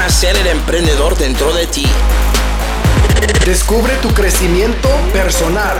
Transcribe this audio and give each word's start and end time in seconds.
nacer 0.00 0.34
el 0.34 0.46
emprendedor 0.46 1.14
dentro 1.18 1.52
de 1.52 1.66
ti. 1.66 1.84
Descubre 3.44 3.92
tu 4.00 4.08
crecimiento 4.14 4.88
personal. 5.12 5.76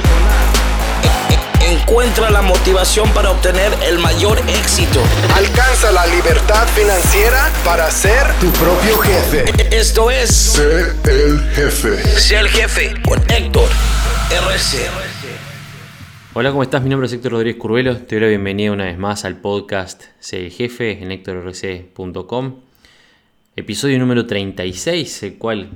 Encuentra 1.66 2.28
la 2.28 2.42
motivación 2.42 3.08
para 3.14 3.30
obtener 3.30 3.72
el 3.82 3.98
mayor 3.98 4.38
éxito. 4.46 5.00
Alcanza 5.34 5.90
la 5.90 6.06
libertad 6.06 6.68
financiera 6.68 7.50
para 7.64 7.90
ser 7.90 8.30
tu 8.40 8.50
propio 8.50 8.98
jefe. 8.98 9.44
Esto 9.74 10.10
es 10.10 10.28
Sé 10.28 10.92
el 11.04 11.40
jefe. 11.54 12.02
Sé 12.20 12.36
el 12.40 12.48
jefe 12.48 12.92
con 13.02 13.18
Héctor 13.30 13.70
RC. 14.30 14.86
Hola, 16.34 16.50
¿cómo 16.50 16.62
estás? 16.62 16.82
Mi 16.82 16.90
nombre 16.90 17.06
es 17.06 17.12
Héctor 17.14 17.32
Rodríguez 17.32 17.58
Curvelo. 17.58 17.96
Te 17.96 18.16
doy 18.16 18.20
la 18.20 18.28
bienvenida 18.28 18.70
una 18.70 18.84
vez 18.84 18.98
más 18.98 19.24
al 19.24 19.38
podcast 19.38 20.02
Sé 20.18 20.44
el 20.44 20.52
jefe 20.52 21.02
en 21.02 21.10
héctorrc.com. 21.10 22.69
Episodio 23.60 23.98
número 23.98 24.24
36, 24.24 25.22
el 25.24 25.34
cual 25.34 25.68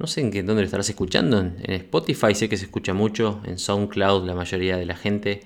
no 0.00 0.08
sé 0.08 0.20
en 0.20 0.32
qué, 0.32 0.42
dónde 0.42 0.62
lo 0.62 0.66
estarás 0.66 0.88
escuchando. 0.88 1.38
En, 1.38 1.74
Spotify 1.74 2.34
sé 2.34 2.48
que 2.48 2.56
se 2.56 2.64
escucha 2.64 2.92
mucho, 2.92 3.40
en 3.46 3.56
SoundCloud 3.56 4.26
la 4.26 4.34
mayoría 4.34 4.76
de 4.76 4.84
la 4.84 4.96
gente. 4.96 5.44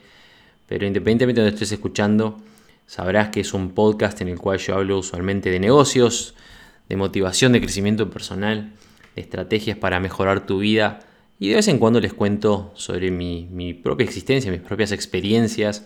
Pero 0.66 0.86
independientemente 0.86 1.42
de 1.42 1.44
donde 1.44 1.54
estés 1.56 1.72
escuchando, 1.72 2.38
sabrás 2.86 3.28
que 3.28 3.40
es 3.40 3.52
un 3.52 3.72
podcast 3.72 4.18
en 4.22 4.28
el 4.28 4.38
cual 4.38 4.58
yo 4.60 4.76
hablo 4.76 4.98
usualmente 4.98 5.50
de 5.50 5.60
negocios, 5.60 6.34
de 6.88 6.96
motivación, 6.96 7.52
de 7.52 7.60
crecimiento 7.60 8.08
personal, 8.08 8.72
de 9.14 9.20
estrategias 9.20 9.76
para 9.76 10.00
mejorar 10.00 10.46
tu 10.46 10.60
vida. 10.60 11.00
Y 11.38 11.50
de 11.50 11.56
vez 11.56 11.68
en 11.68 11.78
cuando 11.78 12.00
les 12.00 12.14
cuento 12.14 12.72
sobre 12.76 13.10
mi, 13.10 13.46
mi 13.52 13.74
propia 13.74 14.04
existencia, 14.04 14.50
mis 14.50 14.62
propias 14.62 14.90
experiencias, 14.90 15.84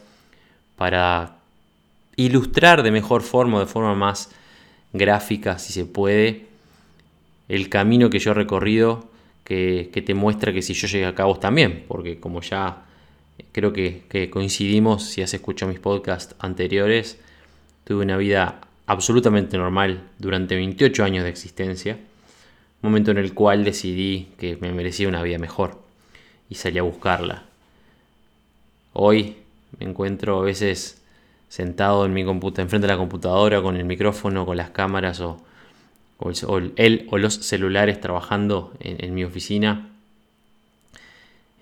para 0.76 1.38
ilustrar 2.14 2.84
de 2.84 2.92
mejor 2.92 3.22
forma, 3.22 3.58
de 3.58 3.66
forma 3.66 3.96
más 3.96 4.30
gráfica, 4.92 5.58
si 5.58 5.72
se 5.72 5.84
puede, 5.84 6.46
el 7.48 7.68
camino 7.68 8.10
que 8.10 8.18
yo 8.18 8.32
he 8.32 8.34
recorrido, 8.34 9.08
que, 9.44 9.90
que 9.92 10.02
te 10.02 10.14
muestra 10.14 10.52
que 10.52 10.62
si 10.62 10.74
yo 10.74 10.86
llegué 10.86 11.06
acá 11.06 11.24
vos 11.24 11.40
también, 11.40 11.84
porque 11.88 12.20
como 12.20 12.40
ya 12.42 12.84
creo 13.52 13.72
que, 13.72 14.02
que 14.08 14.30
coincidimos, 14.30 15.04
si 15.04 15.22
has 15.22 15.32
escuchado 15.34 15.70
mis 15.70 15.80
podcasts 15.80 16.34
anteriores, 16.38 17.18
tuve 17.84 18.04
una 18.04 18.16
vida 18.16 18.60
absolutamente 18.86 19.56
normal 19.56 20.02
durante 20.18 20.56
28 20.56 21.04
años 21.04 21.24
de 21.24 21.30
existencia, 21.30 21.98
momento 22.82 23.10
en 23.10 23.18
el 23.18 23.34
cual 23.34 23.64
decidí 23.64 24.28
que 24.38 24.56
me 24.56 24.72
merecía 24.72 25.08
una 25.08 25.22
vida 25.22 25.38
mejor 25.38 25.82
y 26.48 26.54
salí 26.54 26.78
a 26.78 26.82
buscarla. 26.82 27.44
Hoy 28.92 29.36
me 29.78 29.86
encuentro 29.86 30.40
a 30.40 30.42
veces 30.42 30.97
sentado 31.48 32.04
en 32.04 32.12
mi 32.12 32.24
computa 32.24 32.62
enfrente 32.62 32.86
de 32.86 32.92
la 32.92 32.98
computadora 32.98 33.62
con 33.62 33.76
el 33.76 33.84
micrófono, 33.84 34.44
con 34.44 34.56
las 34.56 34.70
cámaras 34.70 35.20
o, 35.20 35.42
o, 36.18 36.58
el, 36.76 37.06
o 37.10 37.18
los 37.18 37.34
celulares 37.34 38.00
trabajando 38.00 38.72
en, 38.80 39.14
mi 39.14 39.24
oficina. 39.24 39.88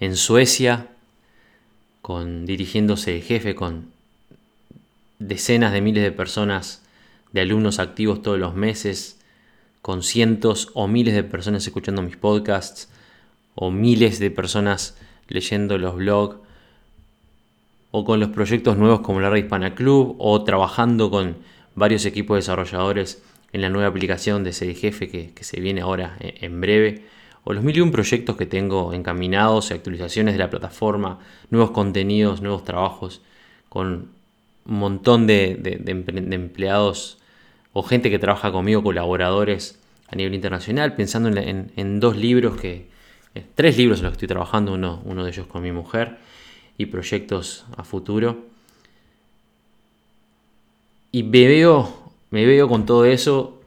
En 0.00 0.16
Suecia, 0.16 0.88
con 2.02 2.46
dirigiéndose 2.46 3.16
el 3.16 3.22
jefe 3.22 3.54
con 3.54 3.90
decenas 5.18 5.72
de 5.72 5.80
miles 5.80 6.02
de 6.02 6.12
personas, 6.12 6.82
de 7.32 7.40
alumnos 7.40 7.78
activos 7.78 8.22
todos 8.22 8.38
los 8.38 8.54
meses, 8.54 9.18
con 9.82 10.02
cientos 10.02 10.70
o 10.74 10.88
miles 10.88 11.14
de 11.14 11.22
personas 11.22 11.64
escuchando 11.66 12.02
mis 12.02 12.16
podcasts, 12.16 12.88
o 13.54 13.70
miles 13.70 14.18
de 14.18 14.30
personas 14.30 14.96
leyendo 15.28 15.78
los 15.78 15.96
blogs, 15.96 16.45
o 17.90 18.04
con 18.04 18.20
los 18.20 18.30
proyectos 18.30 18.76
nuevos 18.76 19.00
como 19.00 19.20
la 19.20 19.30
Red 19.30 19.44
Hispana 19.44 19.74
Club, 19.74 20.16
o 20.18 20.44
trabajando 20.44 21.10
con 21.10 21.36
varios 21.74 22.04
equipos 22.04 22.36
desarrolladores 22.36 23.22
en 23.52 23.62
la 23.62 23.70
nueva 23.70 23.88
aplicación 23.88 24.44
de 24.44 24.52
Jefe 24.52 25.08
que, 25.08 25.32
que, 25.32 25.44
se 25.44 25.60
viene 25.60 25.80
ahora 25.80 26.16
en 26.20 26.60
breve, 26.60 27.04
o 27.44 27.52
los 27.52 27.62
mil 27.62 27.76
y 27.76 27.80
un 27.80 27.92
proyectos 27.92 28.36
que 28.36 28.46
tengo 28.46 28.92
encaminados, 28.92 29.70
actualizaciones 29.70 30.34
de 30.34 30.38
la 30.38 30.50
plataforma, 30.50 31.20
nuevos 31.50 31.70
contenidos, 31.70 32.42
nuevos 32.42 32.64
trabajos, 32.64 33.22
con 33.68 34.08
un 34.66 34.78
montón 34.78 35.26
de, 35.26 35.54
de, 35.54 36.34
empleados 36.34 37.18
o 37.72 37.82
gente 37.82 38.10
que 38.10 38.18
trabaja 38.18 38.50
conmigo, 38.50 38.82
colaboradores 38.82 39.78
a 40.08 40.16
nivel 40.16 40.34
internacional, 40.34 40.94
pensando 40.96 41.28
en, 41.28 41.38
en, 41.38 41.72
en 41.76 42.00
dos 42.00 42.16
libros 42.16 42.60
que, 42.60 42.88
eh, 43.36 43.44
tres 43.54 43.76
libros 43.76 43.98
en 43.98 44.04
los 44.04 44.12
que 44.12 44.16
estoy 44.16 44.28
trabajando, 44.28 44.72
uno, 44.72 45.02
uno 45.04 45.24
de 45.24 45.30
ellos 45.30 45.46
con 45.46 45.62
mi 45.62 45.70
mujer 45.70 46.16
y 46.78 46.86
proyectos 46.86 47.64
a 47.76 47.84
futuro. 47.84 48.44
Y 51.12 51.22
me 51.22 51.46
veo, 51.46 52.12
me 52.30 52.44
veo 52.44 52.68
con 52.68 52.84
todo 52.84 53.04
eso 53.04 53.60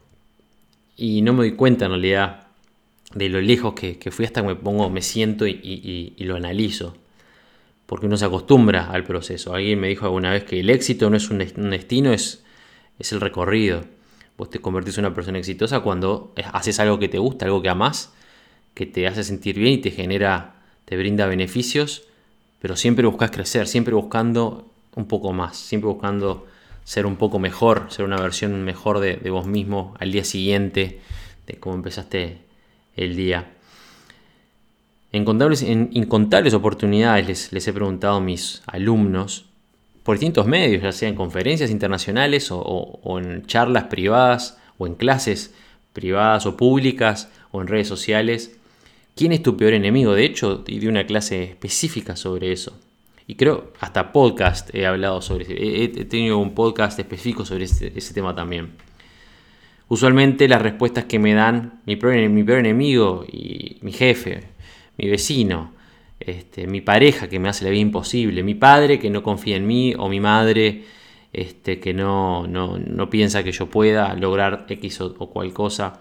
y 0.96 1.22
no 1.22 1.32
me 1.32 1.38
doy 1.38 1.52
cuenta 1.52 1.86
en 1.86 1.92
realidad 1.92 2.46
de 3.14 3.28
lo 3.28 3.40
lejos 3.40 3.74
que, 3.74 3.98
que 3.98 4.10
fui 4.10 4.24
hasta 4.24 4.42
que 4.42 4.48
me 4.48 4.54
pongo, 4.54 4.88
me 4.90 5.02
siento 5.02 5.46
y, 5.46 6.14
lo 6.18 6.36
analizo. 6.36 6.96
Porque 7.86 8.06
uno 8.06 8.16
se 8.16 8.24
acostumbra 8.24 8.90
al 8.90 9.02
proceso. 9.02 9.54
Alguien 9.54 9.80
me 9.80 9.88
dijo 9.88 10.04
alguna 10.04 10.30
vez 10.30 10.44
que 10.44 10.60
el 10.60 10.70
éxito 10.70 11.10
no 11.10 11.16
es 11.16 11.28
un, 11.30 11.38
destino, 11.38 12.12
es, 12.12 12.44
es 12.98 13.12
el 13.12 13.20
recorrido. 13.20 13.84
Vos 14.38 14.48
te 14.48 14.60
convertís 14.60 14.96
en 14.98 15.06
una 15.06 15.14
persona 15.14 15.38
exitosa 15.38 15.80
cuando 15.80 16.32
haces 16.52 16.78
algo 16.78 16.98
que 16.98 17.08
te 17.08 17.18
gusta, 17.18 17.46
algo 17.46 17.62
que 17.62 17.68
amás, 17.68 18.12
que 18.74 18.86
te 18.86 19.08
hace 19.08 19.24
sentir 19.24 19.58
bien 19.58 19.74
y 19.74 19.78
te 19.78 19.90
genera, 19.90 20.62
te 20.84 20.96
brinda 20.96 21.26
beneficios, 21.26 22.04
pero 22.60 22.76
siempre 22.76 23.06
buscas 23.06 23.30
crecer, 23.30 23.66
siempre 23.66 23.94
buscando 23.94 24.70
un 24.94 25.06
poco 25.06 25.32
más, 25.32 25.56
siempre 25.56 25.88
buscando 25.88 26.46
ser 26.84 27.06
un 27.06 27.16
poco 27.16 27.38
mejor, 27.38 27.86
ser 27.90 28.04
una 28.04 28.20
versión 28.20 28.64
mejor 28.64 29.00
de, 29.00 29.16
vos 29.30 29.46
mismo 29.46 29.94
al 29.98 30.12
día 30.12 30.24
siguiente, 30.24 31.00
de 31.46 31.54
cómo 31.54 31.76
empezaste 31.76 32.38
el 32.96 33.16
día. 33.16 33.52
En 35.12 35.22
incontables, 35.22 35.62
incontables 35.62 36.54
oportunidades 36.54 37.26
les, 37.26 37.52
les, 37.52 37.66
he 37.66 37.72
preguntado 37.72 38.16
a 38.16 38.20
mis 38.20 38.62
alumnos 38.66 39.46
por 40.02 40.16
distintos 40.16 40.46
medios, 40.46 40.82
ya 40.82 40.92
sea 40.92 41.08
en 41.08 41.14
conferencias 41.14 41.70
internacionales 41.70 42.48
o, 42.50 43.18
en 43.18 43.46
charlas 43.46 43.84
privadas 43.84 44.58
o 44.78 44.86
en 44.86 44.94
clases 44.94 45.54
privadas 45.92 46.46
o 46.46 46.56
públicas 46.56 47.30
o 47.50 47.60
en 47.60 47.68
redes 47.68 47.88
sociales, 47.88 48.58
¿quién 49.14 49.32
es 49.32 49.42
tu 49.42 49.56
peor 49.56 49.74
enemigo? 49.74 50.14
De 50.14 50.24
hecho, 50.24 50.56
di 50.56 50.86
una 50.86 51.06
clase 51.06 51.44
específica 51.44 52.16
sobre 52.16 52.52
eso. 52.52 52.78
Y 53.26 53.36
creo, 53.36 53.72
hasta 53.78 54.12
podcast 54.12 54.74
he 54.74 54.86
hablado 54.86 55.22
sobre. 55.22 55.46
He, 55.48 55.84
he 55.84 56.04
tenido 56.04 56.38
un 56.38 56.52
podcast 56.52 56.98
específico 56.98 57.44
sobre 57.44 57.64
ese, 57.64 58.12
tema 58.12 58.34
también. 58.34 58.70
Usualmente 59.88 60.48
las 60.48 60.60
respuestas 60.60 61.04
que 61.04 61.18
me 61.18 61.34
dan 61.34 61.80
mi 61.86 61.96
peor, 61.96 62.16
mi 62.28 62.42
peor 62.42 62.58
enemigo 62.58 63.24
y 63.30 63.78
mi 63.82 63.92
jefe, 63.92 64.48
mi 64.96 65.08
vecino, 65.08 65.72
este, 66.18 66.66
mi 66.66 66.80
pareja 66.80 67.28
que 67.28 67.38
me 67.38 67.48
hace 67.48 67.64
la 67.64 67.70
vida 67.70 67.80
imposible, 67.80 68.42
mi 68.42 68.54
padre 68.54 68.98
que 68.98 69.10
no 69.10 69.22
confía 69.22 69.56
en 69.56 69.66
mí 69.66 69.94
o 69.96 70.08
mi 70.08 70.18
madre 70.18 70.82
este, 71.32 71.78
que 71.78 71.94
no, 71.94 72.46
no, 72.46 72.78
no, 72.78 73.10
piensa 73.10 73.44
que 73.44 73.52
yo 73.52 73.66
pueda 73.66 74.14
lograr 74.14 74.66
X 74.68 75.00
o, 75.00 75.14
o 75.18 75.30
cual 75.30 75.52
cosa. 75.52 76.00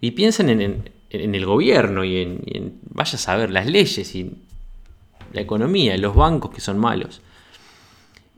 Y 0.00 0.10
piensan 0.10 0.50
en, 0.50 0.60
en, 0.60 0.90
en 1.10 1.34
el 1.34 1.46
gobierno 1.46 2.04
y 2.04 2.18
en, 2.18 2.80
vaya 2.90 3.14
a 3.14 3.18
saber, 3.18 3.50
las 3.50 3.66
leyes 3.66 4.14
y 4.14 4.30
la 5.32 5.40
economía, 5.40 5.96
los 5.96 6.14
bancos 6.14 6.50
que 6.54 6.60
son 6.60 6.78
malos. 6.78 7.20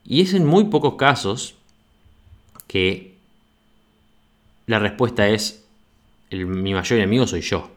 Y 0.04 0.20
es 0.22 0.34
en 0.34 0.46
muy 0.46 0.64
pocos 0.64 0.94
casos 0.94 1.54
que 2.66 3.14
la 4.66 4.78
respuesta 4.78 5.28
es, 5.28 5.64
el, 6.30 6.46
mi 6.46 6.74
mayor 6.74 6.98
enemigo 6.98 7.26
soy 7.26 7.40
yo. 7.40 7.70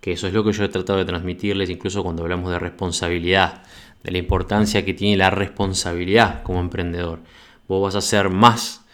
Que 0.00 0.12
eso 0.12 0.26
es 0.26 0.34
lo 0.34 0.44
que 0.44 0.52
yo 0.52 0.64
he 0.64 0.68
tratado 0.68 0.98
de 0.98 1.04
transmitirles 1.04 1.70
incluso 1.70 2.02
cuando 2.02 2.22
hablamos 2.22 2.50
de 2.50 2.58
responsabilidad, 2.58 3.62
de 4.02 4.12
la 4.12 4.18
importancia 4.18 4.84
que 4.84 4.94
tiene 4.94 5.16
la 5.16 5.30
responsabilidad 5.30 6.42
como 6.42 6.60
emprendedor. 6.60 7.20
Vos 7.68 7.82
vas 7.82 7.94
a 7.94 8.06
ser 8.06 8.28
más 8.28 8.84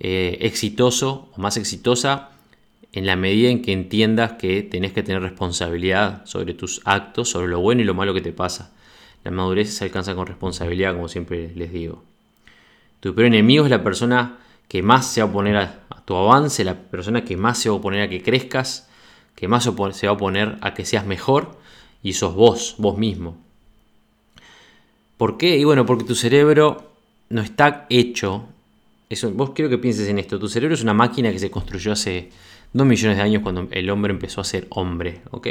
eh, 0.00 0.38
exitoso 0.40 1.28
o 1.36 1.40
más 1.40 1.56
exitosa 1.56 2.30
en 2.92 3.06
la 3.06 3.16
medida 3.16 3.50
en 3.50 3.62
que 3.62 3.72
entiendas 3.72 4.32
que 4.32 4.62
tenés 4.62 4.92
que 4.92 5.02
tener 5.02 5.22
responsabilidad 5.22 6.24
sobre 6.26 6.54
tus 6.54 6.80
actos, 6.84 7.30
sobre 7.30 7.48
lo 7.48 7.60
bueno 7.60 7.82
y 7.82 7.84
lo 7.84 7.94
malo 7.94 8.14
que 8.14 8.20
te 8.20 8.32
pasa. 8.32 8.72
La 9.24 9.30
madurez 9.30 9.74
se 9.74 9.84
alcanza 9.84 10.14
con 10.14 10.26
responsabilidad, 10.26 10.94
como 10.94 11.08
siempre 11.08 11.52
les 11.54 11.72
digo. 11.72 12.02
Tu 13.00 13.14
peor 13.14 13.26
enemigo 13.26 13.64
es 13.64 13.70
la 13.70 13.82
persona 13.84 14.38
que 14.68 14.82
más 14.82 15.06
se 15.06 15.20
va 15.20 15.28
a 15.28 15.30
oponer 15.30 15.56
a, 15.56 15.84
tu 16.04 16.16
avance, 16.16 16.64
la 16.64 16.74
persona 16.74 17.24
que 17.24 17.36
más 17.36 17.58
se 17.58 17.68
va 17.68 17.74
a 17.74 17.78
oponer 17.78 18.02
a 18.02 18.08
que 18.08 18.22
crezcas, 18.22 18.88
que 19.34 19.48
más 19.48 19.64
se 19.64 19.70
va 19.70 20.10
a 20.10 20.12
oponer 20.12 20.56
a 20.62 20.74
que 20.74 20.84
seas 20.84 21.04
mejor 21.06 21.58
y 22.02 22.14
sos 22.14 22.34
vos, 22.34 22.76
vos 22.78 22.96
mismo. 22.96 23.36
¿Por 25.18 25.36
qué? 25.36 25.58
Y 25.58 25.64
bueno, 25.64 25.84
porque 25.84 26.04
tu 26.04 26.14
cerebro 26.14 26.92
no 27.28 27.42
está 27.42 27.86
hecho. 27.90 28.46
Eso, 29.10 29.30
vos 29.32 29.50
quiero 29.50 29.68
que 29.68 29.78
pienses 29.78 30.08
en 30.08 30.18
esto. 30.18 30.38
Tu 30.38 30.48
cerebro 30.48 30.74
es 30.74 30.82
una 30.82 30.94
máquina 30.94 31.32
que 31.32 31.38
se 31.38 31.50
construyó 31.50 31.92
hace 31.92 32.30
dos 32.72 32.86
millones 32.86 33.16
de 33.16 33.22
años 33.22 33.42
cuando 33.42 33.68
el 33.70 33.90
hombre 33.90 34.12
empezó 34.12 34.40
a 34.40 34.44
ser 34.44 34.66
hombre, 34.70 35.22
¿ok? 35.30 35.48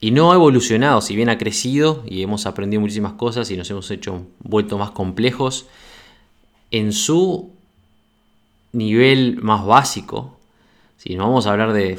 Y 0.00 0.10
no 0.10 0.30
ha 0.30 0.34
evolucionado, 0.34 1.00
si 1.00 1.16
bien 1.16 1.28
ha 1.28 1.38
crecido 1.38 2.02
y 2.06 2.22
hemos 2.22 2.46
aprendido 2.46 2.80
muchísimas 2.80 3.14
cosas 3.14 3.50
y 3.50 3.56
nos 3.56 3.70
hemos 3.70 3.90
hecho 3.90 4.26
vuelto 4.40 4.76
más 4.76 4.90
complejos, 4.90 5.66
en 6.70 6.92
su 6.92 7.50
nivel 8.72 9.38
más 9.42 9.64
básico, 9.64 10.32
Si 10.98 11.14
no 11.14 11.24
vamos 11.24 11.46
a 11.46 11.52
hablar 11.52 11.72
de, 11.72 11.92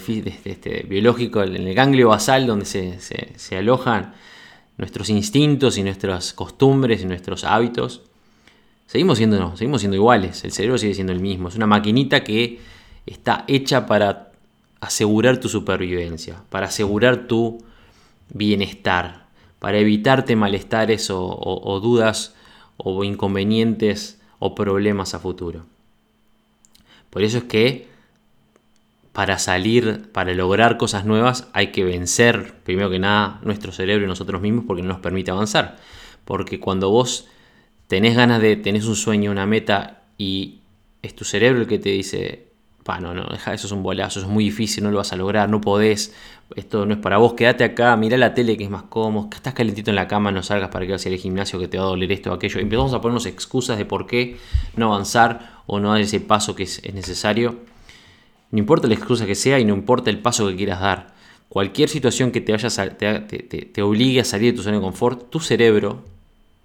este, 0.46 0.86
biológico, 0.90 1.44
en 1.44 1.56
el 1.56 1.74
ganglio 1.74 2.10
basal 2.10 2.46
donde 2.46 2.66
se, 2.66 3.58
alojan 3.58 4.14
nuestros 4.78 5.10
instintos 5.10 5.78
y 5.78 5.84
nuestras 5.84 6.34
costumbres 6.34 7.02
y 7.02 7.06
nuestros 7.06 7.44
hábitos, 7.44 8.02
seguimos 8.86 9.18
siendo, 9.18 9.56
seguimos 9.56 9.82
siendo 9.82 9.96
iguales. 9.96 10.44
El 10.44 10.52
cerebro 10.52 10.78
sigue 10.78 10.94
siendo 10.94 11.14
el 11.14 11.20
mismo. 11.20 11.48
Es 11.48 11.56
una 11.56 11.68
maquinita 11.68 12.24
que 12.24 12.60
está 13.08 13.44
hecha 13.48 13.88
para 13.88 14.32
asegurar 14.80 15.40
tu 15.40 15.50
supervivencia, 15.50 16.44
para 16.50 16.68
asegurar 16.68 17.28
tu 17.28 17.64
bienestar, 18.30 19.26
para 19.58 19.80
evitarte 19.80 20.36
malestares 20.36 21.10
o 21.10 21.80
dudas 21.82 22.36
o 22.78 23.04
inconvenientes 23.04 24.22
o 24.38 24.54
problemas 24.54 25.16
a 25.16 25.20
futuro. 25.20 25.66
Por 27.10 27.24
eso 27.24 27.40
es 27.40 27.44
que 27.46 27.88
para 29.18 29.40
salir, 29.40 30.12
para 30.12 30.36
lograr 30.36 30.78
cosas 30.78 31.04
nuevas, 31.06 31.48
hay 31.54 31.72
que 31.72 31.84
vencer, 31.84 32.54
primero 32.64 32.92
que 32.92 33.00
nada, 33.00 33.40
nuestro 33.44 33.72
cerebro 33.72 34.06
y 34.06 34.08
nosotros 34.08 34.40
mismos 34.42 34.66
porque 34.68 34.84
no 34.84 34.90
nos 34.90 35.00
permite 35.00 35.32
avanzar. 35.32 35.78
Porque 36.24 36.60
cuando 36.60 36.92
vos 36.92 37.28
tenés 37.88 38.16
ganas 38.16 38.40
de, 38.42 38.56
tenés 38.58 38.86
un 38.86 38.96
sueño, 38.96 39.32
una 39.32 39.48
meta 39.48 40.04
y 40.20 40.60
es 41.02 41.16
tu 41.16 41.26
cerebro 41.26 41.62
el 41.62 41.68
que 41.68 41.80
te 41.80 41.90
dice, 41.90 42.47
no, 43.00 43.14
no, 43.14 43.26
deja, 43.26 43.54
eso 43.54 43.68
es 43.68 43.74
un 43.74 43.84
bolazo, 43.84 44.20
eso 44.20 44.28
es 44.28 44.34
muy 44.34 44.46
difícil, 44.46 44.84
no 44.84 44.92
lo 44.92 44.98
vas 44.98 45.12
a 45.12 45.16
lograr, 45.16 45.50
no 45.50 45.60
podés, 45.62 46.14
esto 46.56 46.86
no 46.86 46.94
es 46.94 47.00
para 47.00 47.18
vos, 47.18 47.34
quédate 47.34 47.64
acá, 47.64 47.96
mira 47.98 48.18
la 48.18 48.34
tele 48.34 48.58
que 48.58 48.64
es 48.64 48.70
más 48.70 48.84
cómodo, 48.84 49.30
estás 49.34 49.54
calentito 49.54 49.92
en 49.92 49.96
la 49.96 50.08
cama, 50.08 50.32
no 50.32 50.42
salgas 50.42 50.70
para 50.70 50.86
que 50.86 50.94
vayas 50.94 51.06
al 51.06 51.18
gimnasio 51.18 51.60
que 51.60 51.68
te 51.68 51.78
va 51.78 51.84
a 51.84 51.88
doler 51.88 52.12
esto 52.12 52.32
o 52.32 52.34
aquello. 52.34 52.60
empezamos 52.60 52.94
a 52.94 53.02
ponernos 53.02 53.26
excusas 53.26 53.78
de 53.78 53.86
por 53.86 54.08
qué 54.08 54.38
no 54.76 54.94
avanzar 54.94 55.62
o 55.66 55.80
no 55.80 55.92
dar 55.92 56.02
ese 56.02 56.20
paso 56.22 56.56
que 56.56 56.64
es, 56.64 56.82
necesario. 56.94 57.58
No 58.52 58.60
importa 58.60 58.88
la 58.88 58.94
excusa 58.94 59.26
que 59.26 59.36
sea 59.36 59.60
y 59.60 59.66
no 59.66 59.74
importa 59.74 60.10
el 60.10 60.20
paso 60.20 60.48
que 60.48 60.56
quieras 60.56 60.80
dar. 60.80 61.14
Cualquier 61.50 61.90
situación 61.90 62.32
que 62.32 62.40
te, 62.40 62.54
vaya 62.54 62.70
te, 62.70 63.20
te 63.22 63.82
obligue 63.82 64.22
a 64.22 64.24
salir 64.24 64.54
de 64.54 64.58
tu 64.58 64.64
zona 64.64 64.78
de 64.78 64.82
confort, 64.82 65.30
tu 65.30 65.42
cerebro 65.42 66.04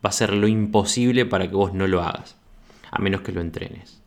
va 0.05 0.09
a 0.09 0.09
hacer 0.09 0.33
lo 0.33 0.47
imposible 0.47 1.27
para 1.27 1.49
que 1.49 1.55
vos 1.55 1.73
no 1.73 1.87
lo 1.87 2.03
hagas, 2.03 2.37
a 2.91 3.01
menos 3.01 3.23
que 3.23 3.33
lo 3.33 3.41
entrenes. 3.41 4.02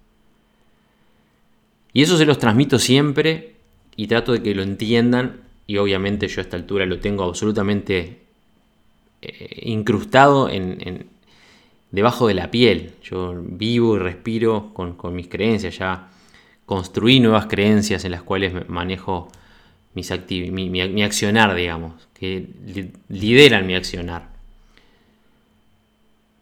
Y 1.95 2.01
eso 2.01 2.17
se 2.17 2.25
los 2.25 2.37
transmito 2.39 2.77
siempre 2.77 3.55
y 3.95 4.07
trato 4.07 4.33
de 4.33 4.43
que 4.43 4.53
lo 4.53 4.63
entiendan 4.63 5.39
y 5.65 5.77
obviamente 5.77 6.27
yo 6.27 6.41
a 6.41 6.43
esta 6.43 6.57
altura 6.57 6.85
lo 6.85 6.99
tengo 6.99 7.23
absolutamente 7.23 8.19
eh, 9.21 9.61
incrustado 9.63 10.49
en, 10.49 11.07
debajo 11.91 12.27
de 12.27 12.33
la 12.33 12.51
piel. 12.51 12.95
Yo 13.01 13.33
vivo 13.41 13.95
y 13.95 13.99
respiro 13.99 14.73
con, 14.73 14.97
mis 15.15 15.29
creencias, 15.29 15.77
ya 15.77 16.09
construí 16.65 17.21
nuevas 17.21 17.45
creencias 17.45 18.03
en 18.03 18.11
las 18.11 18.23
cuales 18.23 18.67
manejo 18.67 19.29
mi, 19.93 20.03
mi, 20.69 21.01
accionar, 21.01 21.55
digamos, 21.55 21.93
que 22.13 22.49
lideran 23.07 23.65
mi 23.65 23.73
accionar. 23.73 24.33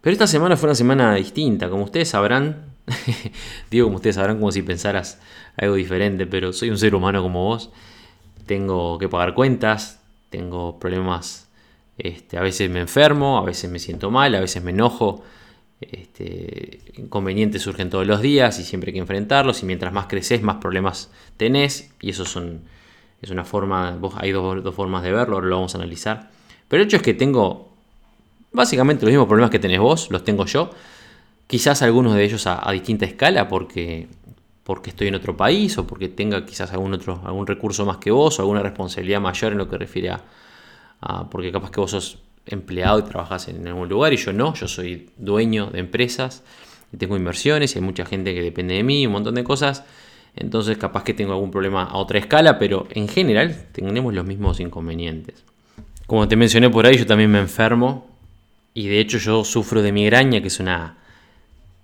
Pero 0.02 0.14
esta 0.14 0.26
semana 0.26 0.58
fue 0.58 0.70
una 0.70 0.76
semana 0.76 1.14
distinta, 1.14 1.70
como 1.70 1.84
ustedes 1.84 2.10
sabrán, 2.10 2.73
digo 3.72 3.88
como 3.88 3.98
ustedes 3.98 4.16
sabrán 4.16 4.38
como 4.38 4.52
si 4.52 4.62
pensaras 4.62 5.20
algo 5.58 5.76
diferente, 5.76 6.26
pero 6.26 6.54
soy 6.54 6.70
un 6.70 6.78
ser 6.78 6.96
humano 6.96 7.22
como 7.22 7.46
vos 7.46 7.72
tengo 8.46 8.98
que 8.98 9.10
pagar 9.10 9.34
cuentas, 9.34 10.02
tengo 10.30 10.80
problemas, 10.80 11.48
este, 11.98 12.38
a 12.38 12.42
veces 12.42 12.70
me 12.70 12.80
enfermo, 12.80 13.38
a 13.38 13.44
veces 13.44 13.70
me 13.70 13.80
siento 13.80 14.12
mal, 14.12 14.36
a 14.36 14.40
veces 14.40 14.64
me 14.64 14.72
enojo. 14.72 15.24
Este, 15.80 16.80
inconvenientes 16.96 17.62
surgen 17.62 17.90
todos 17.90 18.08
los 18.08 18.22
días 18.22 18.58
y 18.60 18.64
siempre 18.64 18.90
hay 18.90 18.94
que 18.94 19.00
enfrentarlos 19.00 19.64
y 19.64 19.66
mientras 19.66 19.92
más 19.92 20.08
creces 20.08 20.42
más 20.42 20.56
problemas 20.58 21.12
tenés 21.36 21.92
y 22.00 22.12
eso 22.12 22.24
son, 22.24 22.62
es 23.22 23.30
una 23.32 23.44
forma, 23.44 24.00
hay 24.16 24.32
dos, 24.32 24.76
formas 24.76 25.04
de 25.04 25.12
verlo, 25.12 25.36
ahora 25.36 25.48
lo 25.48 25.56
vamos 25.58 25.76
a 25.76 25.78
analizar. 25.78 26.32
Pero 26.70 26.82
el 26.82 26.88
hecho 26.88 26.98
es 26.98 27.04
que 27.04 27.14
tengo 27.14 27.70
básicamente 28.52 29.06
los 29.06 29.12
mismos 29.12 29.28
problemas 29.28 29.52
que 29.52 29.60
tenés 29.60 29.80
vos, 29.80 30.10
los 30.10 30.24
tengo 30.24 30.46
yo, 30.46 30.72
quizás 31.48 31.82
algunos 31.82 32.16
de 32.16 32.24
ellos 32.24 32.48
a 32.48 32.72
distinta 32.72 33.06
escala 33.06 33.48
porque 33.48 34.08
porque 34.64 34.92
estoy 34.92 35.10
en 35.10 35.16
otro 35.16 35.36
país 35.36 35.78
o 35.78 35.86
porque 35.86 36.08
tenga 36.10 36.46
quizás 36.46 36.72
algún 36.72 36.94
otro 36.94 37.22
algún 37.26 37.46
recurso 37.46 37.86
más 37.86 37.98
que 37.98 38.12
vos 38.12 38.40
o 38.40 38.42
alguna 38.42 38.62
responsabilidad 38.62 39.20
mayor 39.20 39.52
en 39.52 39.58
lo 39.58 39.70
que 39.70 39.78
refiere 39.78 40.12
a, 40.12 41.30
porque 41.30 41.52
capaz 41.52 41.70
que 41.72 41.82
vos 41.82 41.92
sos 41.92 42.20
empleado 42.46 43.00
y 43.00 43.04
trabajas 43.04 43.50
en 43.50 43.68
algún 43.68 43.90
lugar 43.90 44.14
y 44.14 44.18
yo 44.18 44.32
no, 44.32 44.54
yo 44.54 44.68
soy 44.70 45.10
dueño 45.18 45.68
de 45.68 45.80
empresas 45.80 46.44
y 46.94 46.98
tengo 46.98 47.18
inversiones 47.18 47.76
y 47.76 47.80
hay 47.80 47.84
mucha 47.84 48.06
gente 48.06 48.34
que 48.34 48.42
depende 48.42 48.76
de 48.76 48.84
mí, 48.84 49.06
un 49.06 49.14
montón 49.14 49.36
de 49.36 49.44
cosas. 49.44 49.84
Entonces 50.36 50.78
capaz 50.78 51.04
que 51.04 51.14
tengo 51.14 51.34
algún 51.34 51.52
problema 51.52 51.84
a 51.84 51.98
otra 51.98 52.20
escala, 52.20 52.58
pero 52.58 52.88
en 52.92 53.08
general 53.10 53.68
tenemos 53.74 54.14
los 54.14 54.26
mismos 54.26 54.62
inconvenientes. 54.62 55.44
Como 56.08 56.28
te 56.28 56.38
mencioné 56.38 56.70
por 56.70 56.86
ahí, 56.86 56.98
yo 56.98 57.06
también 57.06 57.32
me 57.32 57.40
enfermo 57.40 58.08
y 58.74 58.88
de 58.88 59.00
hecho 59.00 59.18
yo 59.18 59.44
sufro 59.44 59.82
de 59.82 59.92
migraña, 59.92 60.42
que 60.42 60.48
es 60.48 60.60
una 60.60 60.98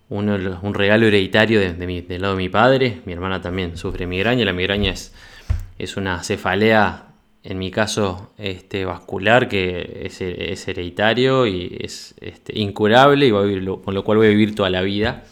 un 0.09 0.73
regalo 0.73 1.05
hereditario 1.05 1.59
de, 1.59 1.73
del 1.73 2.21
lado 2.21 2.35
de 2.35 2.41
mi 2.41 2.49
padre. 2.49 3.01
Mi 3.05 3.13
hermana 3.13 3.41
también 3.41 3.77
sufre 3.77 4.07
migraña. 4.07 4.43
La 4.43 4.53
migraña 4.53 4.91
es, 4.91 5.13
es 5.77 5.97
una 5.97 6.23
cefalea, 6.23 7.05
en 7.43 7.57
mi 7.57 7.71
caso, 7.71 8.33
este, 8.37 8.85
vascular, 8.85 9.47
que 9.47 10.01
es, 10.03 10.67
hereditario 10.67 11.45
y 11.45 11.77
es 11.79 12.15
este, 12.21 12.59
incurable, 12.59 13.27
y 13.27 13.31
con 13.31 13.93
lo 13.93 14.03
cual 14.03 14.17
voy 14.17 14.27
a 14.27 14.31
vivir 14.31 14.55
toda 14.55 14.69
la 14.69 14.81
vida. 14.81 15.23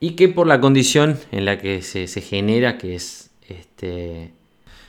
Y 0.00 0.12
que 0.12 0.28
por 0.28 0.46
la 0.46 0.60
condición 0.60 1.18
en 1.30 1.44
la 1.44 1.58
que 1.58 1.82
se, 1.82 2.06
genera, 2.20 2.78
que 2.78 2.94
es 2.94 3.30
este, 3.48 4.32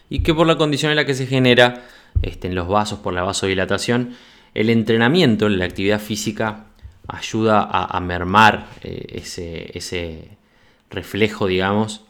y 0.10 0.20
que 0.20 0.34
por 0.34 0.48
la 0.48 0.58
condición 0.58 0.92
en 0.92 0.96
la 0.96 1.06
que 1.06 1.14
se 1.14 1.28
genera 1.28 1.86
este, 2.22 2.48
en 2.48 2.56
los 2.56 2.68
vasos 2.68 3.00
por 3.00 3.14
la 3.14 3.24
vasodilatación, 3.24 4.16
el 4.54 4.70
entrenamiento, 4.70 5.50
la 5.50 5.66
actividad 5.66 6.00
física 6.00 6.68
ayuda 7.08 7.64
a, 7.64 8.00
mermar 8.00 8.68
eh, 8.84 9.22
ese, 9.74 10.38
reflejo, 10.90 11.48
digamos, 11.48 12.06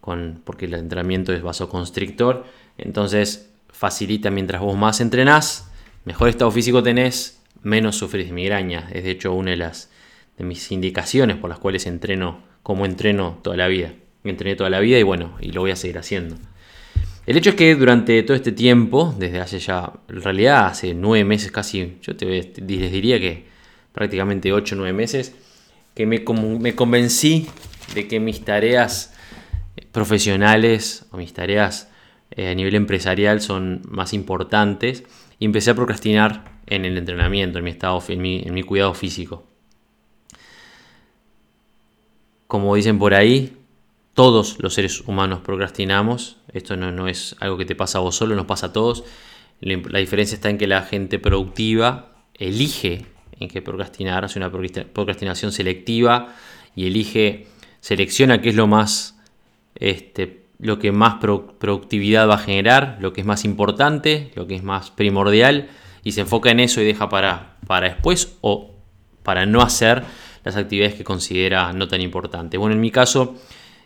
con, 0.00 0.40
porque 0.44 0.66
el 0.66 0.74
entrenamiento 0.74 1.32
es 1.32 1.42
vasoconstrictor. 1.42 2.44
Entonces 2.78 3.50
facilita 3.68 4.30
mientras 4.30 4.60
vos 4.60 4.76
más 4.76 5.00
entrenás, 5.00 5.70
mejor 6.04 6.28
estado 6.28 6.50
físico 6.50 6.82
tenés, 6.82 7.42
menos 7.62 7.96
sufrís 7.96 8.26
de 8.26 8.32
migraña. 8.32 8.88
Es 8.92 9.04
de 9.04 9.10
hecho 9.10 9.32
una 9.32 9.52
de 9.52 9.56
las 9.56 9.90
de 10.38 10.44
mis 10.44 10.70
indicaciones 10.72 11.36
por 11.36 11.50
las 11.50 11.58
cuales 11.58 11.86
entreno 11.86 12.42
como 12.62 12.86
entreno 12.86 13.38
toda 13.42 13.56
la 13.56 13.68
vida. 13.68 13.92
Entrené 14.24 14.56
toda 14.56 14.70
la 14.70 14.80
vida 14.80 14.98
y 14.98 15.02
bueno, 15.02 15.36
y 15.40 15.52
lo 15.52 15.62
voy 15.62 15.72
a 15.72 15.76
seguir 15.76 15.98
haciendo. 15.98 16.36
El 17.26 17.36
hecho 17.36 17.50
es 17.50 17.56
que 17.56 17.74
durante 17.74 18.20
todo 18.22 18.36
este 18.36 18.52
tiempo, 18.52 19.14
desde 19.18 19.40
hace 19.40 19.58
ya, 19.58 19.92
en 20.08 20.22
realidad 20.22 20.66
hace 20.66 20.94
nueve 20.94 21.24
meses 21.24 21.52
casi, 21.52 21.98
yo 22.02 22.16
te, 22.16 22.26
les 22.26 22.92
diría 22.92 23.20
que 23.20 23.46
prácticamente 23.92 24.52
8 24.52 24.74
o 24.74 24.78
9 24.78 24.92
meses, 24.92 25.34
que 25.94 26.06
me, 26.06 26.24
me 26.60 26.74
convencí 26.74 27.46
de 27.94 28.08
que 28.08 28.20
mis 28.20 28.44
tareas 28.44 29.14
profesionales 29.92 31.06
o 31.10 31.16
mis 31.16 31.32
tareas 31.32 31.90
eh, 32.30 32.48
a 32.48 32.54
nivel 32.54 32.74
empresarial 32.74 33.40
son 33.40 33.82
más 33.88 34.14
importantes 34.14 35.04
y 35.38 35.44
empecé 35.44 35.70
a 35.70 35.74
procrastinar 35.74 36.60
en 36.66 36.84
el 36.84 36.96
entrenamiento, 36.96 37.58
en 37.58 37.64
mi, 37.64 37.70
estado, 37.70 38.02
en 38.08 38.22
mi, 38.22 38.42
en 38.44 38.54
mi 38.54 38.62
cuidado 38.62 38.94
físico. 38.94 39.46
Como 42.46 42.74
dicen 42.74 42.98
por 42.98 43.14
ahí, 43.14 43.56
todos 44.14 44.58
los 44.60 44.74
seres 44.74 45.00
humanos 45.00 45.40
procrastinamos. 45.40 46.38
Esto 46.52 46.76
no, 46.76 46.92
no, 46.92 47.08
es 47.08 47.36
algo 47.40 47.56
que 47.58 47.64
te 47.64 47.74
pasa 47.74 47.98
a 47.98 48.02
vos 48.02 48.16
solo, 48.16 48.34
nos 48.34 48.46
pasa 48.46 48.68
a 48.68 48.72
todos. 48.72 49.04
La 49.60 49.98
diferencia 49.98 50.34
está 50.34 50.50
en 50.50 50.58
que 50.58 50.66
la 50.66 50.82
gente 50.82 51.18
productiva 51.18 52.26
elige 52.34 53.06
en 53.42 53.48
que 53.48 53.62
procrastinar, 53.62 54.24
hace 54.24 54.38
una 54.38 54.50
procrastinación 54.50 55.52
selectiva 55.52 56.34
y 56.74 56.86
elige, 56.86 57.46
selecciona 57.80 58.40
qué 58.40 58.50
es 58.50 58.54
lo 58.54 58.66
más, 58.66 59.18
este, 59.74 60.44
lo 60.58 60.78
que 60.78 60.92
más 60.92 61.14
productividad 61.14 62.28
va 62.28 62.34
a 62.34 62.38
generar, 62.38 62.98
lo 63.00 63.12
que 63.12 63.20
es 63.20 63.26
más 63.26 63.44
importante, 63.44 64.30
lo 64.34 64.46
que 64.46 64.54
es 64.54 64.62
más 64.62 64.90
primordial 64.90 65.68
y 66.04 66.12
se 66.12 66.22
enfoca 66.22 66.50
en 66.50 66.60
eso 66.60 66.80
y 66.80 66.84
deja 66.84 67.08
para, 67.08 67.56
para 67.66 67.88
después 67.88 68.36
o 68.40 68.70
para 69.22 69.46
no 69.46 69.60
hacer 69.60 70.02
las 70.44 70.56
actividades 70.56 70.94
que 70.94 71.04
considera 71.04 71.72
no 71.72 71.88
tan 71.88 72.00
importantes. 72.00 72.58
Bueno, 72.58 72.74
en 72.74 72.80
mi 72.80 72.90
caso 72.90 73.36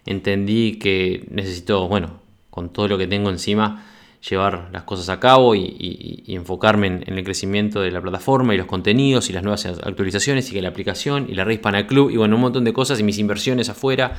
entendí 0.06 0.78
que 0.78 1.26
necesito, 1.30 1.88
bueno, 1.88 2.20
con 2.50 2.70
todo 2.72 2.88
lo 2.88 2.98
que 2.98 3.06
tengo 3.06 3.28
encima, 3.28 3.84
llevar 4.28 4.68
las 4.72 4.82
cosas 4.82 5.08
a 5.08 5.20
cabo 5.20 5.54
y, 5.54 6.24
enfocarme 6.28 6.86
en, 6.86 7.18
el 7.18 7.24
crecimiento 7.24 7.80
de 7.80 7.90
la 7.90 8.00
plataforma 8.00 8.54
y 8.54 8.56
los 8.56 8.66
contenidos 8.66 9.30
y 9.30 9.32
las 9.32 9.42
nuevas 9.42 9.66
actualizaciones 9.66 10.50
y 10.50 10.54
que 10.54 10.62
la 10.62 10.68
aplicación 10.68 11.26
y 11.28 11.34
la 11.34 11.44
red 11.44 11.54
Hispana 11.54 11.86
Club 11.86 12.10
y 12.10 12.16
bueno, 12.16 12.36
un 12.36 12.42
montón 12.42 12.64
de 12.64 12.72
cosas 12.72 12.98
y 13.00 13.02
mis 13.02 13.18
inversiones 13.18 13.68
afuera, 13.68 14.14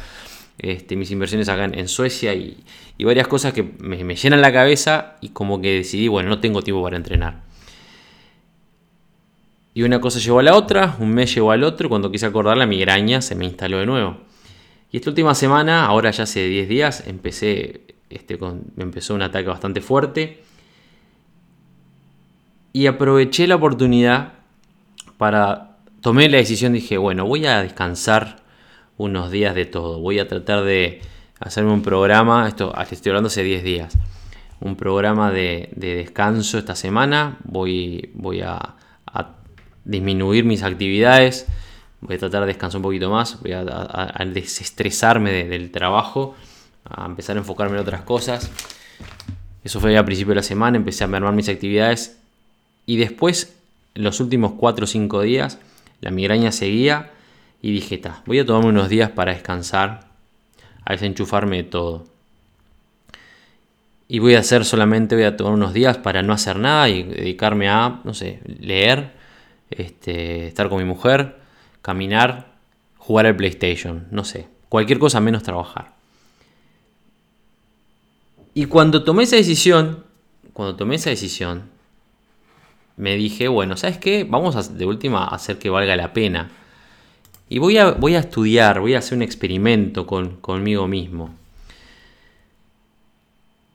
este, 0.58 0.96
mis 0.96 1.12
inversiones 1.12 1.50
acá 1.50 1.66
en, 1.66 1.88
Suecia 1.88 2.34
y, 2.34 2.58
varias 3.00 3.28
cosas 3.28 3.54
que 3.54 3.64
me, 3.64 4.16
llenan 4.16 4.42
la 4.42 4.52
cabeza 4.52 5.18
y 5.22 5.30
como 5.30 5.62
que 5.62 5.74
decidí, 5.74 6.08
bueno, 6.08 6.30
no 6.30 6.40
tengo 6.40 6.62
tiempo 6.62 6.82
para 6.84 6.98
entrenar. 6.98 7.44
Y 9.74 9.84
una 9.84 10.02
cosa 10.02 10.18
llevó 10.18 10.40
a 10.40 10.44
la 10.44 10.56
otra, 10.56 10.96
un 11.00 11.14
mes 11.14 11.36
llevó 11.36 11.52
al 11.52 11.64
otro, 11.64 11.88
cuando 11.88 12.12
quise 12.12 12.26
acordar 12.26 12.58
la 12.58 12.66
migraña 12.66 13.22
se 13.22 13.36
me 13.36 13.46
instaló 13.46 13.78
de 13.78 13.86
nuevo. 13.86 14.18
Y 14.92 14.98
esta 14.98 15.12
última 15.12 15.36
semana, 15.36 15.86
ahora 15.86 16.10
ya 16.10 16.24
hace 16.24 16.48
10 16.48 16.70
días, 16.70 17.04
empecé, 17.06 17.82
este, 18.10 18.40
empezó 18.78 19.16
un 19.16 19.22
ataque 19.22 19.48
bastante 19.48 19.82
fuerte. 19.82 20.44
Y 22.74 22.88
aproveché 22.88 23.48
la 23.48 23.56
oportunidad 23.56 24.34
para... 25.18 25.78
Tomé 26.02 26.30
la 26.30 26.38
decisión, 26.38 26.74
dije, 26.74 26.98
bueno, 26.98 27.26
voy 27.26 27.48
a 27.48 27.64
descansar 27.64 28.44
unos 28.98 29.32
días 29.32 29.56
de 29.56 29.66
todo. 29.66 30.00
Voy 30.00 30.20
a 30.20 30.28
tratar 30.28 30.64
de 30.64 31.02
hacerme 31.40 31.72
un 31.72 31.82
programa, 31.82 32.48
esto 32.48 32.74
estoy 32.92 33.12
hablando 33.12 33.28
hace 33.28 33.44
10 33.44 33.64
días, 33.64 33.98
un 34.60 34.76
programa 34.76 35.32
de, 35.32 35.70
descanso 35.76 36.58
esta 36.58 36.76
semana. 36.76 37.38
Voy, 37.44 38.12
voy 38.14 38.42
a, 38.42 38.76
disminuir 39.86 40.44
mis 40.44 40.64
actividades, 40.64 41.48
voy 42.02 42.18
a 42.18 42.20
tratar 42.20 42.42
de 42.42 42.48
descansar 42.48 42.80
un 42.80 42.84
poquito 42.84 43.10
más, 43.10 43.42
voy 43.42 43.54
a, 43.54 43.64
desestresarme 44.26 45.46
del 45.46 45.72
trabajo, 45.72 46.36
a 46.90 47.06
empezar 47.06 47.36
a 47.36 47.40
enfocarme 47.40 47.76
en 47.76 47.82
otras 47.82 48.02
cosas. 48.02 48.52
Eso 49.64 49.80
fue 49.80 49.98
a 49.98 50.06
principio 50.06 50.32
de 50.32 50.38
la 50.38 50.44
semana, 50.44 50.78
empecé 50.78 51.04
a 51.04 51.08
mermar 51.08 51.34
mis 51.34 51.50
actividades 51.50 52.18
y 52.86 52.98
después, 52.98 53.56
en 53.96 54.04
los 54.04 54.20
últimos 54.20 54.54
4 54.54 54.86
o 54.86 54.88
5 54.88 55.22
días, 55.22 55.60
la 56.00 56.10
migraña 56.10 56.52
seguía 56.52 57.12
y 57.62 57.72
dije, 57.72 57.96
está, 57.96 58.24
voy 58.26 58.40
a 58.40 58.46
tomarme 58.46 58.70
unos 58.70 58.90
días 58.90 59.10
para 59.10 59.34
descansar, 59.34 60.08
a 60.86 60.94
desenchufarme 60.94 61.58
de 61.58 61.64
todo. 61.64 62.06
Y 64.08 64.20
voy 64.20 64.36
a 64.36 64.40
hacer 64.40 64.64
solamente, 64.64 65.16
voy 65.16 65.26
a 65.26 65.36
tomar 65.36 65.54
unos 65.54 65.74
días 65.74 65.98
para 65.98 66.24
no 66.24 66.32
hacer 66.32 66.58
nada 66.58 66.88
y 66.88 67.04
dedicarme 67.04 67.68
a, 67.68 68.00
no 68.06 68.14
sé, 68.14 68.40
leer, 68.46 69.12
este, 69.70 70.48
estar 70.48 70.70
con 70.70 70.78
mi 70.78 70.86
mujer, 70.86 71.36
caminar, 71.82 72.54
jugar 72.98 73.26
al 73.26 73.36
PlayStation, 73.36 74.08
no 74.12 74.24
sé, 74.24 74.48
cualquier 74.70 74.98
cosa 74.98 75.20
menos 75.20 75.44
trabajar. 75.44 75.97
Y 78.58 78.66
cuando 78.66 79.04
tomé 79.04 79.22
esa 79.22 79.36
decisión, 79.36 80.04
cuando 80.52 80.76
tomé 80.76 80.96
esa 80.96 81.12
decisión, 81.12 81.70
me 82.96 83.16
dije, 83.16 83.48
bueno, 83.50 83.78
¿sabes 83.78 84.00
qué? 84.00 84.24
Vamos 84.24 84.56
a, 84.56 84.64
de 84.64 84.84
última 84.84 85.26
a 85.26 85.36
hacer 85.36 85.60
que 85.60 85.70
valga 85.70 85.96
la 85.96 86.12
pena. 86.12 86.50
Y 87.50 87.60
voy 87.60 87.78
a, 87.78 87.92
voy 87.92 88.16
a 88.16 88.20
estudiar, 88.20 88.80
voy 88.80 88.96
a 88.96 88.98
hacer 88.98 89.16
un 89.16 89.22
experimento 89.22 90.08
con, 90.08 90.38
conmigo 90.38 90.88
mismo. 90.88 91.36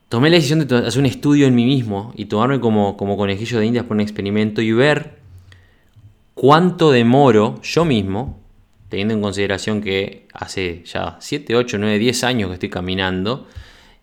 Tomé 0.09 0.31
la 0.31 0.35
decisión 0.35 0.67
de 0.67 0.77
hacer 0.79 0.99
un 0.99 1.07
estudio 1.07 1.47
en 1.47 1.55
mí 1.55 1.65
mismo 1.65 2.13
y 2.17 2.25
tomarme 2.25 2.59
como, 2.59 2.97
como 2.97 3.17
conejillo 3.17 3.61
de 3.61 3.67
indias 3.67 3.85
por 3.85 3.95
un 3.95 4.01
experimento 4.01 4.63
y 4.63 4.73
ver 4.73 5.21
cuánto 6.35 6.91
demoro 6.91 7.61
yo 7.63 7.85
mismo, 7.85 8.41
teniendo 8.89 9.15
en 9.15 9.23
consideración 9.23 9.81
que 9.81 10.27
hace 10.35 10.83
ya 10.87 11.19
7, 11.21 11.55
8, 11.55 11.79
9, 11.79 12.01
10 12.01 12.25
años 12.25 12.49
que 12.49 12.55
estoy 12.55 12.69
caminando 12.69 13.47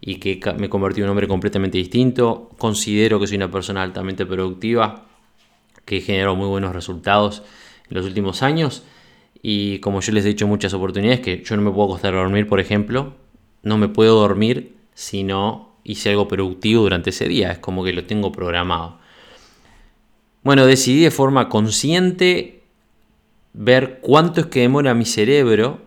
y 0.02 0.16
que 0.16 0.40
me 0.58 0.68
he 0.68 0.70
convertido 0.70 1.06
en 1.06 1.10
un 1.10 1.12
hombre 1.12 1.28
completamente 1.28 1.78
distinto, 1.78 2.50
considero 2.58 3.20
que 3.20 3.28
soy 3.28 3.38
una 3.38 3.52
persona 3.52 3.84
altamente 3.84 4.26
productiva, 4.26 5.06
que 5.86 5.98
he 5.98 6.02
generado 6.02 6.36
muy 6.36 6.48
buenos 6.48 6.74
resultados 6.74 7.44
en 7.90 7.98
los 7.98 8.06
últimos 8.06 8.42
años. 8.42 8.84
Y 9.42 9.80
como 9.80 10.02
yo 10.02 10.12
les 10.14 10.26
he 10.26 10.30
dicho 10.30 10.48
muchas 10.48 10.74
oportunidades, 10.74 11.20
que 11.22 11.44
yo 11.44 11.56
no 11.56 11.62
me 11.62 11.72
puedo 11.72 11.90
acostar 11.90 12.14
a 12.14 12.18
dormir, 12.20 12.48
por 12.48 12.60
ejemplo, 12.60 13.16
no 13.64 13.78
me 13.78 13.90
puedo 13.90 14.20
dormir 14.20 14.76
si 14.94 15.24
no 15.24 15.76
hice 15.84 16.10
algo 16.12 16.28
productivo 16.28 16.84
durante 16.84 17.10
ese 17.10 17.28
día, 17.28 17.52
es 17.52 17.60
como 17.60 17.84
que 17.84 17.94
lo 17.94 18.06
tengo 18.06 18.32
programado. 18.32 19.00
Bueno, 20.44 20.66
decidí 20.66 21.04
de 21.04 21.12
forma 21.12 21.50
consciente 21.50 22.64
ver 23.54 24.00
cuánto 24.02 24.42
es 24.42 24.48
que 24.48 24.62
demora 24.62 24.94
mi 24.94 25.06
cerebro 25.06 25.82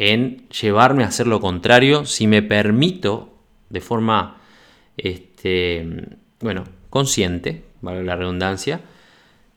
en 0.00 0.48
llevarme 0.48 1.04
a 1.04 1.08
hacer 1.08 1.26
lo 1.26 1.40
contrario 1.40 2.06
si 2.06 2.26
me 2.26 2.40
permito 2.40 3.34
de 3.68 3.82
forma, 3.82 4.38
este, 4.96 5.86
bueno, 6.40 6.64
consciente, 6.88 7.64
vale 7.82 8.02
la 8.02 8.16
redundancia, 8.16 8.80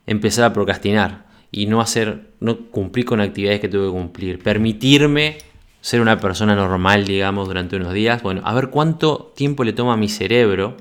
empezar 0.06 0.44
a 0.44 0.52
procrastinar 0.52 1.28
y 1.50 1.68
no 1.68 1.80
hacer, 1.80 2.32
no 2.42 2.58
cumplir 2.72 3.06
con 3.06 3.22
actividades 3.22 3.62
que 3.62 3.70
tuve 3.70 3.86
que 3.86 3.94
cumplir. 3.94 4.44
Permitirme 4.44 5.38
ser 5.80 6.02
una 6.02 6.20
persona 6.20 6.56
normal, 6.56 7.06
digamos, 7.06 7.48
durante 7.48 7.78
unos 7.78 7.94
días. 7.94 8.22
Bueno, 8.22 8.42
a 8.44 8.54
ver 8.54 8.70
cuánto 8.70 9.32
tiempo 9.38 9.64
le 9.64 9.72
toma 9.72 9.94
a 9.94 9.98
mi 9.98 10.10
cerebro 10.10 10.76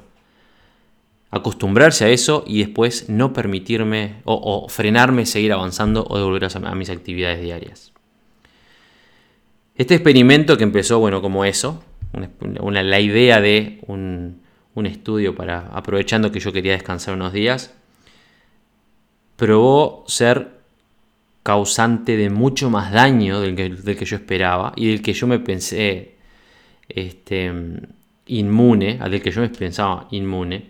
acostumbrarse 1.30 2.04
a 2.04 2.08
eso 2.08 2.42
y 2.48 2.58
después 2.58 3.08
no 3.08 3.32
permitirme 3.32 4.16
o, 4.24 4.68
frenarme, 4.68 5.24
seguir 5.24 5.52
avanzando 5.52 6.04
o 6.08 6.18
devolver 6.18 6.48
a, 6.52 6.74
mis 6.74 6.90
actividades 6.90 7.40
diarias. 7.40 7.92
Este 9.82 9.96
experimento 9.96 10.56
que 10.56 10.62
empezó, 10.62 11.00
bueno, 11.00 11.20
como 11.20 11.44
eso, 11.44 11.82
una, 12.60 12.84
la 12.84 13.00
idea 13.00 13.40
de 13.40 13.80
un, 13.88 14.40
un 14.76 14.86
estudio 14.86 15.34
para, 15.34 15.70
aprovechando 15.72 16.30
que 16.30 16.38
yo 16.38 16.52
quería 16.52 16.70
descansar 16.70 17.14
unos 17.14 17.32
días, 17.32 17.74
probó 19.34 20.04
ser 20.06 20.60
causante 21.42 22.16
de 22.16 22.30
mucho 22.30 22.70
más 22.70 22.92
daño 22.92 23.40
del 23.40 23.56
que, 23.56 24.04
yo 24.04 24.14
esperaba 24.14 24.72
y 24.76 24.86
del 24.86 25.02
que 25.02 25.14
yo 25.14 25.26
me 25.26 25.40
pensé 25.40 26.14
este, 26.88 27.52
inmune, 28.26 28.98
al 29.00 29.10
del 29.10 29.20
que 29.20 29.32
yo 29.32 29.40
me 29.40 29.48
pensaba 29.48 30.06
inmune. 30.12 30.68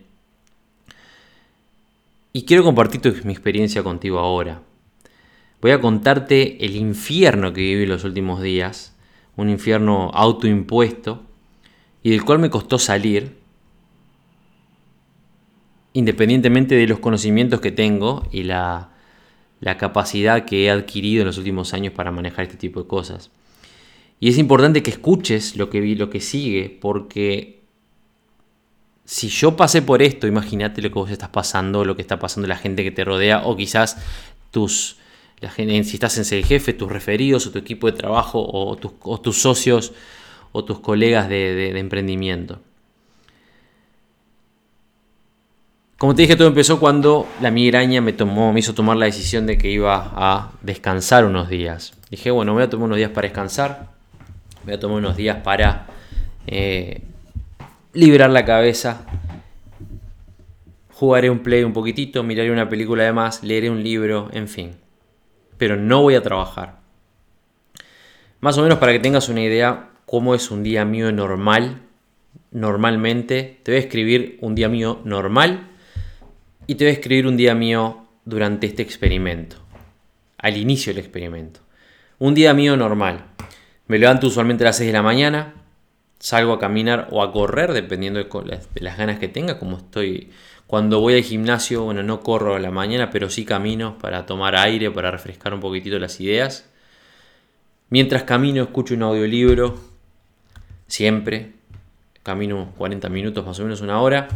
Y 2.32 2.46
quiero 2.46 2.64
compartir 2.64 3.26
mi 3.26 3.34
experiencia 3.34 3.82
contigo 3.82 4.18
ahora. 4.20 4.62
Voy 5.60 5.72
a 5.72 5.82
contarte 5.82 6.64
el 6.64 6.76
infierno 6.76 7.52
que 7.52 7.60
viví 7.60 7.84
los 7.84 8.04
últimos 8.04 8.40
días, 8.40 8.91
un 9.36 9.48
infierno 9.48 10.10
autoimpuesto 10.12 11.22
y 12.02 12.10
del 12.10 12.24
cual 12.24 12.38
me 12.38 12.50
costó 12.50 12.78
salir, 12.78 13.38
independientemente 15.92 16.74
de 16.74 16.86
los 16.86 16.98
conocimientos 16.98 17.60
que 17.60 17.70
tengo 17.70 18.26
y 18.32 18.44
la 18.44 18.92
la 19.62 19.78
capacidad 19.78 20.44
que 20.44 20.64
he 20.64 20.70
adquirido 20.70 21.22
en 21.22 21.28
los 21.28 21.38
últimos 21.38 21.72
años 21.72 21.92
para 21.92 22.10
manejar 22.10 22.44
este 22.44 22.56
tipo 22.56 22.82
de 22.82 22.88
cosas. 22.88 23.30
Y 24.18 24.28
es 24.28 24.36
importante 24.36 24.82
que 24.82 24.90
escuches 24.90 25.56
lo 25.56 25.70
que 25.70 25.80
lo 25.94 26.10
que 26.10 26.20
sigue, 26.20 26.68
porque 26.80 27.60
si 29.04 29.28
yo 29.28 29.56
pasé 29.56 29.80
por 29.80 30.02
esto, 30.02 30.26
imagínate 30.26 30.82
lo 30.82 30.88
que 30.88 30.98
vos 30.98 31.10
estás 31.12 31.28
pasando, 31.28 31.84
lo 31.84 31.94
que 31.94 32.02
está 32.02 32.18
pasando 32.18 32.48
la 32.48 32.56
gente 32.56 32.82
que 32.82 32.90
te 32.90 33.04
rodea, 33.04 33.42
o 33.44 33.56
quizás 33.56 33.98
tus, 34.50 34.96
si 35.84 35.94
estás 35.94 36.18
en 36.18 36.38
el 36.38 36.44
jefe, 36.44 36.72
tus 36.72 36.90
referidos, 36.90 37.46
o 37.46 37.50
tu 37.50 37.58
equipo 37.58 37.90
de 37.90 37.96
trabajo, 37.96 38.44
o 38.44 38.76
tus, 38.76 39.40
socios, 39.40 39.92
o 40.52 40.64
tus 40.64 40.80
colegas 40.80 41.28
de 41.28 41.78
emprendimiento. 41.78 42.60
Como 46.02 46.16
te 46.16 46.22
dije, 46.22 46.34
todo 46.34 46.48
empezó 46.48 46.80
cuando 46.80 47.28
la 47.40 47.52
migraña 47.52 48.00
me, 48.00 48.12
tomó, 48.12 48.52
me 48.52 48.58
hizo 48.58 48.74
tomar 48.74 48.96
la 48.96 49.06
decisión 49.06 49.46
de 49.46 49.56
que 49.56 49.70
iba 49.70 50.10
a 50.16 50.50
descansar 50.60 51.24
unos 51.24 51.48
días. 51.48 51.92
Dije, 52.10 52.32
bueno, 52.32 52.54
voy 52.54 52.64
a 52.64 52.68
tomar 52.68 52.86
unos 52.86 52.96
días 52.96 53.12
para 53.12 53.28
descansar, 53.28 53.86
voy 54.64 54.74
a 54.74 54.80
tomar 54.80 54.98
unos 54.98 55.16
días 55.16 55.36
para 55.44 55.86
eh, 56.48 57.02
liberar 57.92 58.30
la 58.30 58.44
cabeza, 58.44 59.06
jugaré 60.92 61.30
un 61.30 61.38
play 61.38 61.62
un 61.62 61.72
poquitito, 61.72 62.24
miraré 62.24 62.50
una 62.50 62.68
película 62.68 63.04
de 63.04 63.12
más, 63.12 63.44
leeré 63.44 63.70
un 63.70 63.84
libro, 63.84 64.28
en 64.32 64.48
fin. 64.48 64.81
Pero 65.62 65.76
no 65.76 66.02
voy 66.02 66.16
a 66.16 66.22
trabajar. 66.22 66.80
Más 68.40 68.58
o 68.58 68.62
menos 68.62 68.78
para 68.78 68.90
que 68.90 68.98
tengas 68.98 69.28
una 69.28 69.42
idea 69.42 69.90
cómo 70.06 70.34
es 70.34 70.50
un 70.50 70.64
día 70.64 70.84
mío 70.84 71.12
normal. 71.12 71.82
Normalmente 72.50 73.60
te 73.62 73.70
voy 73.70 73.76
a 73.76 73.84
escribir 73.84 74.38
un 74.40 74.56
día 74.56 74.68
mío 74.68 75.00
normal 75.04 75.68
y 76.66 76.74
te 76.74 76.82
voy 76.82 76.90
a 76.90 76.94
escribir 76.94 77.28
un 77.28 77.36
día 77.36 77.54
mío 77.54 78.08
durante 78.24 78.66
este 78.66 78.82
experimento, 78.82 79.58
al 80.36 80.56
inicio 80.56 80.92
del 80.92 81.04
experimento. 81.04 81.60
Un 82.18 82.34
día 82.34 82.54
mío 82.54 82.76
normal. 82.76 83.26
Me 83.86 84.00
levanto 84.00 84.26
usualmente 84.26 84.64
a 84.64 84.66
las 84.66 84.78
6 84.78 84.88
de 84.88 84.92
la 84.92 85.02
mañana, 85.02 85.54
salgo 86.18 86.54
a 86.54 86.58
caminar 86.58 87.06
o 87.12 87.22
a 87.22 87.30
correr, 87.30 87.72
dependiendo 87.72 88.18
de 88.18 88.60
las 88.80 88.98
ganas 88.98 89.20
que 89.20 89.28
tenga, 89.28 89.60
como 89.60 89.76
estoy... 89.76 90.32
Cuando 90.72 91.00
voy 91.00 91.16
al 91.16 91.22
gimnasio, 91.22 91.82
bueno, 91.82 92.02
no 92.02 92.20
corro 92.20 92.54
a 92.54 92.58
la 92.58 92.70
mañana, 92.70 93.10
pero 93.10 93.28
sí 93.28 93.44
camino 93.44 93.98
para 93.98 94.24
tomar 94.24 94.56
aire, 94.56 94.90
para 94.90 95.10
refrescar 95.10 95.52
un 95.52 95.60
poquitito 95.60 95.98
las 95.98 96.18
ideas. 96.18 96.66
Mientras 97.90 98.22
camino, 98.22 98.62
escucho 98.62 98.94
un 98.94 99.02
audiolibro, 99.02 99.78
siempre. 100.86 101.52
Camino 102.22 102.72
40 102.78 103.10
minutos, 103.10 103.44
más 103.44 103.60
o 103.60 103.64
menos 103.64 103.82
una 103.82 104.00
hora 104.00 104.28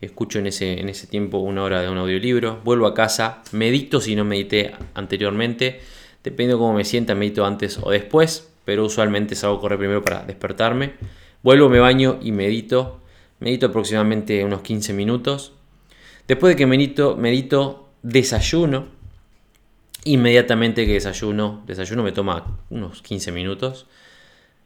escucho 0.00 0.38
en 0.38 0.46
ese, 0.46 0.78
en 0.78 0.88
ese 0.88 1.08
tiempo 1.08 1.38
una 1.38 1.64
hora 1.64 1.82
de 1.82 1.88
un 1.88 1.98
audiolibro, 1.98 2.60
vuelvo 2.62 2.86
a 2.86 2.94
casa, 2.94 3.42
medito 3.50 4.00
si 4.00 4.14
no 4.14 4.24
medité 4.24 4.74
anteriormente, 4.94 5.80
depende 6.22 6.52
de 6.52 6.58
cómo 6.60 6.72
me 6.72 6.84
sienta, 6.84 7.16
medito 7.16 7.44
antes 7.44 7.80
o 7.82 7.90
después, 7.90 8.48
pero 8.64 8.84
usualmente 8.84 9.34
salgo 9.34 9.56
a 9.56 9.60
correr 9.60 9.78
primero 9.80 10.04
para 10.04 10.22
despertarme, 10.22 10.92
vuelvo, 11.42 11.68
me 11.68 11.80
baño 11.80 12.20
y 12.22 12.30
medito, 12.30 13.00
medito 13.40 13.66
aproximadamente 13.66 14.44
unos 14.44 14.60
15 14.60 14.92
minutos, 14.92 15.52
después 16.28 16.54
de 16.54 16.56
que 16.56 16.66
medito, 16.66 17.16
medito 17.16 17.88
desayuno, 18.02 18.86
inmediatamente 20.04 20.86
que 20.86 20.92
desayuno, 20.92 21.62
desayuno 21.66 22.02
me 22.02 22.12
toma 22.12 22.58
unos 22.70 23.02
15 23.02 23.32
minutos, 23.32 23.86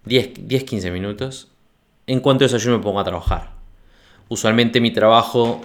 10-15 0.07 0.91
minutos. 0.91 1.49
En 2.07 2.21
cuanto 2.21 2.47
yo 2.47 2.71
me 2.71 2.83
pongo 2.83 3.01
a 3.01 3.05
trabajar. 3.05 3.53
Usualmente 4.29 4.81
mi 4.81 4.91
trabajo 4.91 5.61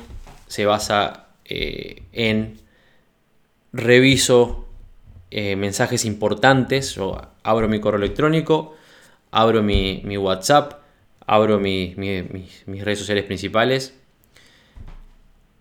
se 0.48 0.66
basa 0.66 1.28
eh, 1.46 2.04
en 2.12 2.60
reviso 3.72 4.68
eh, 5.32 5.56
mensajes 5.56 6.06
importantes. 6.06 6.96
Yo 6.96 7.22
abro 7.44 7.70
mi 7.70 7.80
correo 7.80 7.98
electrónico, 7.98 8.76
abro 9.32 9.64
mi, 9.64 10.18
WhatsApp, 10.18 10.82
abro 11.26 11.60
mis 11.60 11.96
redes 11.96 13.00
sociales 13.00 13.24
principales 13.24 14.03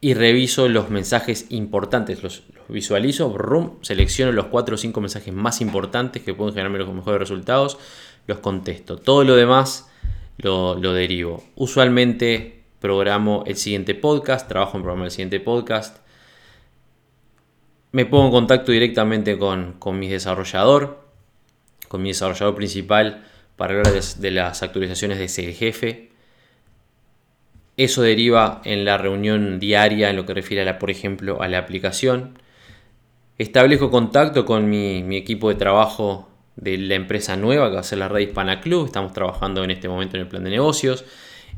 y 0.04 0.14
reviso 0.14 0.68
los 0.68 0.90
mensajes 0.90 1.46
importantes. 1.50 2.24
Los, 2.24 2.42
visualizo, 2.68 3.78
selecciono 3.82 4.32
los 4.32 4.46
4 4.46 4.74
o 4.74 4.78
5 4.78 5.00
mensajes 5.00 5.32
más 5.32 5.60
importantes 5.60 6.22
que 6.22 6.34
pueden 6.34 6.54
generarme 6.54 6.80
los 6.80 6.92
mejores 6.92 7.20
resultados, 7.20 7.78
los 8.26 8.40
contesto. 8.40 8.96
Todo 8.96 9.22
lo 9.22 9.36
demás 9.36 9.88
lo, 10.38 10.74
derivo. 10.92 11.44
Usualmente 11.54 12.64
programo 12.80 13.44
el 13.46 13.56
siguiente 13.56 13.94
podcast, 13.94 14.48
trabajo 14.48 14.76
en 14.76 14.82
programar 14.82 15.06
el 15.06 15.12
siguiente 15.12 15.38
podcast. 15.38 15.98
Me 17.92 18.04
pongo 18.04 18.26
en 18.26 18.32
contacto 18.32 18.72
directamente 18.72 19.38
con, 19.38 19.76
mi 19.98 20.08
desarrollador, 20.08 20.98
con 21.86 22.02
mi 22.02 22.08
desarrollador 22.08 22.56
principal 22.56 23.24
para 23.54 23.74
hablar 23.74 23.92
de, 23.92 24.30
las 24.32 24.64
actualizaciones 24.64 25.18
de 25.18 25.26
ese 25.26 25.52
jefe. 25.52 26.11
Eso 27.76 28.02
deriva 28.02 28.60
en 28.64 28.84
la 28.84 28.98
reunión 28.98 29.58
diaria 29.58 30.10
en 30.10 30.16
lo 30.16 30.26
que 30.26 30.34
refiere, 30.34 30.62
a 30.62 30.64
la, 30.66 30.78
por 30.78 30.90
ejemplo, 30.90 31.40
a 31.42 31.48
la 31.48 31.58
aplicación. 31.58 32.38
Establezco 33.38 33.90
contacto 33.90 34.44
con 34.44 34.68
mi, 34.68 35.16
equipo 35.16 35.48
de 35.48 35.54
trabajo 35.54 36.28
de 36.56 36.76
la 36.76 36.94
empresa 36.96 37.36
nueva 37.36 37.68
que 37.70 37.74
va 37.74 37.80
a 37.80 37.84
ser 37.84 37.98
la 37.98 38.08
Red 38.08 38.28
Hispana 38.28 38.60
Club. 38.60 38.86
Estamos 38.86 39.14
trabajando 39.14 39.64
en 39.64 39.70
este 39.70 39.88
momento 39.88 40.16
en 40.16 40.22
el 40.22 40.28
plan 40.28 40.44
de 40.44 40.50
negocios, 40.50 41.06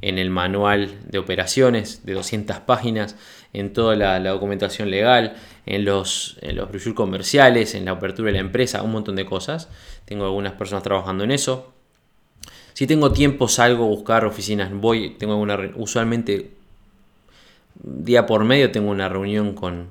en 0.01 0.19
el 0.19 0.31
manual 0.31 0.95
de 1.05 1.19
operaciones 1.19 2.07
de 2.07 2.15
200 2.15 2.61
páginas, 2.61 3.17
en 3.53 3.73
toda 3.73 3.97
la, 3.97 4.21
documentación 4.21 4.91
legal, 4.91 5.35
en 5.67 5.85
los, 5.85 6.39
en 6.43 6.95
comerciales, 6.95 7.75
en 7.75 7.87
la 7.87 7.93
apertura 7.93 8.29
de 8.29 8.35
la 8.35 8.41
empresa, 8.41 8.83
un 8.83 8.93
montón 8.93 9.17
de 9.17 9.27
cosas. 9.27 9.69
Tengo 10.05 10.27
algunas 10.27 10.53
personas 10.53 10.85
trabajando 10.85 11.25
en 11.25 11.33
eso. 11.33 11.74
Si 12.75 12.87
tengo 12.87 13.13
tiempo 13.13 13.49
salgo 13.49 13.85
a 13.85 13.89
buscar 13.89 14.25
oficinas, 14.27 14.73
voy, 14.73 15.11
tengo 15.11 15.37
una 15.37 15.59
usualmente 15.77 16.51
día 17.83 18.27
por 18.27 18.45
medio 18.45 18.71
tengo 18.71 18.91
una 18.91 19.09
reunión 19.09 19.55
con 19.55 19.89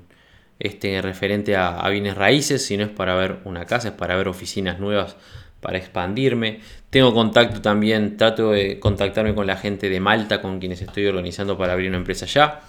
este 0.58 1.00
referente 1.02 1.56
a, 1.56 1.86
bienes 1.88 2.16
raíces, 2.16 2.64
si 2.64 2.76
no 2.76 2.84
es 2.84 2.90
para 2.90 3.14
ver 3.14 3.38
una 3.44 3.66
casa, 3.66 3.88
es 3.88 3.94
para 3.94 4.16
ver 4.16 4.28
oficinas 4.28 4.78
nuevas, 4.78 5.16
para 5.60 5.78
expandirme. 5.78 6.60
Tengo 6.90 7.12
contacto 7.12 7.60
también, 7.60 8.16
trato 8.16 8.52
de 8.52 8.78
contactarme 8.78 9.34
con 9.34 9.46
la 9.46 9.56
gente 9.56 9.88
de 9.88 10.00
Malta, 10.00 10.40
con 10.40 10.60
quienes 10.60 10.80
estoy 10.80 11.06
organizando 11.06 11.58
para 11.58 11.72
abrir 11.72 11.88
una 11.88 11.98
empresa 11.98 12.24
allá. 12.24 12.60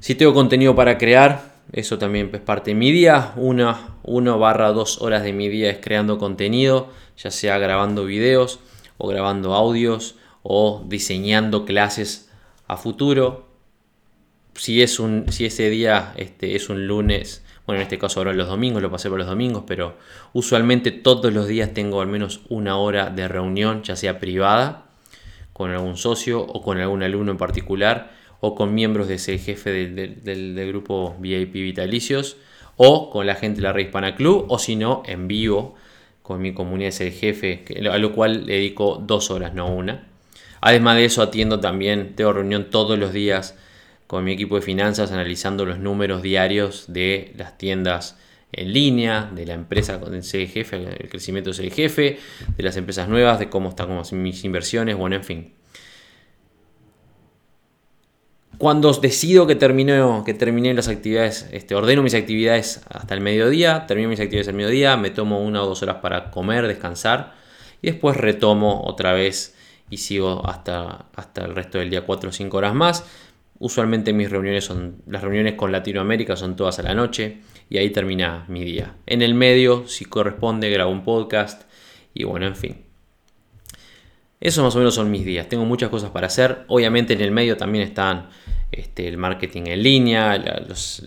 Si 0.00 0.14
tengo 0.14 0.34
contenido 0.34 0.76
para 0.76 0.98
crear, 0.98 1.57
eso 1.72 1.98
también 1.98 2.30
es 2.32 2.40
parte 2.40 2.70
de 2.70 2.74
mi 2.76 2.90
día. 2.92 3.32
Una, 3.36 3.96
1 4.04 4.38
barra 4.38 4.72
2 4.72 5.02
horas 5.02 5.22
de 5.22 5.32
mi 5.32 5.48
día 5.48 5.70
es 5.70 5.78
creando 5.78 6.18
contenido, 6.18 6.88
ya 7.16 7.30
sea 7.30 7.58
grabando 7.58 8.04
videos 8.04 8.60
o 8.96 9.08
grabando 9.08 9.54
audios 9.54 10.16
o 10.42 10.84
diseñando 10.86 11.64
clases 11.64 12.30
a 12.66 12.76
futuro 12.76 13.48
si 14.58 14.82
es 14.82 14.98
un, 14.98 15.26
si 15.30 15.46
ese 15.46 15.70
día 15.70 16.12
este, 16.16 16.56
es 16.56 16.68
un 16.68 16.86
lunes, 16.86 17.44
bueno, 17.64 17.80
en 17.80 17.84
este 17.84 17.98
caso 17.98 18.20
ahora 18.20 18.32
los 18.32 18.48
domingos, 18.48 18.82
lo 18.82 18.90
pasé 18.90 19.08
por 19.08 19.18
los 19.18 19.28
domingos, 19.28 19.64
pero 19.66 19.96
usualmente 20.32 20.90
todos 20.90 21.32
los 21.32 21.46
días 21.46 21.72
tengo 21.72 22.00
al 22.00 22.08
menos 22.08 22.40
una 22.48 22.76
hora 22.76 23.10
de 23.10 23.28
reunión, 23.28 23.82
ya 23.84 23.94
sea 23.94 24.18
privada, 24.18 24.86
con 25.52 25.70
algún 25.70 25.96
socio 25.96 26.40
o 26.40 26.62
con 26.62 26.78
algún 26.78 27.02
alumno 27.02 27.30
en 27.30 27.38
particular, 27.38 28.10
o 28.40 28.54
con 28.54 28.74
miembros 28.74 29.08
de 29.08 29.14
ese 29.14 29.38
jefe 29.38 29.70
del, 29.70 30.68
grupo 30.68 31.16
VIP 31.18 31.54
Vitalicios, 31.54 32.36
o 32.76 33.10
con 33.10 33.26
la 33.26 33.34
gente 33.34 33.56
de 33.56 33.62
la 33.62 33.72
Red 33.72 33.86
Hispana 33.86 34.14
Club, 34.14 34.46
o 34.48 34.58
si 34.58 34.76
no, 34.76 35.02
en 35.06 35.26
vivo 35.28 35.74
con 36.22 36.40
mi 36.42 36.52
comunidad 36.52 36.90
es 36.90 37.00
el 37.00 37.12
jefe, 37.12 37.64
a 37.90 37.98
lo 37.98 38.12
cual 38.12 38.46
le 38.46 38.54
dedico 38.54 39.02
dos 39.04 39.30
horas, 39.30 39.54
no 39.54 39.74
una. 39.74 40.06
Además 40.60 40.96
de 40.96 41.06
eso, 41.06 41.22
atiendo 41.22 41.58
también, 41.58 42.14
tengo 42.14 42.32
reunión 42.32 42.70
todos 42.70 42.98
los 42.98 43.12
días 43.12 43.56
con 44.06 44.24
mi 44.24 44.32
equipo 44.32 44.56
de 44.56 44.62
finanzas 44.62 45.12
analizando 45.12 45.64
los 45.64 45.78
números 45.78 46.22
diarios 46.22 46.86
de 46.88 47.32
las 47.36 47.56
tiendas 47.58 48.18
en 48.52 48.72
línea, 48.72 49.30
de 49.34 49.46
la 49.46 49.54
empresa 49.54 50.00
con 50.00 50.14
el 50.14 50.22
jefe, 50.22 50.76
el 50.76 51.08
crecimiento 51.08 51.52
del 51.52 51.70
jefe, 51.70 52.18
de 52.56 52.62
las 52.62 52.76
empresas 52.76 53.08
nuevas, 53.08 53.38
de 53.38 53.48
cómo 53.48 53.68
están 53.70 53.90
mis 54.12 54.44
inversiones, 54.44 54.96
bueno, 54.96 55.16
en 55.16 55.24
fin. 55.24 55.57
Cuando 58.58 58.92
decido 58.92 59.46
que 59.46 59.54
terminé, 59.54 60.00
que 60.26 60.34
terminé 60.34 60.74
las 60.74 60.88
actividades, 60.88 61.48
este, 61.52 61.74
ordeno 61.74 62.02
mis 62.02 62.14
actividades 62.14 62.82
hasta 62.90 63.14
el 63.14 63.20
mediodía, 63.20 63.86
termino 63.86 64.08
mis 64.08 64.20
actividades 64.20 64.48
al 64.48 64.54
mediodía, 64.54 64.96
me 64.96 65.10
tomo 65.10 65.40
una 65.40 65.62
o 65.62 65.66
dos 65.66 65.82
horas 65.82 65.96
para 65.96 66.30
comer, 66.30 66.66
descansar 66.66 67.34
y 67.80 67.92
después 67.92 68.16
retomo 68.16 68.82
otra 68.84 69.12
vez 69.12 69.54
y 69.90 69.98
sigo 69.98 70.46
hasta, 70.46 71.06
hasta 71.14 71.44
el 71.44 71.54
resto 71.54 71.78
del 71.78 71.88
día 71.88 72.04
4 72.04 72.30
o 72.30 72.32
5 72.32 72.56
horas 72.56 72.74
más 72.74 73.04
Usualmente 73.60 74.12
mis 74.12 74.30
reuniones 74.30 74.64
son, 74.64 75.02
las 75.06 75.22
reuniones 75.22 75.54
con 75.54 75.72
Latinoamérica 75.72 76.36
son 76.36 76.54
todas 76.54 76.78
a 76.78 76.82
la 76.82 76.94
noche 76.94 77.38
y 77.68 77.78
ahí 77.78 77.90
termina 77.90 78.44
mi 78.48 78.62
día. 78.62 78.94
En 79.06 79.20
el 79.20 79.34
medio, 79.34 79.88
si 79.88 80.04
corresponde, 80.04 80.70
grabo 80.70 80.92
un 80.92 81.02
podcast 81.02 81.62
y 82.14 82.22
bueno, 82.22 82.46
en 82.46 82.56
fin. 82.56 82.87
Esos 84.40 84.62
más 84.62 84.74
o 84.76 84.78
menos 84.78 84.94
son 84.94 85.10
mis 85.10 85.24
días. 85.24 85.48
Tengo 85.48 85.64
muchas 85.64 85.88
cosas 85.88 86.10
para 86.10 86.28
hacer. 86.28 86.64
Obviamente 86.68 87.12
en 87.12 87.20
el 87.20 87.30
medio 87.30 87.56
también 87.56 87.84
están 87.84 88.28
este, 88.70 89.08
el 89.08 89.16
marketing 89.16 89.62
en 89.66 89.82
línea, 89.82 90.36
los, 90.68 91.02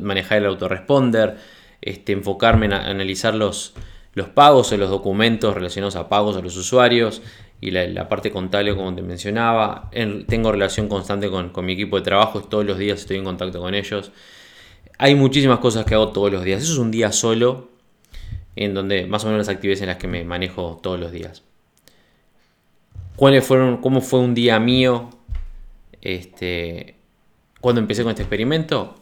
manejar 0.00 0.38
el 0.38 0.46
autoresponder, 0.46 1.36
este, 1.80 2.12
enfocarme 2.12 2.66
en 2.66 2.72
analizar 2.72 3.34
los, 3.34 3.74
los 4.14 4.28
pagos 4.28 4.72
o 4.72 4.76
los 4.76 4.90
documentos 4.90 5.54
relacionados 5.54 5.96
a 5.96 6.08
pagos 6.08 6.36
a 6.36 6.40
los 6.40 6.56
usuarios, 6.56 7.22
y 7.60 7.70
la, 7.70 8.08
parte 8.08 8.30
contable, 8.30 8.74
como 8.74 8.94
te 8.94 9.02
mencionaba. 9.02 9.90
tengo 10.28 10.52
relación 10.52 10.88
constante 10.88 11.30
con, 11.30 11.52
mi 11.64 11.72
equipo 11.72 11.96
de 11.96 12.02
trabajo, 12.02 12.42
todos 12.42 12.64
los 12.64 12.78
días 12.78 13.00
estoy 13.00 13.16
en 13.16 13.24
contacto 13.24 13.60
con 13.60 13.74
ellos. 13.74 14.12
Hay 14.98 15.14
muchísimas 15.14 15.58
cosas 15.58 15.84
que 15.84 15.94
hago 15.94 16.08
todos 16.08 16.32
los 16.32 16.44
días. 16.44 16.62
Eso 16.62 16.72
es 16.74 16.78
un 16.78 16.90
día 16.90 17.12
solo, 17.12 17.68
en 18.56 18.74
donde 18.74 19.06
más 19.06 19.24
o 19.24 19.28
menos 19.28 19.46
las 19.46 19.54
actividades 19.54 19.82
en 19.82 19.88
las 19.88 19.96
que 19.96 20.08
me 20.08 20.24
manejo 20.24 20.78
todos 20.82 20.98
los 20.98 21.12
días. 21.12 21.42
¿Cuáles 23.16 23.46
fueron, 23.46 23.78
¿Cómo 23.78 24.02
fue 24.02 24.20
un 24.20 24.34
día 24.34 24.60
mío 24.60 25.08
este, 26.02 26.96
cuando 27.62 27.80
empecé 27.80 28.02
con 28.02 28.10
este 28.10 28.22
experimento? 28.22 28.94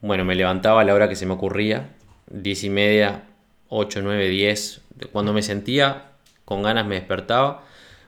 Bueno, 0.00 0.24
me 0.24 0.34
levantaba 0.34 0.80
a 0.80 0.84
la 0.84 0.94
hora 0.94 1.06
que 1.06 1.16
se 1.16 1.26
me 1.26 1.34
ocurría, 1.34 1.94
10 2.30 2.64
y 2.64 2.70
media, 2.70 3.24
8, 3.68 4.00
9, 4.02 4.28
10. 4.30 4.80
Cuando 5.12 5.34
me 5.34 5.42
sentía 5.42 6.12
con 6.46 6.62
ganas 6.62 6.86
me 6.86 6.94
despertaba. 6.94 7.64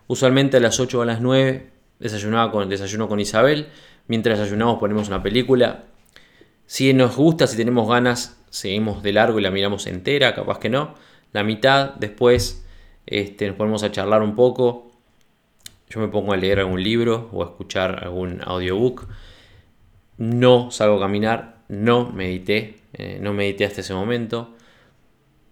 Usualmente 0.06 0.56
a 0.56 0.60
las 0.60 0.80
8 0.80 0.98
o 0.98 1.02
a 1.02 1.04
las 1.04 1.20
9 1.20 1.70
desayunaba 1.98 2.50
con, 2.50 2.66
desayuno 2.70 3.06
con 3.06 3.20
Isabel. 3.20 3.68
Mientras 4.06 4.38
desayunamos 4.38 4.78
ponemos 4.78 5.08
una 5.08 5.22
película. 5.22 5.84
Si 6.64 6.94
nos 6.94 7.16
gusta, 7.16 7.46
si 7.46 7.58
tenemos 7.58 7.86
ganas, 7.86 8.40
seguimos 8.48 9.02
de 9.02 9.12
largo 9.12 9.38
y 9.38 9.42
la 9.42 9.50
miramos 9.50 9.86
entera, 9.86 10.34
capaz 10.34 10.58
que 10.58 10.70
no. 10.70 10.94
La 11.32 11.44
mitad, 11.44 11.94
después 11.96 12.64
este, 13.04 13.46
nos 13.48 13.56
ponemos 13.56 13.82
a 13.82 13.92
charlar 13.92 14.22
un 14.22 14.34
poco. 14.34 14.88
Yo 15.90 16.01
me 16.01 16.09
pongo 16.09 16.33
a 16.33 16.37
leer 16.37 16.61
algún 16.61 16.83
libro 16.83 17.29
o 17.33 17.42
a 17.42 17.46
escuchar 17.46 18.05
algún 18.05 18.40
audiobook. 18.44 19.09
No 20.18 20.70
salgo 20.70 20.96
a 20.96 21.01
caminar, 21.01 21.62
no 21.68 22.11
medité, 22.11 22.77
eh, 22.92 23.18
no 23.20 23.33
medité 23.33 23.64
hasta 23.64 23.81
ese 23.81 23.94
momento. 23.94 24.55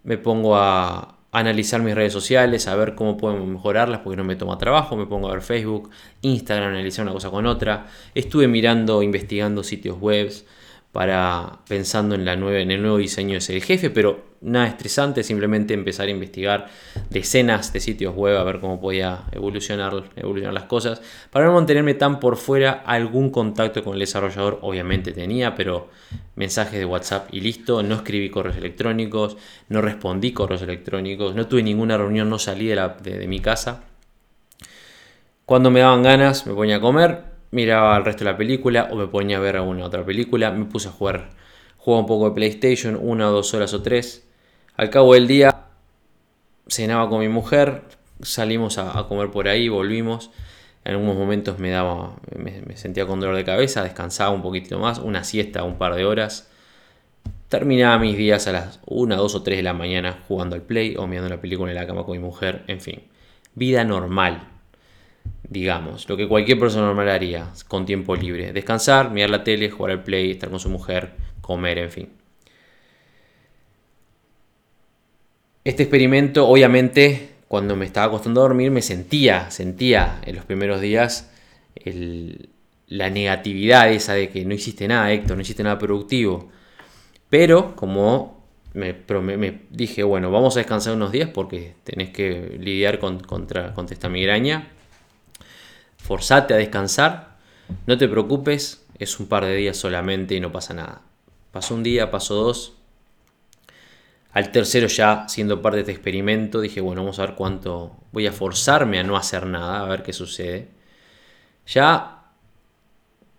Me 0.03 0.17
pongo 0.17 0.57
a, 0.57 1.17
analizar 1.31 1.81
mis 1.81 1.95
redes 1.95 2.13
sociales, 2.13 2.67
a 2.67 2.75
ver 2.75 2.95
cómo 2.95 3.17
podemos 3.17 3.47
mejorarlas, 3.47 4.01
porque 4.01 4.17
no 4.17 4.23
me 4.23 4.35
toma 4.35 4.57
trabajo, 4.57 4.95
me 4.95 5.05
pongo 5.05 5.29
a 5.29 5.33
ver 5.33 5.41
Facebook, 5.41 5.89
Instagram, 6.21 6.69
analizar 6.69 7.03
una 7.03 7.13
cosa 7.13 7.29
con 7.29 7.45
otra. 7.45 7.87
Estuve 8.15 8.47
mirando, 8.47 9.03
investigando 9.03 9.63
sitios 9.63 9.99
web 9.99 10.31
para 10.97 11.59
pensando 11.67 12.15
en, 12.15 12.25
la 12.25 12.35
nueva, 12.35 12.57
en 12.57 12.71
el 12.71 12.81
nuevo 12.81 12.97
diseño 12.97 13.35
de 13.35 13.41
ser 13.41 13.61
jefe, 13.61 13.91
pero 13.91 14.19
nada 14.41 14.65
estresante, 14.65 15.21
simplemente 15.21 15.75
empezar 15.75 16.07
a 16.07 16.09
investigar 16.09 16.69
decenas 17.11 17.71
de 17.71 17.81
sitios 17.81 18.15
web 18.15 18.35
a 18.35 18.43
ver 18.43 18.59
cómo 18.59 18.81
podía 18.81 19.25
evolucionar, 19.31 20.05
evolucionar 20.15 20.55
las 20.55 20.63
cosas. 20.63 20.99
Para 21.29 21.45
no 21.45 21.53
mantenerme 21.53 21.93
tan 21.93 22.19
por 22.19 22.35
fuera, 22.35 22.81
algún 22.83 23.29
contacto 23.29 23.83
con 23.83 23.93
el 23.93 23.99
desarrollador 23.99 24.57
obviamente 24.63 25.11
tenía, 25.11 25.53
pero 25.53 25.89
mensajes 26.33 26.79
de 26.79 26.85
WhatsApp 26.85 27.27
y 27.31 27.41
listo. 27.41 27.83
No 27.83 27.93
escribí 27.93 28.31
correos 28.31 28.57
electrónicos, 28.57 29.37
no 29.69 29.83
respondí 29.83 30.31
correos 30.31 30.63
electrónicos, 30.63 31.35
no 31.35 31.45
tuve 31.45 31.61
ninguna 31.61 31.95
reunión, 31.95 32.27
no 32.27 32.39
salí 32.39 32.69
de 32.69 33.27
mi 33.27 33.39
casa. 33.39 33.83
Cuando 35.45 35.69
me 35.69 35.81
daban 35.81 36.01
ganas, 36.01 36.47
me 36.47 36.55
ponía 36.55 36.77
a 36.77 36.81
comer, 36.81 37.36
miraba 37.51 37.97
el 37.97 38.05
resto 38.05 38.23
de 38.23 38.31
la 38.31 38.37
película 38.37 38.89
o 38.91 38.95
me 38.95 39.07
ponía 39.07 39.37
a 39.37 39.39
ver 39.39 39.57
alguna 39.57 39.85
otra 39.85 40.05
película, 40.05 40.51
me 40.51 40.65
puse 40.65 40.89
a 40.89 40.91
jugar, 40.91 41.29
jugaba 41.77 42.01
un 42.01 42.07
poco 42.07 42.29
de 42.29 42.35
PlayStation, 42.35 42.97
una 43.01 43.29
o 43.29 43.31
dos 43.31 43.53
horas 43.53 43.73
o 43.73 43.81
tres. 43.81 44.27
Al 44.75 44.89
cabo 44.89 45.13
del 45.13 45.27
día 45.27 45.65
cenaba 46.67 47.09
con 47.09 47.19
mi 47.19 47.29
mujer, 47.29 47.83
salimos 48.21 48.77
a, 48.77 49.07
comer 49.07 49.31
por 49.31 49.47
ahí, 49.47 49.69
volvimos. 49.69 50.31
En 50.83 50.93
algunos 50.93 51.17
momentos 51.17 51.59
me 51.59 51.69
daba, 51.69 52.15
me, 52.35 52.77
sentía 52.77 53.05
con 53.05 53.19
dolor 53.19 53.35
de 53.35 53.43
cabeza, 53.43 53.83
descansaba 53.83 54.29
un 54.29 54.41
poquito 54.41 54.79
más, 54.79 54.99
una 54.99 55.23
siesta 55.23 55.63
un 55.63 55.77
par 55.77 55.95
de 55.95 56.05
horas. 56.05 56.49
Terminaba 57.49 57.97
mis 57.97 58.17
días 58.17 58.47
a 58.47 58.51
las 58.51 58.79
1, 58.85 59.15
2 59.15 59.35
o 59.35 59.43
3 59.43 59.57
de 59.57 59.63
la 59.63 59.73
mañana 59.73 60.19
jugando 60.27 60.55
al 60.55 60.61
play 60.61 60.95
o 60.97 61.07
mirando 61.07 61.29
la 61.29 61.41
película 61.41 61.71
en 61.71 61.77
la 61.77 61.87
cama 61.87 62.03
con 62.03 62.13
mi 62.13 62.23
mujer, 62.23 62.63
en 62.67 62.81
fin. 62.81 63.03
Vida 63.55 63.83
normal, 63.83 64.47
digamos, 65.49 66.07
lo 66.09 66.17
que 66.17 66.27
cualquier 66.27 66.59
persona 66.59 66.85
normal 66.85 67.09
haría 67.09 67.51
con 67.67 67.85
tiempo 67.85 68.15
libre. 68.15 68.53
Descansar, 68.53 69.11
mirar 69.11 69.29
la 69.29 69.43
tele, 69.43 69.69
jugar 69.69 69.91
al 69.91 70.03
play, 70.03 70.31
estar 70.31 70.49
con 70.49 70.59
su 70.59 70.69
mujer, 70.69 71.11
comer, 71.41 71.77
en 71.77 71.91
fin. 71.91 72.09
Este 75.63 75.83
experimento, 75.83 76.47
obviamente, 76.47 77.29
cuando 77.47 77.75
me 77.75 77.85
estaba 77.85 78.07
acostando 78.07 78.41
a 78.41 78.43
dormir, 78.43 78.71
me 78.71 78.81
sentía, 78.81 79.51
sentía 79.51 80.21
en 80.25 80.35
los 80.35 80.45
primeros 80.45 80.81
días 80.81 81.31
la 82.87 83.09
negatividad 83.09 83.91
esa 83.91 84.13
de 84.13 84.29
que 84.29 84.45
no 84.45 84.53
hiciste 84.53 84.87
nada, 84.87 85.11
Héctor, 85.11 85.35
no 85.35 85.41
hiciste 85.41 85.63
nada 85.63 85.77
productivo. 85.77 86.49
Pero 87.29 87.75
como 87.75 88.37
me, 88.73 88.93
me, 89.37 89.61
dije, 89.69 90.03
bueno, 90.03 90.31
vamos 90.31 90.55
a 90.55 90.59
descansar 90.59 90.93
unos 90.95 91.11
días 91.11 91.29
porque 91.33 91.75
tenés 91.83 92.11
que 92.11 92.57
lidiar 92.59 92.99
con, 92.99 93.19
contra, 93.19 93.73
contra 93.73 93.93
esta 93.93 94.07
migraña. 94.07 94.71
Forzate 96.07 96.53
a 96.53 96.57
descansar, 96.57 97.35
no 97.85 97.97
te 97.97 98.07
preocupes, 98.07 98.85
es 98.97 99.19
un 99.19 99.27
par 99.27 99.43
de 99.43 99.53
días 99.55 99.75
solamente 99.75 100.35
y 100.35 100.39
no 100.39 100.53
pasa 100.53 100.73
nada. 100.73 101.01
Pasó 101.51 101.75
un 101.75 101.83
día, 101.83 102.09
pasó 102.09 102.35
dos, 102.35 102.77
al 104.31 104.53
tercero 104.53 104.87
ya 104.87 105.27
siendo 105.27 105.61
parte 105.61 105.77
de 105.77 105.81
este 105.81 105.91
experimento 105.91 106.61
dije, 106.61 106.79
bueno, 106.79 107.01
vamos 107.01 107.19
a 107.19 107.25
ver 107.25 107.35
cuánto 107.35 107.97
voy 108.13 108.25
a 108.25 108.31
forzarme 108.31 108.99
a 108.99 109.03
no 109.03 109.17
hacer 109.17 109.47
nada, 109.47 109.81
a 109.81 109.85
ver 109.89 110.01
qué 110.01 110.13
sucede. 110.13 110.69
Ya 111.65 112.23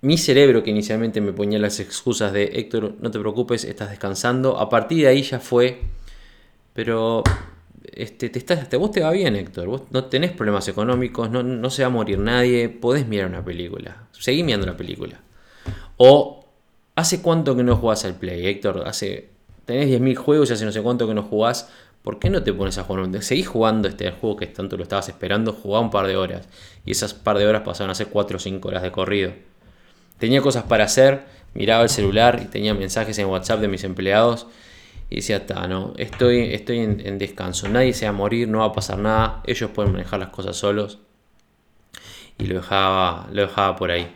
mi 0.03 0.19
cerebro 0.19 0.63
que 0.63 0.71
inicialmente 0.71 1.23
me 1.23 1.33
ponía 1.33 1.59
las 1.59 1.81
excusas 1.81 2.35
de 2.35 2.51
Héctor, 2.53 2.97
no 3.01 3.11
te 3.11 3.19
preocupes, 3.19 3.65
estás 3.65 3.89
descansando, 3.89 4.59
a 4.59 4.69
partir 4.69 5.05
de 5.05 5.09
ahí 5.09 5.23
ya 5.23 5.41
fue, 5.41 5.81
pero 6.75 7.23
este, 7.93 8.29
te 8.29 8.39
estás, 8.39 8.69
vos 8.79 8.91
te 8.91 9.01
va 9.01 9.11
bien 9.11 9.37
Héctor, 9.37 9.67
vos 9.67 9.83
no 9.91 10.05
tenés 10.05 10.33
problemas 10.33 10.67
económicos, 10.69 11.31
no, 11.31 11.43
no 11.43 11.71
se 11.71 11.83
va 11.83 11.89
a 11.89 11.91
morir 11.91 12.19
nadie, 12.19 12.69
podés 12.69 13.07
mirar 13.07 13.29
una 13.29 13.45
película, 13.45 14.09
seguí 14.13 14.43
mirando 14.43 14.67
la 14.67 14.77
película. 14.77 15.21
O, 15.97 16.45
¿hace 16.95 17.23
cuánto 17.23 17.57
que 17.57 17.63
no 17.63 17.77
jugás 17.77 18.05
al 18.05 18.15
play, 18.15 18.47
Héctor? 18.47 18.85
Hace 18.87 19.31
tenés 19.65 19.89
10.000 19.89 20.17
juegos 20.17 20.51
y 20.51 20.55
hace 20.55 20.65
no 20.65 20.73
sé 20.73 20.81
cuánto 20.81 21.07
que 21.07 21.15
no 21.15 21.23
jugás, 21.23 21.69
¿por 22.03 22.19
qué 22.19 22.31
no 22.31 22.43
te 22.43 22.55
pones 22.55 22.79
a 22.79 22.85
jugar? 22.85 23.23
Seguís 23.23 23.49
jugando 23.49 23.87
este 23.87 24.11
juego 24.13 24.37
que 24.37 24.47
tanto 24.47 24.79
lo 24.79 24.83
estabas 24.83 25.09
esperando, 25.11 25.53
jugá 25.53 25.81
un 25.81 25.91
par 25.91 26.07
de 26.07 26.17
horas. 26.17 26.49
Y 26.87 26.93
esas 26.93 27.13
par 27.13 27.37
de 27.37 27.47
horas 27.47 27.63
pasaron 27.63 27.91
a 27.91 27.95
ser 27.95 28.07
4 28.07 28.37
o 28.37 28.41
5 28.41 28.67
horas 28.67 28.83
de 28.83 28.91
corrido. 28.91 29.33
Tenía 30.19 30.41
cosas 30.41 30.65
para 30.65 30.85
hacer, 30.85 31.25
miraba 31.53 31.83
el 31.83 31.91
celular 31.91 32.41
y 32.43 32.47
tenía 32.47 32.73
mensajes 32.73 33.19
en 33.19 33.27
WhatsApp 33.27 33.61
de 33.61 33.69
mis 33.69 33.85
empleados. 33.85 34.47
Y 35.11 35.17
decía, 35.17 35.39
está, 35.39 35.67
no, 35.67 35.95
estoy, 35.97 36.53
estoy 36.53 36.79
en, 36.79 37.19
descanso, 37.19 37.69
nadie 37.69 37.95
se 37.95 38.05
va 38.05 38.11
a 38.11 38.13
morir, 38.13 38.49
no 38.49 38.59
va 38.59 38.67
a 38.67 38.73
pasar 38.73 38.99
nada, 38.99 39.43
ellos 39.47 39.71
pueden 39.71 39.93
manejar 39.93 40.21
las 40.21 40.29
cosas 40.29 40.57
solos. 40.57 40.99
Y 42.39 42.47
lo 42.47 42.57
dejaba, 42.57 43.29
lo 43.33 43.43
dejaba 43.43 43.75
por 43.77 43.91
ahí. 43.91 44.09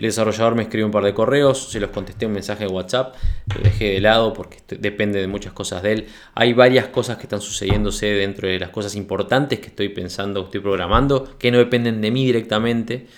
El 0.00 0.06
desarrollador 0.06 0.54
me 0.54 0.62
escribió 0.62 0.86
un 0.86 0.92
par 0.92 1.04
de 1.04 1.12
correos, 1.12 1.70
se 1.70 1.78
los 1.78 1.90
contesté 1.90 2.24
un 2.24 2.32
mensaje 2.32 2.64
de 2.64 2.70
WhatsApp, 2.70 3.16
lo 3.54 3.62
dejé 3.62 3.92
de 3.92 4.00
lado 4.00 4.32
porque 4.32 4.58
depende 4.78 5.20
de 5.20 5.26
muchas 5.26 5.52
cosas 5.52 5.82
de 5.82 5.92
él. 5.92 6.06
Hay 6.34 6.54
varias 6.54 6.86
cosas 6.86 7.18
que 7.18 7.24
están 7.24 7.42
sucediéndose 7.42 8.06
dentro 8.06 8.48
de 8.48 8.58
las 8.58 8.70
cosas 8.70 8.94
importantes 8.94 9.58
que 9.58 9.66
estoy 9.66 9.90
pensando, 9.90 10.44
estoy 10.44 10.60
programando, 10.60 11.36
que 11.38 11.50
no 11.50 11.58
dependen 11.58 12.00
de 12.00 12.10
mí 12.12 12.24
directamente, 12.24 13.08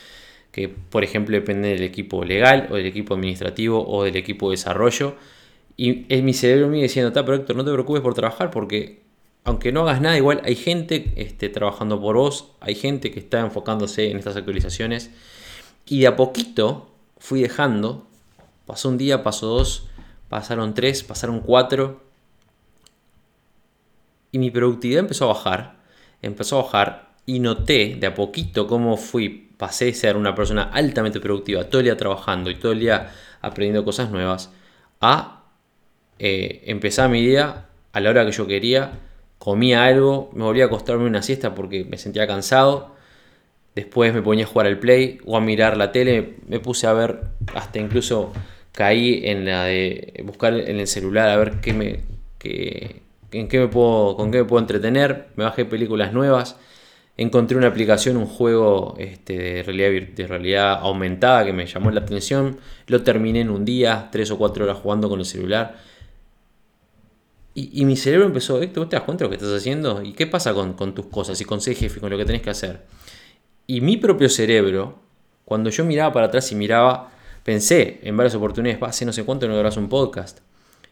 que 0.50 0.68
por 0.68 1.04
ejemplo 1.04 1.36
dependen 1.36 1.74
del 1.74 1.84
equipo 1.84 2.24
legal 2.24 2.66
o 2.70 2.74
del 2.74 2.86
equipo 2.86 3.14
administrativo 3.14 3.86
o 3.86 4.02
del 4.02 4.16
equipo 4.16 4.50
de 4.50 4.54
desarrollo. 4.54 5.14
Y 5.76 6.06
es 6.14 6.22
mi 6.22 6.34
cerebro 6.34 6.68
mío 6.68 6.82
diciendo, 6.82 7.12
pero 7.12 7.34
Héctor, 7.34 7.56
no 7.56 7.64
te 7.64 7.72
preocupes 7.72 8.02
por 8.02 8.14
trabajar 8.14 8.50
porque 8.50 9.02
aunque 9.44 9.72
no 9.72 9.82
hagas 9.82 10.00
nada, 10.00 10.16
igual 10.16 10.40
hay 10.44 10.54
gente 10.54 11.12
este, 11.16 11.48
trabajando 11.48 12.00
por 12.00 12.16
vos, 12.16 12.52
hay 12.60 12.74
gente 12.74 13.10
que 13.10 13.18
está 13.18 13.40
enfocándose 13.40 14.10
en 14.10 14.18
estas 14.18 14.36
actualizaciones 14.36 15.10
y 15.86 16.00
de 16.00 16.06
a 16.06 16.16
poquito 16.16 16.90
fui 17.18 17.42
dejando. 17.42 18.06
Pasó 18.66 18.88
un 18.88 18.98
día, 18.98 19.22
pasó 19.22 19.46
dos, 19.48 19.88
pasaron 20.28 20.74
tres, 20.74 21.02
pasaron 21.02 21.40
cuatro. 21.40 22.00
Y 24.30 24.38
mi 24.38 24.50
productividad 24.50 25.00
empezó 25.00 25.24
a 25.24 25.34
bajar. 25.34 25.76
Empezó 26.22 26.60
a 26.60 26.62
bajar 26.62 27.12
y 27.26 27.40
noté 27.40 27.96
de 27.98 28.06
a 28.06 28.14
poquito 28.14 28.66
cómo 28.66 28.96
fui, 28.96 29.50
pasé 29.56 29.86
de 29.86 29.94
ser 29.94 30.16
una 30.16 30.34
persona 30.34 30.62
altamente 30.62 31.20
productiva, 31.20 31.64
todo 31.64 31.80
el 31.80 31.86
día 31.86 31.96
trabajando 31.96 32.50
y 32.50 32.56
todo 32.56 32.72
el 32.72 32.80
día 32.80 33.12
aprendiendo 33.40 33.84
cosas 33.84 34.10
nuevas, 34.10 34.50
a 35.00 35.41
eh, 36.18 36.62
empezar 36.66 37.08
mi 37.08 37.24
día 37.24 37.66
a 37.92 38.00
la 38.00 38.10
hora 38.10 38.24
que 38.24 38.32
yo 38.32 38.46
quería, 38.46 39.00
comía 39.38 39.84
algo, 39.84 40.30
me 40.34 40.44
volvía 40.44 40.64
a 40.64 40.66
acostarme 40.68 41.04
una 41.04 41.22
siesta 41.22 41.54
porque 41.54 41.84
me 41.84 41.98
sentía 41.98 42.26
cansado, 42.26 42.92
Después 43.74 44.12
me 44.12 44.20
ponía 44.20 44.44
a 44.44 44.48
jugar 44.48 44.66
al 44.66 44.78
play 44.78 45.18
o 45.24 45.36
a 45.36 45.40
mirar 45.40 45.76
la 45.76 45.92
tele. 45.92 46.34
Me 46.46 46.60
puse 46.60 46.86
a 46.86 46.92
ver, 46.92 47.20
hasta 47.54 47.78
incluso 47.78 48.32
caí 48.72 49.22
en 49.24 49.46
la 49.46 49.64
de 49.64 50.22
buscar 50.24 50.54
en 50.54 50.78
el 50.78 50.86
celular 50.86 51.28
a 51.28 51.36
ver 51.36 51.60
qué 51.60 51.72
me, 51.72 52.00
en 53.32 53.48
qué 53.48 53.58
me 53.58 53.68
puedo, 53.68 54.16
con 54.16 54.30
qué 54.30 54.38
me 54.38 54.44
puedo 54.44 54.60
entretener. 54.60 55.28
Me 55.36 55.44
bajé 55.44 55.64
películas 55.64 56.12
nuevas. 56.12 56.56
Encontré 57.16 57.56
una 57.56 57.68
aplicación, 57.68 58.16
un 58.16 58.26
juego 58.26 58.94
este, 58.98 59.38
de, 59.38 59.62
realidad, 59.62 60.08
de 60.14 60.26
realidad 60.26 60.78
aumentada 60.80 61.44
que 61.44 61.52
me 61.54 61.66
llamó 61.66 61.90
la 61.90 62.00
atención. 62.00 62.58
Lo 62.88 63.02
terminé 63.02 63.40
en 63.40 63.50
un 63.50 63.64
día, 63.64 64.08
tres 64.12 64.30
o 64.30 64.38
cuatro 64.38 64.64
horas 64.64 64.78
jugando 64.78 65.08
con 65.08 65.18
el 65.18 65.26
celular. 65.26 65.76
Y, 67.54 67.84
mi 67.84 67.96
cerebro 67.96 68.26
empezó, 68.26 68.62
Héctor, 68.62 68.88
¿te 68.88 68.96
das 68.96 69.04
cuenta 69.04 69.24
de 69.24 69.26
lo 69.26 69.30
que 69.30 69.36
estás 69.36 69.54
haciendo? 69.54 70.02
¿Y 70.02 70.14
qué 70.14 70.26
pasa 70.26 70.54
con, 70.54 70.72
con 70.72 70.94
tus 70.94 71.06
cosas 71.06 71.38
y 71.40 71.44
con 71.44 71.60
ser 71.60 71.76
jefe, 71.76 72.00
con 72.00 72.08
lo 72.10 72.16
que 72.16 72.24
tenés 72.24 72.40
que 72.40 72.48
hacer? 72.48 72.86
Y 73.66 73.82
mi 73.82 73.98
propio 73.98 74.30
cerebro, 74.30 75.00
cuando 75.44 75.68
yo 75.68 75.84
miraba 75.84 76.12
para 76.14 76.26
atrás 76.26 76.50
y 76.50 76.54
miraba, 76.54 77.10
pensé 77.42 78.00
en 78.02 78.16
varias 78.16 78.34
oportunidades, 78.34 78.82
hace 78.82 79.04
no 79.04 79.12
sé 79.12 79.24
cuánto 79.24 79.46
no 79.48 79.54
grabas 79.54 79.76
un 79.76 79.90
podcast. 79.90 80.40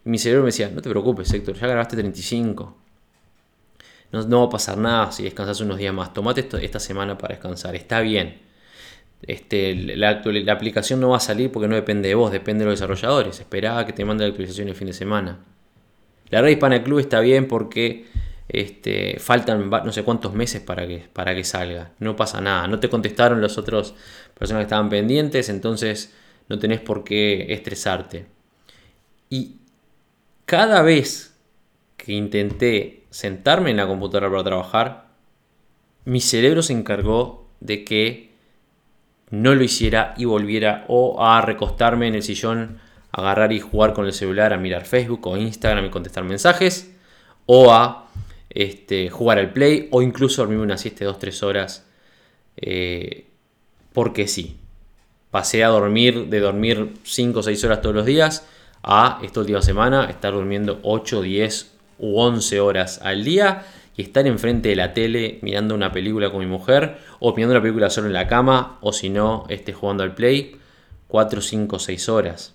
Y 0.05 0.11
mi 0.11 0.19
cerebro 0.19 0.43
me 0.43 0.49
decía, 0.49 0.71
no 0.71 0.83
te 0.83 0.91
preocupes, 0.91 1.33
Héctor, 1.33 1.57
ya 1.57 1.67
grabaste 1.67 1.97
35. 1.97 2.77
No, 4.13 4.23
no 4.25 4.41
va 4.41 4.47
a 4.47 4.51
pasar 4.51 4.77
nada 4.77 5.13
si 5.13 5.23
descansas 5.23 5.61
unos 5.61 5.79
días 5.79 5.95
más. 5.95 6.13
Tomate 6.13 6.47
esta 6.63 6.81
semana 6.81 7.17
para 7.17 7.35
descansar, 7.35 7.75
está 7.75 8.01
bien. 8.01 8.39
Este, 9.23 9.75
la, 9.75 10.23
la, 10.25 10.53
aplicación 10.53 11.01
no 11.01 11.11
va 11.11 11.19
a 11.19 11.21
salir 11.21 11.53
porque 11.53 11.69
no 11.69 11.75
depende 11.75 12.09
de 12.09 12.15
vos, 12.15 12.33
depende 12.33 12.65
de 12.65 12.71
los 12.71 12.81
desarrolladores. 12.81 13.41
Esperá 13.41 13.85
que 13.87 13.93
te 13.93 14.05
mande 14.05 14.25
la 14.25 14.29
actualización 14.29 14.69
el 14.69 14.75
fin 14.75 14.89
de 14.89 14.93
semana. 14.93 15.39
La 16.31 16.41
red 16.41 16.51
hispana 16.51 16.83
club 16.83 17.01
está 17.01 17.21
bien 17.21 17.49
porque 17.49 18.07
este, 18.49 19.19
faltan 19.19 19.71
no 19.71 19.93
sé 19.93 20.03
cuántos 20.03 20.35
meses 20.35 20.61
para 20.61 20.87
que, 20.87 21.05
para 21.13 21.35
que 21.35 21.45
salga. 21.45 21.93
No 21.99 22.17
pasa 22.17 22.41
nada. 22.41 22.67
No 22.67 22.81
te 22.81 22.89
contestaron 22.89 23.41
las 23.41 23.59
otras 23.59 23.95
personas 24.39 24.63
que 24.63 24.67
estaban 24.67 24.89
pendientes, 24.89 25.49
entonces 25.49 26.15
no 26.49 26.59
tenés 26.59 26.81
por 26.81 27.05
qué 27.05 27.53
estresarte. 27.53 28.27
Y 29.29 29.57
cada 30.45 30.83
vez 30.83 31.37
que 31.97 32.13
intenté 32.13 33.05
sentarme 33.11 33.71
en 33.71 33.77
la 33.77 33.87
computadora 33.87 34.31
para 34.31 34.45
trabajar, 34.45 35.11
mi 36.05 36.21
cerebro 36.21 36.63
se 36.63 36.73
encargó 36.73 37.49
de 37.61 37.85
que 37.85 38.31
no 39.31 39.55
lo 39.55 39.63
hiciera 39.63 40.15
y 40.17 40.25
volviera 40.25 40.85
o 40.89 41.25
a 41.25 41.41
recostarme 41.41 42.09
en 42.09 42.17
el 42.17 42.23
sillón, 42.23 42.81
agarrar 43.13 43.53
y 43.53 43.61
jugar 43.61 43.93
con 43.93 44.07
el 44.07 44.13
celular, 44.13 44.53
a 44.53 44.59
mirar 44.59 44.85
Facebook 44.85 45.27
o 45.27 45.37
Instagram 45.37 45.87
y 45.87 45.91
contestar 45.91 46.25
mensajes, 46.25 46.95
o 47.47 47.73
a 47.73 48.09
este, 48.51 49.11
jugar 49.11 49.39
al 49.39 49.53
play 49.53 49.89
o 49.91 50.03
incluso 50.03 50.43
dormirme 50.43 50.65
una 50.65 50.79
siesta 50.79 51.05
de 51.05 51.11
2-3 51.11 51.43
horas. 51.43 51.87
Eh, 52.57 53.27
porque 53.93 54.29
sí. 54.29 54.57
Pasé 55.31 55.63
a 55.63 55.69
dormir, 55.69 56.27
de 56.27 56.41
dormir 56.41 56.95
5 57.05 57.39
o 57.39 57.43
6 57.43 57.65
horas 57.65 57.83
todos 57.83 57.95
los 57.95 58.05
días, 58.07 58.47
a 58.83 59.21
esta 59.23 59.41
última 59.41 59.63
semana 59.63 60.07
estar 60.07 60.33
durmiendo 60.33 60.81
8, 60.83 61.23
10 61.23 61.71
u 61.99 62.19
11 62.19 62.61
horas 62.61 63.01
al 63.03 63.25
día 63.25 63.65
y 63.97 64.03
estar 64.03 64.27
enfrente 64.27 64.71
de 64.71 64.77
la 64.77 64.95
tele 64.95 65.39
mirando 65.43 65.75
una 65.75 65.93
película 65.93 66.31
con 66.31 66.41
mi 66.41 66.47
mujer 66.47 66.99
o 67.21 67.35
mirando 67.35 67.55
una 67.55 67.63
película 67.63 67.91
solo 67.91 68.07
en 68.07 68.15
la 68.15 68.27
cama 68.27 68.79
o 68.81 68.93
si 68.93 69.11
no, 69.11 69.45
esté 69.49 69.73
jugando 69.73 70.03
al 70.03 70.15
play 70.15 70.57
4, 71.09 71.41
5, 71.41 71.79
6 71.79 72.09
horas. 72.09 72.55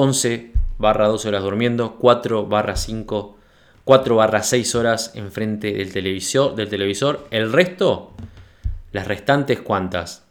11 0.00 0.52
barra 0.78 1.08
12 1.08 1.28
horas 1.28 1.42
durmiendo, 1.42 1.96
4 1.96 2.46
barra 2.46 2.76
5 2.76 3.36
4 3.82 4.16
barra 4.16 4.42
6 4.42 4.74
horas 4.74 5.12
enfrente 5.14 5.72
del 5.72 5.90
televisor, 5.90 6.54
del 6.54 6.68
televisor. 6.68 7.26
El 7.30 7.50
resto, 7.50 8.12
las 8.92 9.08
restantes, 9.08 9.62
¿cuántas? 9.62 10.26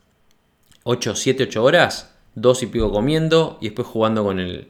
8, 0.83 1.15
7, 1.15 1.45
8 1.45 1.63
horas, 1.63 2.15
2 2.35 2.63
y 2.63 2.65
pico 2.67 2.91
comiendo 2.91 3.57
y 3.59 3.69
después 3.69 3.87
jugando 3.87 4.23
con 4.23 4.39
el, 4.39 4.69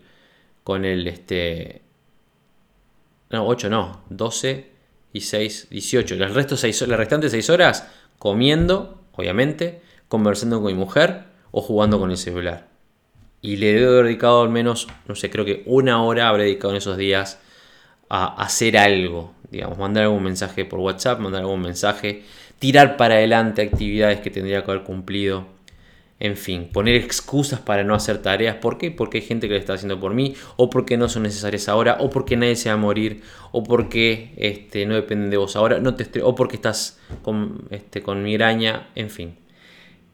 con 0.63 0.85
el, 0.85 1.05
este, 1.07 1.81
no, 3.29 3.45
8 3.45 3.69
no, 3.69 4.03
12 4.09 4.71
y 5.11 5.19
6, 5.19 5.67
18. 5.69 6.15
Las, 6.15 6.33
resto 6.33 6.55
seis, 6.55 6.81
las 6.87 6.97
restantes 6.97 7.31
6 7.31 7.49
horas 7.49 7.89
comiendo, 8.17 9.03
obviamente, 9.11 9.81
conversando 10.07 10.61
con 10.61 10.67
mi 10.71 10.79
mujer 10.79 11.25
o 11.51 11.61
jugando 11.61 11.99
con 11.99 12.09
el 12.09 12.17
celular. 12.17 12.76
Y 13.41 13.57
le 13.57 13.71
he 13.71 13.79
dedicado 13.79 14.41
al 14.41 14.49
menos, 14.49 14.87
no 15.07 15.15
sé, 15.15 15.29
creo 15.29 15.45
que 15.45 15.63
una 15.65 16.03
hora 16.03 16.29
habré 16.29 16.43
dedicado 16.43 16.71
en 16.71 16.77
esos 16.77 16.97
días 16.97 17.39
a 18.09 18.41
hacer 18.41 18.77
algo. 18.77 19.33
Digamos, 19.51 19.77
mandar 19.77 20.03
algún 20.03 20.23
mensaje 20.23 20.65
por 20.65 20.79
WhatsApp, 20.79 21.19
mandar 21.19 21.41
algún 21.41 21.61
mensaje, 21.61 22.23
tirar 22.59 22.97
para 22.97 23.15
adelante 23.15 23.61
actividades 23.61 24.19
que 24.19 24.29
tendría 24.29 24.63
que 24.63 24.71
haber 24.71 24.83
cumplido 24.83 25.57
en 26.19 26.35
fin, 26.35 26.69
poner 26.71 26.95
excusas 26.95 27.59
para 27.59 27.83
no 27.83 27.93
hacer 27.93 28.21
tareas. 28.21 28.55
¿Por 28.55 28.77
qué? 28.77 28.89
Porque 28.89 29.19
hay 29.19 29.23
gente 29.23 29.47
que 29.47 29.53
lo 29.53 29.59
está 29.59 29.73
haciendo 29.73 29.99
por 29.99 30.13
mí, 30.13 30.35
o 30.55 30.69
porque 30.69 30.97
no 30.97 31.09
son 31.09 31.23
necesarias 31.23 31.69
ahora, 31.69 31.97
o 31.99 32.09
porque 32.09 32.35
nadie 32.35 32.55
se 32.55 32.69
va 32.69 32.75
a 32.75 32.77
morir, 32.77 33.21
o 33.51 33.63
porque 33.63 34.33
este, 34.37 34.85
no 34.85 34.95
dependen 34.95 35.29
de 35.29 35.37
vos 35.37 35.55
ahora, 35.55 35.79
no 35.79 35.95
te 35.95 36.21
o 36.23 36.33
porque 36.33 36.55
estás 36.55 36.99
con, 37.21 37.67
este, 37.69 38.01
con 38.01 38.23
migraña, 38.23 38.89
en 38.95 39.09
fin. 39.09 39.35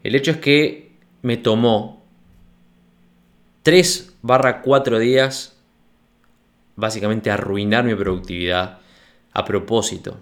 El 0.03 0.15
hecho 0.15 0.31
es 0.31 0.37
que 0.37 0.97
me 1.21 1.37
tomó 1.37 2.02
3 3.63 4.15
barra 4.21 4.61
4 4.61 4.99
días 4.99 5.55
básicamente 6.75 7.31
arruinar 7.31 7.83
mi 7.83 7.95
productividad 7.95 8.79
a 9.31 9.45
propósito. 9.45 10.17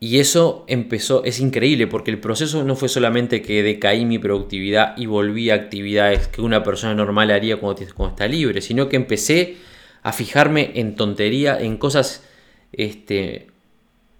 Y 0.00 0.20
eso 0.20 0.64
empezó, 0.68 1.24
es 1.24 1.40
increíble, 1.40 1.88
porque 1.88 2.12
el 2.12 2.20
proceso 2.20 2.62
no 2.62 2.76
fue 2.76 2.88
solamente 2.88 3.42
que 3.42 3.64
decaí 3.64 4.04
mi 4.04 4.18
productividad 4.18 4.96
y 4.96 5.06
volví 5.06 5.50
a 5.50 5.54
actividades 5.54 6.28
que 6.28 6.40
una 6.40 6.62
persona 6.62 6.94
normal 6.94 7.32
haría 7.32 7.56
cuando, 7.56 7.82
está 7.82 8.28
libre, 8.28 8.60
sino 8.60 8.88
que 8.88 8.94
empecé 8.94 9.56
a 10.04 10.12
fijarme 10.12 10.70
en 10.76 10.94
tontería, 10.94 11.58
en 11.58 11.78
cosas 11.78 12.24
este, 12.72 13.48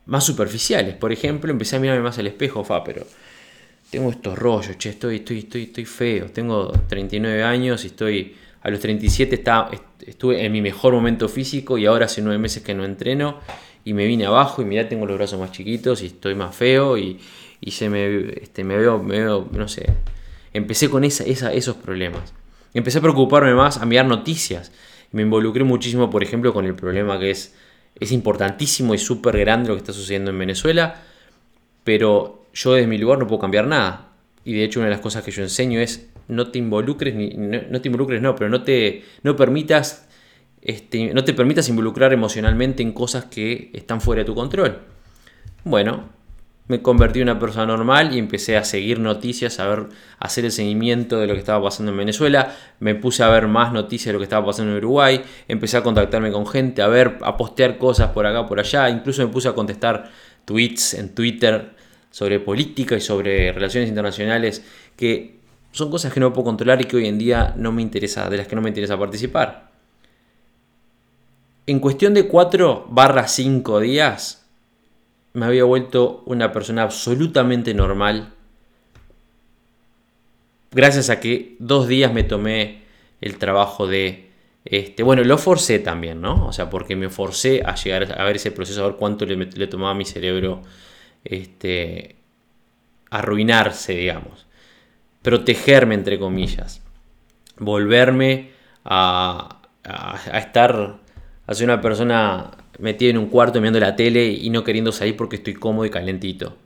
más 0.07 0.24
superficiales. 0.24 0.96
Por 0.96 1.12
ejemplo, 1.12 1.53
empecé 1.53 1.77
a 1.77 1.81
mirarme 1.81 2.03
más 2.03 2.18
al 2.18 2.27
espejo, 2.27 2.64
fa, 2.64 2.83
pero 2.83 3.07
tengo 3.90 4.11
estos 4.11 4.38
rollos, 4.38 4.77
che, 4.79 4.90
estoy, 4.90 5.16
estoy, 5.16 5.38
estoy, 5.40 5.62
estoy 5.64 5.85
feo. 5.85 6.27
Tengo 6.27 6.72
39 6.88 7.42
años 7.42 7.85
y 7.85 7.88
estoy, 7.88 8.37
a 8.62 8.70
los 8.70 8.81
37 8.81 9.35
está, 9.35 9.70
estuve 10.07 10.44
en 10.44 10.53
mi 10.53 10.61
mejor 10.61 10.92
momento 10.92 11.29
físico 11.29 11.79
y 11.79 11.87
ahora 11.87 12.07
hace 12.07 12.20
9 12.20 12.38
meses 12.38 12.62
que 12.62 12.74
no 12.74 12.85
entreno 12.85 13.38
y 13.85 13.94
me 13.94 14.07
vine 14.07 14.27
abajo 14.27 14.61
y 14.61 14.66
mirá, 14.66 14.88
tengo 14.88 15.07
los 15.07 15.16
brazos 15.16 15.40
más 15.40 15.53
chiquitos 15.53 16.03
y 16.03 16.07
estoy 16.07 16.35
más 16.35 16.55
feo 16.55 16.98
y, 16.98 17.18
se 17.68 17.88
me, 17.88 18.33
este, 18.42 18.62
me, 18.62 18.77
veo, 18.77 19.03
me 19.03 19.20
veo, 19.20 19.48
no 19.51 19.68
sé. 19.68 19.87
Empecé 20.53 20.90
con 20.90 21.05
esa, 21.05 21.24
esos 21.24 21.77
problemas. 21.77 22.35
Empecé 22.74 22.98
a 22.98 23.01
preocuparme 23.01 23.55
más, 23.55 23.79
a 23.79 23.87
mirar 23.87 24.07
noticias. 24.07 24.72
Me 25.12 25.22
involucré 25.22 25.64
muchísimo, 25.64 26.11
por 26.11 26.22
ejemplo, 26.22 26.53
con 26.53 26.66
el 26.66 26.74
problema 26.74 27.18
que 27.18 27.31
es, 27.31 27.55
es 27.98 28.12
importantísimo 28.12 28.94
y 28.94 28.98
súper 28.98 29.38
grande 29.38 29.68
lo 29.68 29.74
que 29.74 29.79
está 29.79 29.92
sucediendo 29.94 30.31
en 30.31 30.38
Venezuela, 30.38 31.03
pero 31.85 32.46
yo 32.59 32.75
desde 32.75 32.88
mi 32.88 32.99
lugar 32.99 33.18
no 33.18 33.27
puedo 33.27 33.40
cambiar 33.40 33.66
nada. 33.66 34.09
Y 34.44 34.55
de 34.55 34.64
hecho 34.64 34.81
una 34.81 34.88
de 34.88 34.94
las 34.94 35.01
cosas 35.01 35.23
que 35.23 35.31
yo 35.31 35.42
enseño 35.42 35.81
es 35.81 36.09
no 36.27 36.51
te 36.51 36.59
involucres, 36.59 37.14
ni, 37.14 37.31
no, 37.31 37.81
te 37.81 37.88
involucres, 37.88 38.21
no, 38.21 38.35
pero 38.35 38.51
no 38.51 38.62
te 38.62 39.05
no 39.23 39.37
permitas 39.37 40.09
este, 40.61 41.14
no 41.14 41.25
te 41.25 41.35
permitas 41.35 41.68
involucrar 41.68 42.12
emocionalmente 42.12 42.83
en 42.83 42.92
cosas 42.92 43.27
que 43.27 43.71
están 43.75 44.01
fuera 44.01 44.23
de 44.23 44.27
tu 44.27 44.35
control. 44.35 44.79
Bueno, 45.64 46.09
me 46.66 46.83
convertí 46.83 47.21
en 47.21 47.31
una 47.31 47.38
persona 47.38 47.66
normal 47.66 48.12
y 48.12 48.18
empecé 48.18 48.57
a 48.57 48.64
seguir 48.64 48.99
noticias, 48.99 49.61
a, 49.61 49.68
ver, 49.68 49.87
a 50.18 50.27
hacer 50.27 50.44
el 50.44 50.53
seguimiento 50.53 51.18
de 51.18 51.27
lo 51.27 51.35
que 51.35 51.38
estaba 51.38 51.62
pasando 51.62 51.92
en 51.92 51.99
Venezuela, 51.99 52.55
me 52.81 52.94
puse 52.94 53.23
a 53.23 53.29
ver 53.29 53.47
más 53.47 53.73
noticias 53.73 54.07
de 54.07 54.12
lo 54.14 54.18
que 54.18 54.25
estaba 54.25 54.44
pasando 54.44 54.73
en 54.73 54.79
Uruguay, 54.79 55.23
empecé 55.47 55.77
a 55.77 55.83
contactarme 55.83 56.33
con 56.33 56.47
gente, 56.47 56.83
a 56.83 56.88
ver, 56.88 57.18
a 57.23 57.37
postear 57.37 57.79
cosas 57.79 58.11
por 58.11 58.27
acá, 58.27 58.47
por 58.47 58.59
allá, 58.59 58.90
incluso 58.90 59.23
me 59.23 59.33
puse 59.33 59.49
a 59.49 59.53
contestar 59.53 60.11
tweets 60.44 60.94
en 60.94 61.14
Twitter 61.14 61.78
sobre 62.11 62.40
política 62.40 62.97
y 62.97 63.01
sobre 63.01 63.53
relaciones 63.53 63.88
internacionales 63.88 64.64
que 64.97 65.38
son 65.73 65.90
cosas 65.90 66.12
que 66.12 66.21
no 66.21 66.33
puedo 66.33 66.44
controlar 66.44 66.81
y 66.81 66.85
que 66.85 66.97
hoy 66.97 67.07
en 67.07 67.18
día 67.18 67.55
no 67.57 67.73
me 67.73 67.83
interesa, 67.83 68.29
de 68.31 68.38
las 68.38 68.49
que 68.49 68.57
no 68.57 68.62
me 68.62 68.68
interesa 68.68 68.99
participar 68.99 69.68
en 71.68 71.81
cuestión 71.81 72.14
de 72.14 72.27
4 72.27 72.87
barra 72.88 73.29
5 73.29 73.81
días, 73.81 74.42
me 75.35 75.44
había 75.44 75.64
vuelto 75.64 76.23
una 76.25 76.51
persona 76.51 76.83
absolutamente 76.83 77.75
normal. 77.75 78.33
Gracias 80.71 81.11
a 81.11 81.21
que 81.21 81.57
dos 81.59 81.87
días 81.87 82.11
me 82.11 82.25
tomé 82.25 82.85
el 83.21 83.37
trabajo 83.37 83.87
de... 83.87 84.31
Este, 84.64 85.03
bueno, 85.03 85.23
lo 85.25 85.37
forcé 85.37 85.79
también, 85.79 86.23
¿no? 86.23 86.47
O 86.47 86.55
sea, 86.55 86.71
porque 86.71 86.97
me 86.97 87.11
forcé 87.11 87.62
a 87.62 87.75
llegar 87.75 88.18
a 88.18 88.25
ver 88.25 88.37
ese 88.37 88.51
proceso, 88.51 88.83
a 88.83 88.88
ver 88.88 88.97
cuánto 88.97 89.27
le, 89.27 89.66
tomaba 89.66 89.90
a 89.90 89.94
mi 89.94 90.07
cerebro 90.07 90.62
este, 91.24 92.16
arruinarse, 93.11 93.94
digamos. 93.94 94.46
Protegerme, 95.22 95.94
entre 95.94 96.18
comillas. 96.18 96.83
Volverme 97.59 98.50
a, 98.85 99.61
a 99.85 100.38
estar 100.38 100.98
hacia 101.46 101.64
una 101.64 101.81
persona 101.81 102.50
metida 102.78 103.11
en 103.11 103.18
un 103.18 103.26
cuarto 103.26 103.61
mirando 103.61 103.81
la 103.81 103.96
tele 103.96 104.28
y 104.28 104.50
no 104.50 104.64
queriendo 104.64 104.92
salir 104.92 105.16
porque 105.16 105.37
estoy 105.37 105.54
cómodo 105.54 105.87
y 105.87 105.90
calentito. 105.90 106.57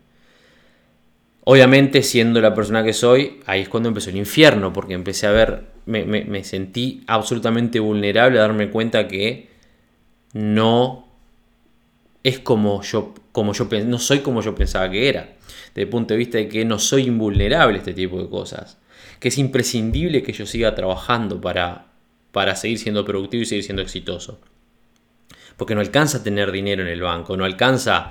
Obviamente, 1.44 2.02
siendo 2.02 2.40
la 2.40 2.54
persona 2.54 2.84
que 2.84 2.92
soy, 2.92 3.40
ahí 3.46 3.62
es 3.62 3.68
cuando 3.68 3.88
empezó 3.88 4.10
el 4.10 4.16
infierno, 4.16 4.72
porque 4.72 4.94
empecé 4.94 5.26
a 5.26 5.32
ver, 5.32 5.64
me, 5.86 6.44
sentí 6.44 7.02
absolutamente 7.08 7.80
vulnerable 7.80 8.38
a 8.38 8.42
darme 8.42 8.70
cuenta 8.70 9.08
que 9.08 9.48
no 10.34 11.08
es 12.22 12.38
como 12.38 12.82
yo, 12.82 13.14
como 13.32 13.52
yo 13.54 13.68
no 13.84 13.98
soy 13.98 14.20
como 14.20 14.42
yo 14.42 14.54
pensaba 14.54 14.90
que 14.90 15.08
era. 15.08 15.36
Desde 15.68 15.82
el 15.82 15.88
punto 15.88 16.14
de 16.14 16.18
vista 16.18 16.38
de 16.38 16.48
que 16.48 16.64
no 16.64 16.78
soy 16.78 17.04
invulnerable 17.04 17.76
a 17.76 17.78
este 17.78 17.94
tipo 17.94 18.20
de 18.20 18.28
cosas. 18.28 18.78
Que 19.18 19.28
es 19.28 19.38
imprescindible 19.38 20.22
que 20.22 20.32
yo 20.32 20.46
siga 20.46 20.74
trabajando 20.74 21.40
para, 21.40 21.86
para 22.30 22.56
seguir 22.56 22.78
siendo 22.78 23.04
productivo 23.04 23.42
y 23.42 23.46
seguir 23.46 23.64
siendo 23.64 23.82
exitoso 23.82 24.40
porque 25.56 25.74
no 25.74 25.80
alcanza 25.80 26.22
tener 26.22 26.50
dinero 26.52 26.82
en 26.82 26.88
el 26.88 27.00
banco, 27.00 27.36
no 27.36 27.44
alcanza 27.44 28.10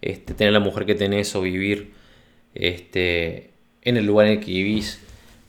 este, 0.00 0.34
tener 0.34 0.52
la 0.52 0.60
mujer 0.60 0.86
que 0.86 0.94
tenés 0.94 1.34
o 1.34 1.40
vivir 1.40 1.92
este, 2.54 3.50
en 3.82 3.96
el 3.96 4.06
lugar 4.06 4.26
en 4.26 4.32
el 4.34 4.40
que 4.40 4.52
vivís. 4.52 5.00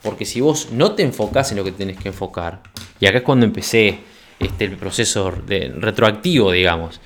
Porque 0.01 0.25
si 0.25 0.41
vos 0.41 0.71
no 0.71 0.93
te 0.93 1.03
enfocás 1.03 1.51
en 1.51 1.57
lo 1.57 1.63
que 1.63 1.71
tenés 1.71 1.97
que 1.97 2.09
enfocar, 2.09 2.61
y 2.99 3.05
acá 3.05 3.19
es 3.19 3.23
cuando 3.23 3.45
empecé 3.45 3.99
este, 4.39 4.65
el 4.65 4.77
proceso 4.77 5.31
de, 5.45 5.69
retroactivo, 5.69 6.51
digamos, 6.51 6.99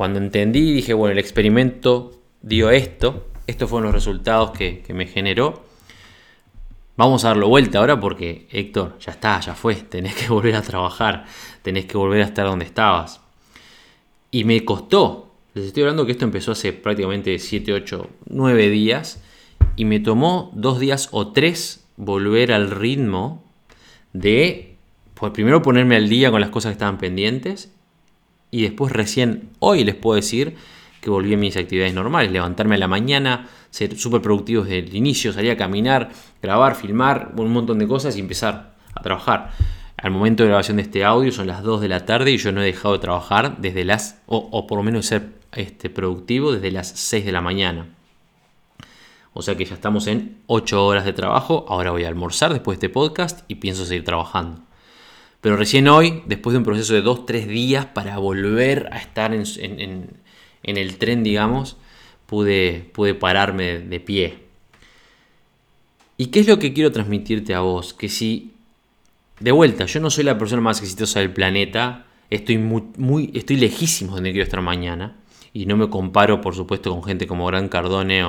cuando 0.00 0.18
entendí, 0.18 0.72
dije, 0.72 0.94
bueno, 0.94 1.12
el 1.12 1.18
experimento 1.18 2.22
dio 2.40 2.70
esto, 2.70 3.28
estos 3.46 3.68
fueron 3.68 3.88
los 3.88 3.94
resultados 3.94 4.52
que, 4.52 4.80
que 4.80 4.94
me 4.94 5.06
generó. 5.06 5.62
Vamos 6.96 7.22
a 7.22 7.28
darlo 7.28 7.48
vuelta 7.48 7.80
ahora 7.80 8.00
porque, 8.00 8.46
Héctor, 8.50 8.96
ya 8.98 9.12
está, 9.12 9.38
ya 9.40 9.54
fue, 9.54 9.74
tenés 9.74 10.14
que 10.14 10.28
volver 10.30 10.56
a 10.56 10.62
trabajar, 10.62 11.26
tenés 11.60 11.84
que 11.84 11.98
volver 11.98 12.22
a 12.22 12.24
estar 12.24 12.46
donde 12.46 12.64
estabas. 12.64 13.20
Y 14.30 14.44
me 14.44 14.64
costó. 14.64 15.34
Les 15.52 15.66
estoy 15.66 15.82
hablando 15.82 16.06
que 16.06 16.12
esto 16.12 16.24
empezó 16.24 16.52
hace 16.52 16.72
prácticamente 16.72 17.38
7, 17.38 17.70
8, 17.70 18.08
9 18.30 18.70
días. 18.70 19.22
Y 19.76 19.84
me 19.84 20.00
tomó 20.00 20.50
dos 20.54 20.80
días 20.80 21.08
o 21.10 21.32
tres 21.32 21.84
volver 21.98 22.52
al 22.52 22.70
ritmo 22.70 23.44
de, 24.14 24.76
pues 25.12 25.30
primero 25.32 25.60
ponerme 25.60 25.96
al 25.96 26.08
día 26.08 26.30
con 26.30 26.40
las 26.40 26.48
cosas 26.48 26.70
que 26.70 26.76
estaban 26.76 26.96
pendientes. 26.96 27.70
Y 28.50 28.62
después 28.62 28.92
recién 28.92 29.50
hoy 29.58 29.84
les 29.84 29.94
puedo 29.94 30.16
decir 30.16 30.56
que 31.00 31.10
volví 31.10 31.34
a 31.34 31.36
mis 31.36 31.56
actividades 31.56 31.94
normales. 31.94 32.30
Levantarme 32.30 32.74
a 32.74 32.78
la 32.78 32.88
mañana, 32.88 33.48
ser 33.70 33.96
súper 33.96 34.20
productivo 34.20 34.62
desde 34.62 34.80
el 34.80 34.94
inicio, 34.94 35.32
salir 35.32 35.52
a 35.52 35.56
caminar, 35.56 36.10
grabar, 36.42 36.74
filmar, 36.74 37.32
un 37.36 37.52
montón 37.52 37.78
de 37.78 37.86
cosas 37.86 38.16
y 38.16 38.20
empezar 38.20 38.74
a 38.94 39.02
trabajar. 39.02 39.52
Al 39.96 40.10
momento 40.10 40.42
de 40.42 40.48
grabación 40.48 40.78
de 40.78 40.84
este 40.84 41.04
audio 41.04 41.30
son 41.30 41.46
las 41.46 41.62
2 41.62 41.82
de 41.82 41.88
la 41.88 42.06
tarde 42.06 42.30
y 42.30 42.38
yo 42.38 42.52
no 42.52 42.62
he 42.62 42.66
dejado 42.66 42.94
de 42.94 43.00
trabajar 43.00 43.58
desde 43.58 43.84
las, 43.84 44.20
o, 44.26 44.66
por 44.66 44.78
lo 44.78 44.82
menos 44.82 45.06
ser 45.06 45.28
este, 45.52 45.90
productivo 45.90 46.52
desde 46.52 46.70
las 46.70 46.88
6 46.88 47.24
de 47.24 47.32
la 47.32 47.40
mañana. 47.40 47.86
O 49.32 49.42
sea 49.42 49.56
que 49.56 49.64
ya 49.64 49.74
estamos 49.74 50.06
en 50.06 50.38
8 50.46 50.84
horas 50.84 51.04
de 51.04 51.12
trabajo. 51.12 51.66
Ahora 51.68 51.92
voy 51.92 52.04
a 52.04 52.08
almorzar 52.08 52.52
después 52.52 52.80
de 52.80 52.86
este 52.86 52.92
podcast 52.92 53.44
y 53.46 53.56
pienso 53.56 53.84
seguir 53.84 54.04
trabajando. 54.04 54.62
Pero 55.40 55.56
recién 55.56 55.88
hoy, 55.88 56.22
después 56.26 56.52
de 56.52 56.58
un 56.58 56.64
proceso 56.64 56.94
de 56.94 57.02
2-3 57.02 57.46
días 57.46 57.86
para 57.86 58.18
volver 58.18 58.88
a 58.92 58.98
estar 58.98 59.32
en, 59.34 60.20
el 60.62 60.98
tren, 60.98 61.22
digamos, 61.22 61.76
pude, 62.26 62.90
pude 62.92 63.14
pararme 63.14 63.78
de 63.78 64.00
pie. 64.00 64.38
¿Y 66.18 66.26
qué 66.26 66.40
es 66.40 66.46
lo 66.46 66.58
que 66.58 66.74
quiero 66.74 66.92
transmitirte 66.92 67.54
a 67.54 67.60
vos? 67.60 67.94
Que 67.94 68.10
si 68.10 68.52
de 69.40 69.52
vuelta, 69.52 69.86
yo 69.86 70.00
no 70.00 70.10
soy 70.10 70.24
la 70.24 70.36
persona 70.36 70.60
más 70.60 70.80
exitosa 70.82 71.20
del 71.20 71.32
planeta, 71.32 72.04
estoy, 72.28 72.58
muy, 72.58 73.30
estoy 73.34 73.56
lejísimo 73.56 74.10
de 74.10 74.16
donde 74.16 74.32
quiero 74.32 74.44
estar 74.44 74.60
mañana, 74.60 75.16
y 75.54 75.64
no 75.64 75.78
me 75.78 75.88
comparo, 75.88 76.42
por 76.42 76.54
supuesto, 76.54 76.90
con 76.90 77.02
gente 77.02 77.26
como 77.26 77.46
Gran 77.46 77.68
Cardone 77.68 78.22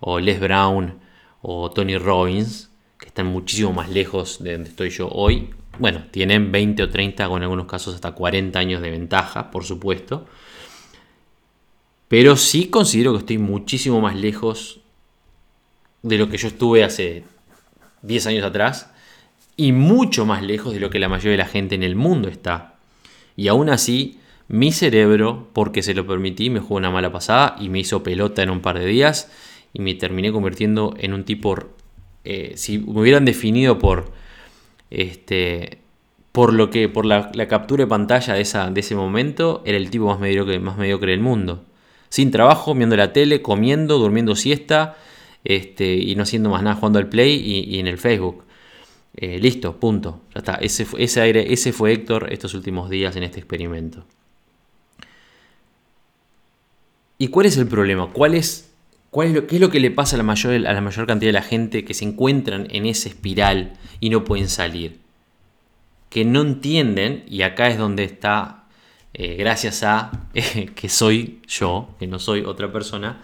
o, 0.00 0.20
Les 0.20 0.40
Brown 0.40 0.94
o 1.42 1.70
Tony 1.70 1.98
Robbins, 1.98 2.70
que 2.98 3.06
están 3.06 3.26
muchísimo 3.26 3.72
más 3.72 3.90
lejos 3.90 4.42
de 4.42 4.54
donde 4.54 4.70
estoy 4.70 4.88
yo 4.88 5.08
hoy, 5.08 5.50
bueno, 5.78 6.04
tienen 6.10 6.52
20 6.52 6.82
o 6.82 6.90
30, 6.90 7.28
o 7.28 7.36
en 7.36 7.42
algunos 7.42 7.66
casos 7.66 7.94
hasta 7.94 8.12
40 8.12 8.58
años 8.58 8.82
de 8.82 8.90
ventaja, 8.90 9.50
por 9.50 9.64
supuesto. 9.64 10.26
Pero 12.08 12.36
sí 12.36 12.66
considero 12.68 13.12
que 13.12 13.20
estoy 13.20 13.38
muchísimo 13.38 14.00
más 14.00 14.14
lejos 14.16 14.80
de 16.02 16.18
lo 16.18 16.28
que 16.28 16.36
yo 16.36 16.48
estuve 16.48 16.84
hace 16.84 17.24
10 18.02 18.26
años 18.26 18.44
atrás 18.44 18.90
y 19.56 19.72
mucho 19.72 20.26
más 20.26 20.42
lejos 20.42 20.74
de 20.74 20.80
lo 20.80 20.90
que 20.90 20.98
la 20.98 21.08
mayoría 21.08 21.32
de 21.32 21.38
la 21.38 21.46
gente 21.46 21.74
en 21.74 21.82
el 21.82 21.96
mundo 21.96 22.28
está. 22.28 22.74
Y 23.36 23.48
aún 23.48 23.70
así, 23.70 24.18
mi 24.48 24.72
cerebro, 24.72 25.48
porque 25.52 25.82
se 25.82 25.94
lo 25.94 26.06
permití, 26.06 26.50
me 26.50 26.60
jugó 26.60 26.76
una 26.76 26.90
mala 26.90 27.10
pasada 27.12 27.56
y 27.58 27.68
me 27.70 27.78
hizo 27.78 28.02
pelota 28.02 28.42
en 28.42 28.50
un 28.50 28.60
par 28.60 28.78
de 28.78 28.86
días 28.86 29.30
y 29.72 29.80
me 29.80 29.94
terminé 29.94 30.32
convirtiendo 30.32 30.94
en 30.98 31.14
un 31.14 31.24
tipo, 31.24 31.56
eh, 32.24 32.52
si 32.56 32.78
me 32.78 33.00
hubieran 33.00 33.24
definido 33.24 33.78
por, 33.78 34.12
este, 34.92 35.78
por 36.32 36.52
lo 36.52 36.70
que, 36.70 36.88
por 36.88 37.06
la, 37.06 37.30
captura 37.48 37.84
de 37.84 37.88
pantalla 37.88 38.34
de, 38.34 38.42
esa, 38.42 38.70
de 38.70 38.80
ese 38.80 38.94
momento, 38.94 39.62
era 39.64 39.78
el 39.78 39.90
tipo 39.90 40.06
más 40.06 40.20
mediocre, 40.20 40.58
más 40.60 40.76
mediocre 40.76 41.12
del 41.12 41.20
mundo. 41.20 41.64
Sin 42.10 42.30
trabajo, 42.30 42.74
viendo 42.74 42.96
la 42.96 43.12
tele, 43.12 43.40
comiendo, 43.40 43.98
durmiendo 43.98 44.36
siesta 44.36 44.96
este, 45.44 45.94
y 45.94 46.14
no 46.14 46.24
haciendo 46.24 46.50
más 46.50 46.62
nada, 46.62 46.76
jugando 46.76 46.98
al 46.98 47.08
play 47.08 47.34
y, 47.34 47.78
en 47.78 47.86
el 47.86 47.96
Facebook. 47.96 48.44
Eh, 49.16 49.38
listo, 49.40 49.78
punto. 49.78 50.20
Ya 50.34 50.40
está. 50.40 50.54
Ese, 50.56 50.86
ese, 50.98 51.20
aire, 51.22 51.52
ese 51.52 51.72
fue 51.72 51.92
Héctor 51.92 52.30
estos 52.30 52.54
últimos 52.54 52.90
días 52.90 53.16
en 53.16 53.22
este 53.22 53.38
experimento. 53.38 54.04
¿Y 57.16 57.28
cuál 57.28 57.46
es 57.46 57.56
el 57.56 57.66
problema? 57.66 58.10
¿Cuál 58.12 58.34
es 58.34 58.71
¿Qué 59.12 59.56
es 59.56 59.60
lo 59.60 59.68
que 59.68 59.78
le 59.78 59.90
pasa 59.90 60.16
a 60.16 60.18
la, 60.18 60.22
mayor, 60.22 60.54
a 60.66 60.72
la 60.72 60.80
mayor 60.80 61.06
cantidad 61.06 61.28
de 61.28 61.34
la 61.34 61.42
gente 61.42 61.84
que 61.84 61.92
se 61.92 62.06
encuentran 62.06 62.66
en 62.70 62.86
esa 62.86 63.10
espiral 63.10 63.74
y 64.00 64.08
no 64.08 64.24
pueden 64.24 64.48
salir? 64.48 65.00
Que 66.08 66.24
no 66.24 66.40
entienden, 66.40 67.24
y 67.28 67.42
acá 67.42 67.68
es 67.68 67.76
donde 67.76 68.04
está, 68.04 68.64
eh, 69.12 69.36
gracias 69.36 69.82
a 69.82 70.10
que 70.74 70.88
soy 70.88 71.42
yo, 71.46 71.90
que 71.98 72.06
no 72.06 72.18
soy 72.18 72.40
otra 72.40 72.72
persona, 72.72 73.20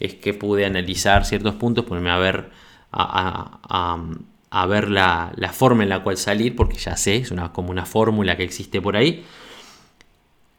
es 0.00 0.14
que 0.14 0.32
pude 0.32 0.64
analizar 0.64 1.26
ciertos 1.26 1.56
puntos, 1.56 1.84
ponerme 1.84 2.10
a 2.10 2.18
ver, 2.18 2.50
a, 2.90 4.66
ver 4.66 4.88
la, 4.88 5.32
forma 5.52 5.82
en 5.82 5.90
la 5.90 6.02
cual 6.02 6.16
salir, 6.16 6.56
porque 6.56 6.78
ya 6.78 6.96
sé, 6.96 7.16
es 7.16 7.30
una, 7.30 7.52
como 7.52 7.70
una 7.70 7.84
fórmula 7.84 8.38
que 8.38 8.44
existe 8.44 8.80
por 8.80 8.96
ahí. 8.96 9.24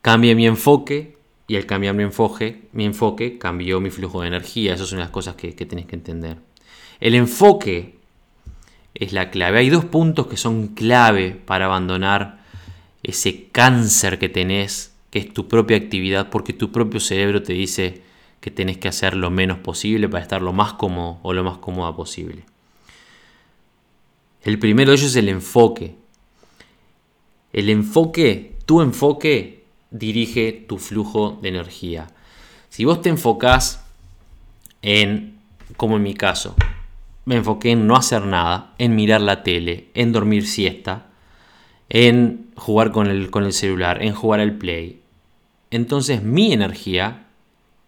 Cambie 0.01 0.35
mi 0.35 0.45
enfoque, 0.45 1.17
y 1.49 1.55
al 1.55 1.65
cambiar 1.65 1.95
mi 1.95 2.03
enfoque, 2.03 2.69
mi 2.73 2.85
enfoque 2.85 3.39
cambió 3.39 3.81
mi 3.81 3.89
flujo 3.89 4.21
de 4.21 4.27
energía. 4.27 4.75
Esas 4.75 4.87
son 4.87 4.99
las 4.99 5.09
cosas 5.09 5.33
que, 5.33 5.55
que 5.55 5.65
tenés 5.65 5.87
que 5.87 5.95
entender. 5.95 6.37
El 6.99 7.15
enfoque 7.15 7.95
es 8.93 9.13
la 9.13 9.31
clave. 9.31 9.57
Hay 9.57 9.71
dos 9.71 9.83
puntos 9.83 10.27
que 10.27 10.37
son 10.37 10.67
clave 10.67 11.31
para 11.31 11.65
abandonar 11.65 12.45
ese 13.01 13.47
cáncer 13.47 14.19
que 14.19 14.29
tenés, 14.29 14.93
que 15.09 15.17
es 15.17 15.33
tu 15.33 15.47
propia 15.47 15.77
actividad, 15.77 16.29
porque 16.29 16.53
tu 16.53 16.71
propio 16.71 16.99
cerebro 16.99 17.41
te 17.41 17.53
dice 17.53 18.03
que 18.41 18.51
tenés 18.51 18.77
que 18.77 18.87
hacer 18.87 19.15
lo 19.15 19.31
menos 19.31 19.57
posible 19.57 20.07
para 20.07 20.21
estar 20.21 20.43
lo 20.43 20.53
más 20.53 20.73
cómodo 20.73 21.17
o 21.23 21.33
lo 21.33 21.43
más 21.43 21.57
cómoda 21.57 21.95
posible. 21.95 22.43
El 24.43 24.59
primero 24.59 24.91
de 24.91 24.97
ellos 24.97 25.09
es 25.09 25.15
el 25.15 25.29
enfoque. 25.29 25.95
El 27.53 27.71
enfoque, 27.71 28.55
tu 28.67 28.81
enfoque 28.81 29.58
dirige 29.91 30.65
tu 30.67 30.77
flujo 30.77 31.39
de 31.41 31.49
energía. 31.49 32.07
Si 32.69 32.85
vos 32.85 33.01
te 33.01 33.09
enfocás 33.09 33.83
en, 34.81 35.39
como 35.77 35.97
en 35.97 36.03
mi 36.03 36.13
caso, 36.13 36.55
me 37.25 37.35
enfoqué 37.35 37.71
en 37.71 37.87
no 37.87 37.95
hacer 37.95 38.25
nada, 38.25 38.73
en 38.77 38.95
mirar 38.95 39.21
la 39.21 39.43
tele, 39.43 39.89
en 39.93 40.11
dormir 40.11 40.47
siesta, 40.47 41.07
en 41.89 42.47
jugar 42.55 42.91
con 42.91 43.07
el, 43.07 43.29
con 43.29 43.43
el 43.43 43.53
celular, 43.53 44.01
en 44.01 44.13
jugar 44.13 44.39
al 44.39 44.53
play. 44.53 45.01
Entonces 45.71 46.23
mi 46.23 46.53
energía, 46.53 47.27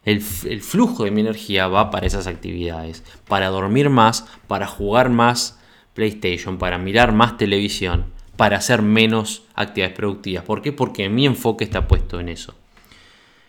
el, 0.06 0.24
el, 0.46 0.62
flujo 0.62 1.04
de 1.04 1.12
mi 1.12 1.22
energía 1.22 1.68
va 1.68 1.92
para 1.92 2.08
esas 2.08 2.28
actividades, 2.28 3.04
para 3.28 3.50
dormir 3.50 3.90
más, 3.90 4.28
para 4.48 4.68
jugar 4.68 5.10
más 5.10 5.60
PlayStation, 5.94 6.58
para 6.58 6.78
mirar 6.78 7.12
más 7.12 7.38
televisión, 7.38 8.06
para 8.42 8.58
hacer 8.58 8.82
menos 8.82 9.44
actividades 9.54 9.96
productivas. 9.96 10.44
¿Por 10.44 10.64
qué? 10.64 10.74
Porque 10.74 11.08
mi 11.10 11.28
enfoque 11.28 11.64
está 11.64 11.88
puesto 11.88 12.20
en 12.20 12.28
eso. 12.28 12.56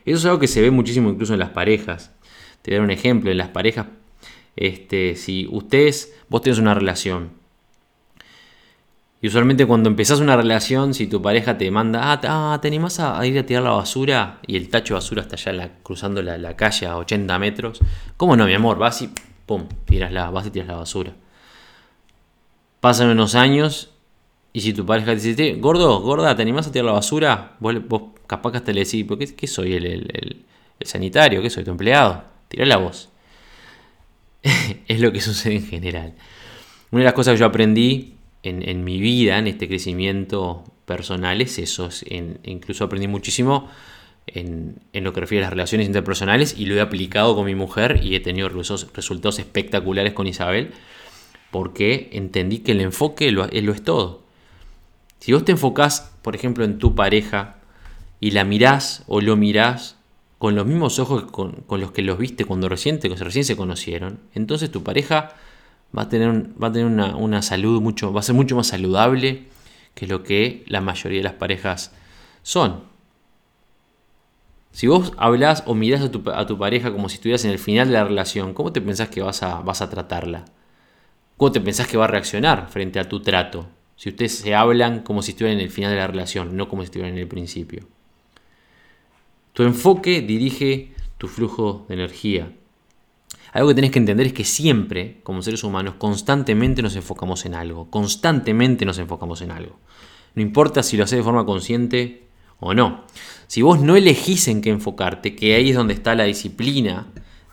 Eso 0.05 0.19
es 0.19 0.25
algo 0.27 0.39
que 0.39 0.47
se 0.47 0.61
ve 0.61 0.71
muchísimo 0.71 1.09
incluso 1.09 1.33
en 1.33 1.39
las 1.39 1.49
parejas. 1.49 2.13
Te 2.61 2.71
voy 2.71 2.75
a 2.75 2.79
dar 2.81 2.85
un 2.85 2.91
ejemplo. 2.91 3.31
En 3.31 3.39
las 3.39 3.49
parejas, 3.49 3.87
este, 4.55 5.17
si 5.17 5.49
ustedes, 5.51 6.15
vos 6.29 6.43
tenés 6.43 6.59
una 6.59 6.75
relación. 6.75 7.31
Y 9.23 9.29
usualmente 9.29 9.65
cuando 9.65 9.89
empezás 9.89 10.21
una 10.21 10.37
relación, 10.37 10.93
si 10.93 11.07
tu 11.07 11.23
pareja 11.23 11.57
te 11.57 11.71
manda, 11.71 12.13
ah, 12.13 12.21
ah 12.25 12.59
¿te 12.61 12.69
animás 12.69 13.01
a, 13.01 13.27
ir 13.27 13.39
a 13.39 13.47
tirar 13.47 13.63
la 13.63 13.71
basura? 13.71 14.41
Y 14.47 14.59
el 14.59 14.69
tacho 14.69 14.93
de 14.93 14.97
basura 14.97 15.23
está 15.23 15.37
allá 15.37 15.71
cruzando 15.83 16.21
la, 16.21 16.55
calle 16.55 16.85
a 16.85 16.99
80 16.99 17.39
metros. 17.39 17.81
¿Cómo 18.19 18.37
no, 18.37 18.45
mi 18.45 18.53
amor? 18.53 18.77
Vas 18.77 19.01
y, 19.01 19.11
pum, 19.47 19.69
tiras 19.87 20.13
la, 20.13 20.29
vas 20.29 20.49
y 20.49 20.51
tiras 20.51 20.69
la 20.69 20.77
basura. 20.77 21.15
Pasan 22.81 23.09
unos 23.09 23.35
años 23.35 23.92
y 24.53 24.61
si 24.61 24.75
tu 24.75 24.85
pareja 24.85 25.17
te 25.17 25.21
dice, 25.21 25.55
gordo, 25.55 26.01
gorda, 26.01 26.37
¿te 26.37 26.43
animás 26.43 26.67
a 26.67 26.73
tirar 26.73 26.87
la 26.87 26.93
basura? 26.93 27.57
Vos, 27.59 27.75
capaz 28.27 28.53
que 28.53 28.59
hasta 28.59 28.73
le 28.73 28.85
decís, 28.85 29.07
¿qué, 29.19 29.35
qué 29.35 29.47
soy? 29.47 29.75
¿El, 29.75 29.87
el, 29.87 30.45
sanitario? 30.83 31.41
¿Qué 31.41 31.49
soy? 31.49 31.65
¿Tu 31.65 31.71
empleado? 31.71 32.25
Tirá 32.49 32.67
la 32.67 32.77
voz. 32.77 33.09
es 34.89 35.01
lo 35.01 35.13
que 35.13 35.21
sucede 35.21 35.57
en 35.57 35.67
general. 35.67 36.15
Una 36.91 37.01
de 37.01 37.05
las 37.05 37.15
cosas 37.15 37.35
que 37.35 37.41
yo 37.41 37.47
aprendí 37.47 38.17
en, 38.43 38.85
mi 38.85 39.01
vida, 39.01 39.39
en 39.39 39.47
este 39.47 39.69
crecimiento 39.69 40.65
personal, 40.85 41.41
es 41.41 41.59
eso. 41.59 41.89
incluso 42.45 42.85
aprendí 42.85 43.07
muchísimo 43.07 43.71
en, 44.27 44.77
en, 44.93 45.05
lo 45.05 45.13
que 45.13 45.21
refiere 45.21 45.45
a 45.45 45.47
las 45.47 45.53
relaciones 45.53 45.87
interpersonales 45.87 46.59
y 46.59 46.67
lo 46.67 46.75
he 46.75 46.81
aplicado 46.81 47.35
con 47.35 47.47
mi 47.47 47.55
mujer 47.55 48.01
y 48.03 48.17
he 48.17 48.21
tenido 48.21 48.49
resultados 48.49 49.39
espectaculares 49.39 50.13
con 50.13 50.27
Isabel 50.27 50.73
porque 51.51 52.11
entendí 52.13 52.59
que 52.59 52.73
el 52.73 52.81
enfoque 52.81 53.31
lo 53.31 53.45
es 53.47 53.85
todo. 53.85 54.22
Si 55.23 55.33
vos 55.33 55.45
te 55.45 55.53
enfocás, 55.53 56.11
por 56.21 56.35
ejemplo, 56.35 56.65
en 56.65 56.79
tu 56.81 56.97
pareja 56.97 57.55
y 58.19 58.33
la 58.33 58.43
mirás 58.43 59.05
o 59.07 59.21
lo 59.21 59.37
mirás 59.37 59.95
con 60.39 60.57
los 60.57 60.67
mismos 60.67 60.99
ojos 60.99 61.31
con, 61.31 61.65
los 61.69 61.93
que 61.93 62.03
los 62.03 62.19
viste 62.19 62.45
cuando 62.45 62.69
recién, 62.69 62.99
recién 63.01 63.45
se 63.45 63.57
conocieron, 63.57 64.19
entonces 64.35 64.73
tu 64.73 64.83
pareja 64.83 65.29
va 65.97 66.03
a 66.03 66.09
tener, 66.09 66.47
va 66.61 66.67
a 66.67 66.73
tener 66.73 66.87
una, 66.89 67.41
salud 67.41 67.81
mucho, 67.81 68.13
va 68.13 68.19
a 68.19 68.25
ser 68.25 68.35
mucho 68.35 68.57
más 68.57 68.67
saludable 68.67 69.45
que 69.95 70.09
lo 70.09 70.25
que 70.25 70.65
la 70.67 70.81
mayoría 70.81 71.19
de 71.19 71.25
las 71.25 71.35
parejas 71.35 71.93
son. 72.43 72.81
Si 74.73 74.89
vos 74.89 75.13
hablas 75.19 75.63
o 75.67 75.77
mirás 75.77 76.03
a 76.03 76.11
tu, 76.11 76.59
pareja 76.59 76.91
como 76.91 77.09
si 77.09 77.15
estuvieras 77.15 77.45
en 77.45 77.53
el 77.53 77.61
final 77.61 77.87
de 77.87 77.95
la 77.95 78.03
relación, 78.03 78.55
¿cómo 78.55 78.73
te 78.73 78.81
pensás 78.81 79.09
que 79.09 79.23
vas 79.23 79.45
a, 79.45 79.61
vas 79.61 79.83
a 79.83 79.89
tratarla? 79.89 80.47
¿Cómo 81.37 81.53
te 81.53 81.61
pensás 81.61 81.87
que 81.87 81.97
va 81.97 82.07
a 82.07 82.09
reaccionar 82.09 82.67
frente 82.71 82.99
a 82.99 83.09
tu 83.09 83.23
trato? 83.23 83.69
Si 84.03 84.09
ustedes 84.09 84.35
se 84.37 84.57
hablan 84.57 85.05
como 85.05 85.23
si 85.23 85.31
estuvieran 85.31 85.61
en 85.61 85.65
el 85.65 85.71
final 85.71 85.93
de 85.93 85.99
la 85.99 86.09
relación, 86.09 86.57
no 86.57 86.69
como 86.69 86.83
si 86.83 86.87
estuvieran 86.87 87.13
en 87.13 87.21
el 87.21 87.29
principio. 87.29 87.87
Tu 89.53 89.63
enfoque 89.63 90.23
dirige 90.23 90.91
tu 91.19 91.29
flujo 91.29 91.87
de 91.87 91.95
energía. 91.95 92.53
Algo 93.53 93.69
que 93.69 93.77
tenés 93.77 93.93
que 93.93 94.01
entender 94.01 94.27
es 94.27 94.33
que 94.33 94.43
siempre, 94.43 95.21
como 95.23 95.41
seres 95.41 95.63
humanos, 95.63 95.95
constantemente 95.99 96.83
nos 96.83 96.97
enfocamos 96.97 97.47
en 97.47 97.55
algo. 97.55 97.91
Constantemente 97.91 98.85
nos 98.85 98.99
enfocamos 98.99 99.41
en 99.41 99.53
algo. 99.53 99.79
No 100.35 100.43
importa 100.43 100.83
si 100.83 100.97
lo 100.97 101.05
haces 101.05 101.19
de 101.19 101.23
forma 101.23 101.47
consciente 101.47 102.25
o 102.59 102.75
no. 102.75 103.05
Si 103.47 103.63
vos 103.63 103.81
no 103.81 103.95
elegís 103.95 104.49
en 104.49 104.63
qué 104.63 104.71
enfocarte, 104.71 105.37
que 105.37 105.55
ahí 105.55 105.71
es 105.71 105.77
donde 105.77 105.95
está 105.95 106.17
la 106.17 106.25
disciplina, 106.25 107.07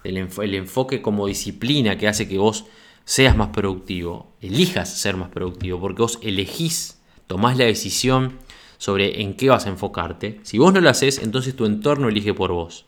el, 0.04 0.18
enfoque 0.56 1.04
como 1.04 1.28
disciplina 1.28 2.00
que 2.00 2.08
hace 2.08 2.28
que 2.28 2.40
vos 2.40 2.66
seas 3.10 3.36
más 3.36 3.50
productivo, 3.50 4.32
elijas 4.40 4.88
ser 4.96 5.18
más 5.18 5.30
productivo, 5.30 5.80
porque 5.80 6.04
vos 6.04 6.20
elegís, 6.22 7.02
tomás 7.26 7.58
la 7.58 7.66
decisión 7.66 8.34
sobre 8.78 9.24
en 9.24 9.34
qué 9.34 9.50
vas 9.50 9.66
a 9.66 9.70
enfocarte. 9.70 10.40
Si 10.44 10.60
vos 10.60 10.72
no 10.72 10.80
lo 10.80 10.92
haces, 10.92 11.18
entonces 11.18 11.56
tu 11.56 11.66
entorno 11.66 12.08
elige 12.08 12.36
por 12.36 12.52
vos. 12.52 12.86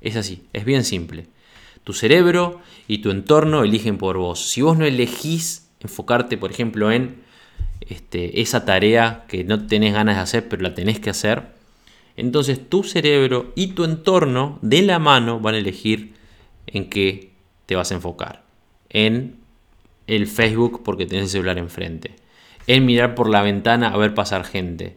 Es 0.00 0.14
así, 0.14 0.44
es 0.52 0.64
bien 0.64 0.84
simple. 0.84 1.26
Tu 1.82 1.94
cerebro 1.94 2.60
y 2.86 2.98
tu 2.98 3.10
entorno 3.10 3.64
eligen 3.64 3.98
por 3.98 4.18
vos. 4.18 4.38
Si 4.38 4.62
vos 4.62 4.78
no 4.78 4.84
elegís 4.84 5.68
enfocarte, 5.80 6.38
por 6.38 6.52
ejemplo, 6.52 6.92
en 6.92 7.20
este, 7.80 8.42
esa 8.42 8.64
tarea 8.64 9.24
que 9.26 9.42
no 9.42 9.66
tenés 9.66 9.94
ganas 9.94 10.14
de 10.14 10.22
hacer, 10.22 10.48
pero 10.48 10.62
la 10.62 10.76
tenés 10.76 11.00
que 11.00 11.10
hacer, 11.10 11.48
entonces 12.16 12.68
tu 12.68 12.84
cerebro 12.84 13.50
y 13.56 13.72
tu 13.72 13.82
entorno 13.82 14.60
de 14.62 14.82
la 14.82 15.00
mano 15.00 15.40
van 15.40 15.56
a 15.56 15.58
elegir 15.58 16.14
en 16.68 16.88
qué 16.88 17.32
te 17.66 17.74
vas 17.74 17.90
a 17.90 17.94
enfocar. 17.96 18.44
En 18.90 19.39
el 20.10 20.26
Facebook 20.26 20.82
porque 20.84 21.06
tenés 21.06 21.24
el 21.24 21.30
celular 21.30 21.58
enfrente, 21.58 22.16
en 22.66 22.84
mirar 22.84 23.14
por 23.14 23.28
la 23.28 23.42
ventana 23.42 23.88
a 23.88 23.96
ver 23.96 24.14
pasar 24.14 24.44
gente, 24.44 24.96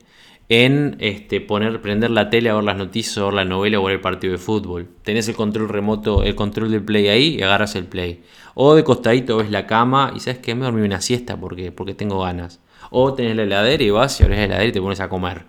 en 0.49 0.97
este, 0.99 1.39
poner, 1.39 1.81
prender 1.81 2.11
la 2.11 2.29
tele 2.29 2.49
a 2.49 2.55
ver 2.55 2.63
las 2.63 2.77
noticias, 2.77 3.17
o 3.19 3.25
ver 3.25 3.35
la 3.35 3.45
novela 3.45 3.79
o 3.79 3.83
ver 3.83 3.95
el 3.95 4.01
partido 4.01 4.33
de 4.33 4.37
fútbol. 4.37 4.89
Tenés 5.03 5.27
el 5.29 5.35
control 5.35 5.69
remoto, 5.69 6.23
el 6.23 6.35
control 6.35 6.71
del 6.71 6.83
play 6.83 7.07
ahí 7.07 7.35
y 7.35 7.41
agarras 7.41 7.75
el 7.75 7.85
play. 7.85 8.23
O 8.53 8.75
de 8.75 8.83
costadito 8.83 9.37
ves 9.37 9.49
la 9.49 9.65
cama 9.67 10.11
y 10.15 10.19
sabes 10.19 10.39
que 10.39 10.53
me 10.53 10.65
dormí 10.65 10.81
una 10.81 11.01
siesta 11.01 11.37
porque, 11.37 11.71
porque 11.71 11.93
tengo 11.93 12.19
ganas. 12.21 12.59
O 12.91 13.13
tenés 13.13 13.35
la 13.35 13.43
heladera 13.43 13.83
y 13.83 13.89
vas 13.89 14.19
y 14.19 14.23
abres 14.23 14.39
la 14.39 14.45
heladera 14.45 14.67
y 14.67 14.71
te 14.71 14.81
pones 14.81 14.99
a 14.99 15.09
comer. 15.09 15.45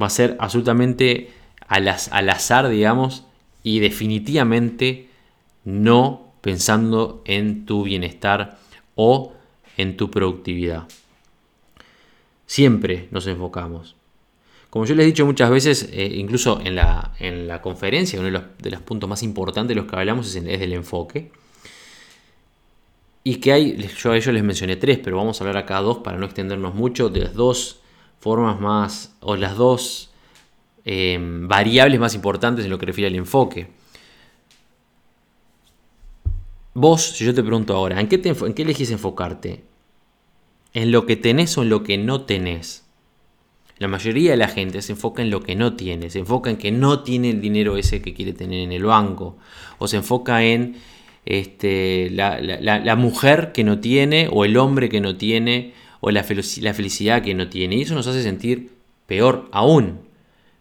Va 0.00 0.06
a 0.06 0.10
ser 0.10 0.36
absolutamente 0.38 1.30
al 1.66 1.88
azar, 2.28 2.68
digamos, 2.68 3.24
y 3.62 3.80
definitivamente 3.80 5.08
no 5.64 6.25
pensando 6.46 7.22
en 7.24 7.66
tu 7.66 7.82
bienestar 7.82 8.56
o 8.94 9.32
en 9.76 9.96
tu 9.96 10.12
productividad. 10.12 10.86
Siempre 12.46 13.08
nos 13.10 13.26
enfocamos. 13.26 13.96
Como 14.70 14.84
yo 14.84 14.94
les 14.94 15.02
he 15.02 15.06
dicho 15.06 15.26
muchas 15.26 15.50
veces, 15.50 15.88
eh, 15.92 16.08
incluso 16.14 16.60
en 16.62 16.76
la, 16.76 17.14
en 17.18 17.48
la, 17.48 17.60
conferencia, 17.60 18.20
uno 18.20 18.44
de 18.60 18.70
los, 18.70 18.80
puntos 18.82 19.10
más 19.10 19.24
importantes 19.24 19.70
de 19.70 19.74
los 19.74 19.90
que 19.90 19.96
hablamos 19.96 20.28
es, 20.28 20.36
es, 20.36 20.60
del 20.60 20.72
enfoque. 20.72 21.32
Y 23.24 23.34
que 23.40 23.52
hay, 23.52 23.88
yo 24.00 24.12
a 24.12 24.16
ellos 24.16 24.32
les 24.32 24.44
mencioné 24.44 24.76
tres, 24.76 25.00
pero 25.02 25.16
vamos 25.16 25.40
a 25.40 25.44
hablar 25.44 25.56
acá 25.64 25.80
dos 25.80 25.98
para 25.98 26.16
no 26.16 26.26
extendernos 26.26 26.76
mucho, 26.76 27.08
de 27.08 27.22
las 27.22 27.34
dos 27.34 27.80
formas 28.20 28.60
más, 28.60 29.16
o 29.18 29.34
las 29.34 29.56
dos 29.56 30.10
eh, 30.84 31.18
variables 31.20 31.98
más 31.98 32.14
importantes 32.14 32.64
en 32.64 32.70
lo 32.70 32.78
que 32.78 32.86
refiere 32.86 33.08
al 33.08 33.16
enfoque. 33.16 33.66
Vos, 36.78 37.16
si 37.16 37.24
yo 37.24 37.32
te 37.32 37.42
pregunto 37.42 37.74
ahora, 37.74 37.98
¿en 37.98 38.06
qué, 38.06 38.20
¿en 38.22 38.52
qué 38.52 38.62
elegís 38.62 38.90
enfocarte? 38.90 39.64
¿En 40.74 40.92
lo 40.92 41.06
que 41.06 41.16
tenés 41.16 41.56
o 41.56 41.62
en 41.62 41.70
lo 41.70 41.82
que 41.82 41.96
no 41.96 42.26
tenés? 42.26 42.84
La 43.78 43.88
mayoría 43.88 44.32
de 44.32 44.36
la 44.36 44.48
gente 44.48 44.82
se 44.82 44.92
enfoca 44.92 45.22
en 45.22 45.30
lo 45.30 45.40
que 45.40 45.54
no 45.54 45.72
tiene, 45.72 46.10
se 46.10 46.18
enfoca 46.18 46.50
en 46.50 46.58
que 46.58 46.72
no 46.72 47.02
tiene 47.02 47.30
el 47.30 47.40
dinero 47.40 47.78
ese 47.78 48.02
que 48.02 48.12
quiere 48.12 48.34
tener 48.34 48.60
en 48.60 48.72
el 48.72 48.84
banco, 48.84 49.38
o 49.78 49.88
se 49.88 49.96
enfoca 49.96 50.44
en 50.44 50.76
este, 51.24 52.10
la, 52.10 52.94
mujer 52.96 53.52
que 53.52 53.64
no 53.64 53.80
tiene, 53.80 54.28
o 54.30 54.44
el 54.44 54.58
hombre 54.58 54.90
que 54.90 55.00
no 55.00 55.16
tiene, 55.16 55.72
o 56.00 56.10
la, 56.10 56.24
felicidad 56.24 57.22
que 57.22 57.32
no 57.32 57.48
tiene. 57.48 57.76
Y 57.76 57.82
eso 57.82 57.94
nos 57.94 58.06
hace 58.06 58.22
sentir 58.22 58.72
peor 59.06 59.48
aún, 59.50 60.00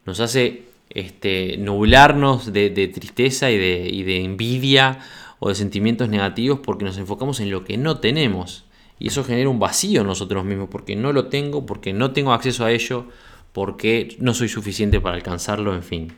nos 0.06 0.22
hace 0.22 0.64
este, 0.92 1.58
nublarnos 1.58 2.54
de, 2.54 2.70
tristeza 2.70 3.52
y 3.52 3.58
de, 3.58 3.90
y 3.92 4.04
de 4.04 4.24
envidia 4.24 5.00
o 5.46 5.50
de 5.50 5.54
sentimientos 5.54 6.10
negativos 6.10 6.62
porque 6.64 6.86
nos 6.86 6.98
enfocamos 6.98 7.40
en 7.40 7.52
lo 7.52 7.64
que 7.64 7.78
no 7.78 8.00
tenemos. 8.00 8.66
Y 8.98 9.10
eso 9.10 9.24
genera 9.24 9.48
un 9.48 9.60
vacío 9.60 10.02
en 10.02 10.08
nosotros 10.08 10.44
mismos 10.44 10.70
porque 10.72 10.96
no 10.96 11.14
lo 11.14 11.28
tengo, 11.28 11.68
porque 11.68 11.94
no 11.94 12.14
tengo 12.14 12.34
acceso 12.34 12.66
a 12.66 12.72
ello, 12.72 13.06
porque 13.54 14.18
no 14.20 14.34
soy 14.34 14.50
suficiente 14.50 15.00
para 15.00 15.18
alcanzarlo, 15.18 15.76
en 15.76 15.84
fin. 15.84 16.14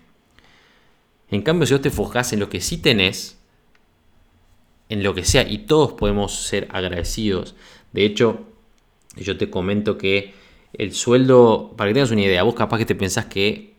En 1.29 1.41
cambio, 1.41 1.67
si 1.67 1.73
vos 1.73 1.81
te 1.81 1.89
enfocás 1.89 2.31
en 2.31 2.39
lo 2.39 2.47
que 2.47 2.61
sí 2.61 2.77
tenés, 2.77 3.37
en 4.87 5.03
lo 5.03 5.13
que 5.13 5.25
sea, 5.25 5.45
y 5.45 5.57
todos 5.57 5.91
podemos 5.91 6.33
ser 6.45 6.69
agradecidos. 6.71 7.57
De 7.91 8.05
hecho, 8.05 8.45
yo 9.17 9.37
te 9.37 9.49
comento 9.49 9.97
que 9.97 10.35
el 10.71 10.93
sueldo, 10.93 11.73
para 11.75 11.89
que 11.89 11.95
tengas 11.95 12.11
una 12.11 12.21
idea, 12.21 12.43
vos 12.43 12.55
capaz 12.55 12.77
que 12.77 12.85
te 12.85 12.95
pensás 12.95 13.25
que 13.25 13.75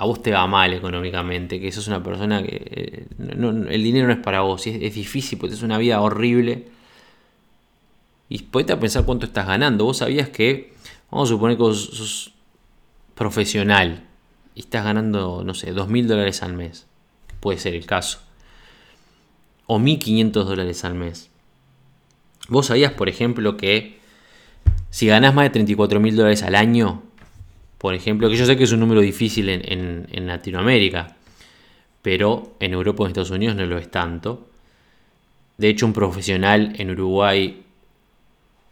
a 0.00 0.06
vos 0.06 0.22
te 0.22 0.32
va 0.32 0.46
mal 0.46 0.72
económicamente, 0.72 1.60
que 1.60 1.70
sos 1.70 1.86
una 1.86 2.02
persona 2.02 2.42
que 2.42 2.56
eh, 2.70 3.06
el 3.18 3.82
dinero 3.82 4.06
no 4.06 4.14
es 4.14 4.18
para 4.20 4.40
vos, 4.40 4.66
es, 4.66 4.80
es 4.80 4.94
difícil, 4.94 5.38
porque 5.38 5.54
es 5.54 5.62
una 5.62 5.76
vida 5.76 6.00
horrible. 6.00 6.68
Y 8.30 8.38
ponete 8.44 8.72
a 8.72 8.80
pensar 8.80 9.04
cuánto 9.04 9.26
estás 9.26 9.46
ganando. 9.46 9.84
Vos 9.84 9.98
sabías 9.98 10.30
que, 10.30 10.72
vamos 11.10 11.28
a 11.28 11.34
suponer 11.34 11.58
que 11.58 11.64
sos, 11.64 12.32
profesional 13.14 14.06
y 14.54 14.60
estás 14.60 14.84
ganando, 14.84 15.42
no 15.44 15.52
sé, 15.52 15.70
dos 15.72 15.88
mil 15.88 16.08
dólares 16.08 16.42
al 16.42 16.54
mes. 16.54 16.86
Puede 17.40 17.58
ser 17.58 17.74
el 17.74 17.84
caso. 17.84 18.20
O 19.66 19.78
1.500 19.78 20.30
dólares 20.30 20.82
al 20.86 20.94
mes. 20.94 21.28
Vos 22.48 22.68
sabías, 22.68 22.92
por 22.92 23.10
ejemplo, 23.10 23.58
que 23.58 24.00
si 24.88 25.08
ganás 25.08 25.34
más 25.34 25.44
de 25.44 25.50
34 25.50 26.00
mil 26.00 26.16
dólares 26.16 26.42
al 26.42 26.54
año, 26.54 27.02
por 27.80 27.94
ejemplo, 27.94 28.28
que 28.28 28.36
yo 28.36 28.44
sé 28.44 28.58
que 28.58 28.64
es 28.64 28.72
un 28.72 28.80
número 28.80 29.00
difícil 29.00 29.48
en, 29.48 30.26
Latinoamérica, 30.26 31.16
pero 32.02 32.52
en 32.60 32.74
Europa 32.74 33.02
o 33.02 33.06
en 33.06 33.12
Estados 33.12 33.30
Unidos 33.30 33.56
no 33.56 33.64
lo 33.64 33.78
es 33.78 33.90
tanto. 33.90 34.46
De 35.56 35.70
hecho, 35.70 35.86
un 35.86 35.94
profesional 35.94 36.74
en 36.76 36.90
Uruguay, 36.90 37.62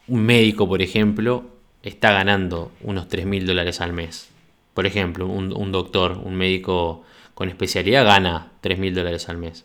un 0.08 0.20
médico, 0.20 0.68
por 0.68 0.82
ejemplo, 0.82 1.46
está 1.82 2.12
ganando 2.12 2.70
unos 2.82 3.08
3 3.08 3.24
mil 3.24 3.46
dólares 3.46 3.80
al 3.80 3.94
mes. 3.94 4.28
Por 4.74 4.84
ejemplo, 4.84 5.26
un, 5.26 5.72
doctor, 5.72 6.20
un 6.22 6.34
médico 6.34 7.02
con 7.34 7.48
especialidad 7.48 8.04
gana 8.04 8.52
3 8.60 8.78
mil 8.78 8.94
dólares 8.94 9.30
al 9.30 9.38
mes. 9.38 9.64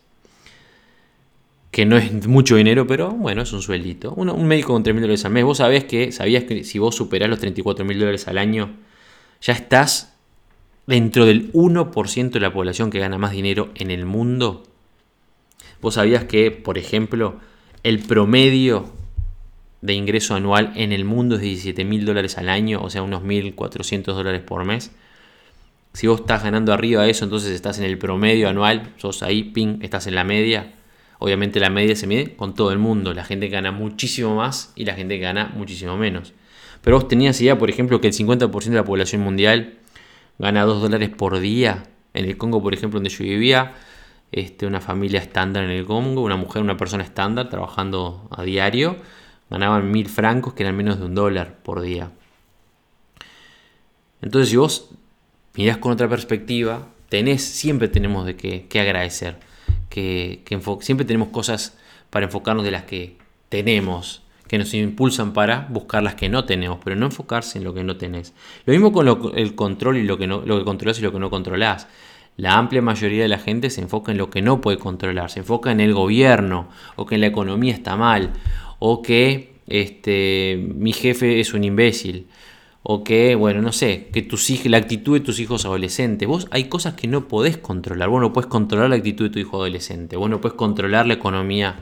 Que 1.70 1.86
no 1.86 1.98
es 1.98 2.28
mucho 2.28 2.56
dinero, 2.56 2.88
pero 2.88 3.12
bueno, 3.12 3.41
es 3.41 3.52
un 3.52 3.62
sueldito. 3.62 4.14
Un, 4.14 4.30
un 4.30 4.48
médico 4.48 4.72
con 4.72 4.84
3 4.84 4.96
mil 4.96 5.02
dólares 5.02 5.26
al 5.26 5.34
mes. 5.34 5.44
Vos 5.44 5.58
sabés 5.58 5.84
que, 5.84 6.14
sabías 6.14 6.46
que 6.46 6.64
si 6.64 6.80
vos 6.80 6.96
superás 6.96 7.30
los 7.30 7.39
34 7.39 7.84
mil 7.84 8.00
dólares 8.00 8.30
al 8.30 8.38
año, 8.38 8.72
ya 9.44 9.54
estás 9.54 10.16
dentro 10.88 11.26
del 11.26 11.52
1% 11.52 12.32
de 12.32 12.39
la 12.39 12.54
población 12.54 12.89
que 12.89 13.00
gana 13.00 13.18
más 13.18 13.34
dinero 13.34 13.72
en 13.76 13.91
el 13.91 14.06
mundo. 14.06 14.64
¿Vos 15.82 15.96
sabías 15.96 16.24
que, 16.24 16.50
por 16.50 16.78
ejemplo, 16.78 17.39
el 17.84 18.00
promedio 18.00 18.89
de 19.82 19.94
ingreso 19.96 20.34
anual 20.34 20.72
en 20.78 20.94
el 20.94 21.04
mundo 21.04 21.36
es 21.36 21.41
de 21.41 21.48
17 21.48 21.84
mil 21.84 22.06
dólares 22.06 22.38
al 22.38 22.48
año, 22.48 22.82
o 22.82 22.89
sea, 22.89 23.04
unos 23.04 23.22
1.400 23.22 24.06
dólares 24.14 24.41
por 24.41 24.64
mes? 24.64 24.91
Si 25.91 26.08
vos 26.08 26.22
estás 26.22 26.44
ganando 26.44 26.72
arriba 26.74 27.04
de 27.04 27.12
eso, 27.12 27.26
entonces 27.26 27.52
estás 27.52 27.80
en 27.80 27.86
el 27.86 27.98
promedio 27.98 28.48
anual, 28.48 28.94
sos 28.96 29.24
ahí, 29.24 29.44
ping, 29.44 29.80
estás 29.82 30.08
en 30.08 30.16
la 30.16 30.24
media. 30.24 30.74
Obviamente 31.20 31.60
la 31.60 31.70
media 31.70 31.98
se 31.98 32.08
mide 32.08 32.36
con 32.38 32.56
todo 32.56 32.72
el 32.72 32.80
mundo, 32.80 33.14
la 33.14 33.26
gente 33.26 33.48
que 33.48 33.56
gana 33.56 33.72
muchísimo 33.74 34.36
más 34.36 34.72
y 34.76 34.86
la 34.86 34.94
gente 34.94 35.18
que 35.18 35.24
gana 35.24 35.52
muchísimo 35.54 35.98
menos. 35.98 36.34
Pero 36.84 36.98
vos 36.98 37.08
tenías 37.08 37.40
idea, 37.40 37.58
por 37.58 37.70
ejemplo, 37.70 38.02
que 38.02 38.08
el 38.08 38.14
50% 38.14 38.64
de 38.66 38.76
la 38.76 38.84
población 38.84 39.22
mundial 39.22 39.76
gana 40.38 40.64
2 40.64 40.82
dólares 40.82 41.10
por 41.10 41.40
día. 41.40 41.86
En 42.14 42.26
el 42.26 42.38
Congo, 42.38 42.62
por 42.62 42.74
ejemplo, 42.74 42.98
donde 42.98 43.10
yo 43.10 43.24
vivía, 43.24 43.74
este, 44.34 44.68
una 44.68 44.82
familia 44.82 45.22
estándar 45.22 45.64
en 45.64 45.72
el 45.72 45.86
Congo, 45.86 46.22
una 46.22 46.36
mujer, 46.36 46.62
una 46.62 46.76
persona 46.76 47.04
estándar 47.04 47.50
trabajando 47.50 48.28
a 48.32 48.44
diario, 48.44 48.98
ganaban 49.50 49.92
mil 49.92 50.10
francos, 50.10 50.54
que 50.54 50.64
eran 50.64 50.76
menos 50.76 51.00
de 51.00 51.06
un 51.06 51.16
dólar 51.16 51.60
por 51.64 51.82
día. 51.82 52.12
Entonces, 54.22 54.50
si 54.50 54.58
vos 54.58 54.90
mirás 55.56 55.78
con 55.78 55.94
otra 55.94 56.10
perspectiva, 56.10 56.90
tenés, 57.08 57.44
siempre 57.44 57.88
tenemos 57.88 58.26
de 58.26 58.36
qué, 58.36 58.80
agradecer. 58.80 59.38
Que, 59.90 60.42
que 60.44 60.60
siempre 60.82 61.06
tenemos 61.06 61.30
cosas 61.30 61.78
para 62.10 62.26
enfocarnos 62.26 62.66
de 62.66 62.72
las 62.72 62.84
que 62.84 63.18
tenemos 63.48 64.22
que 64.54 64.60
nos 64.60 64.72
impulsan 64.76 65.34
para 65.34 65.66
buscar 65.72 66.04
las 66.04 66.14
que 66.14 66.30
no 66.30 66.45
tenemos, 66.45 66.78
pero 66.84 66.95
no 66.95 67.08
enfocarse 67.08 67.58
en 67.58 67.64
lo 67.64 67.74
que 67.74 67.84
no 67.84 67.97
tenés. 67.97 68.36
Lo 68.68 68.74
mismo 68.74 68.91
con 68.91 69.08
el 69.36 69.56
control 69.56 69.97
y 69.97 70.04
lo 70.04 70.20
que, 70.20 70.28
no, 70.28 70.43
controlas 70.64 70.99
y 70.99 71.01
lo 71.01 71.12
que 71.12 71.18
no 71.18 71.32
controlás. 71.32 71.88
La 72.38 72.60
amplia 72.60 72.84
mayoría 72.84 73.24
de 73.24 73.30
la 73.30 73.39
gente 73.39 73.72
se 73.72 73.82
enfoca 73.82 74.12
en 74.12 74.20
lo 74.20 74.30
que 74.30 74.43
no 74.43 74.62
puede 74.62 74.78
controlar, 74.78 75.32
se 75.32 75.39
enfoca 75.39 75.72
en 75.72 75.80
el 75.80 75.95
gobierno, 75.95 76.70
o 76.97 77.08
que 77.08 77.18
la 77.18 77.26
economía 77.26 77.74
está 77.74 77.95
mal, 77.95 78.30
o 78.78 79.01
que 79.01 79.56
este, 79.66 80.64
mi 80.76 80.93
jefe 80.93 81.39
es 81.39 81.56
un 81.56 81.64
imbécil, 81.64 82.28
o 82.84 83.04
que, 83.04 83.34
bueno, 83.34 83.60
no 83.64 83.72
sé, 83.72 84.10
que 84.14 84.22
tus 84.22 84.47
la 84.66 84.78
actitud 84.78 85.16
de 85.16 85.26
tus 85.26 85.39
hijos 85.39 85.66
adolescentes. 85.66 86.28
Vos 86.28 86.47
hay 86.51 86.66
cosas 86.66 86.93
que 86.93 87.08
no 87.08 87.28
podés 87.28 87.58
controlar. 87.58 88.08
Vos 88.10 88.22
no 88.22 88.34
podés 88.34 88.51
controlar 88.51 88.91
la 88.91 88.97
actitud 88.97 89.26
de 89.26 89.32
tu 89.32 89.39
hijo 89.39 89.58
adolescente. 89.58 90.16
Vos 90.16 90.30
no 90.30 90.41
podés 90.41 90.58
controlar 90.58 91.08
la 91.08 91.16
economía 91.16 91.80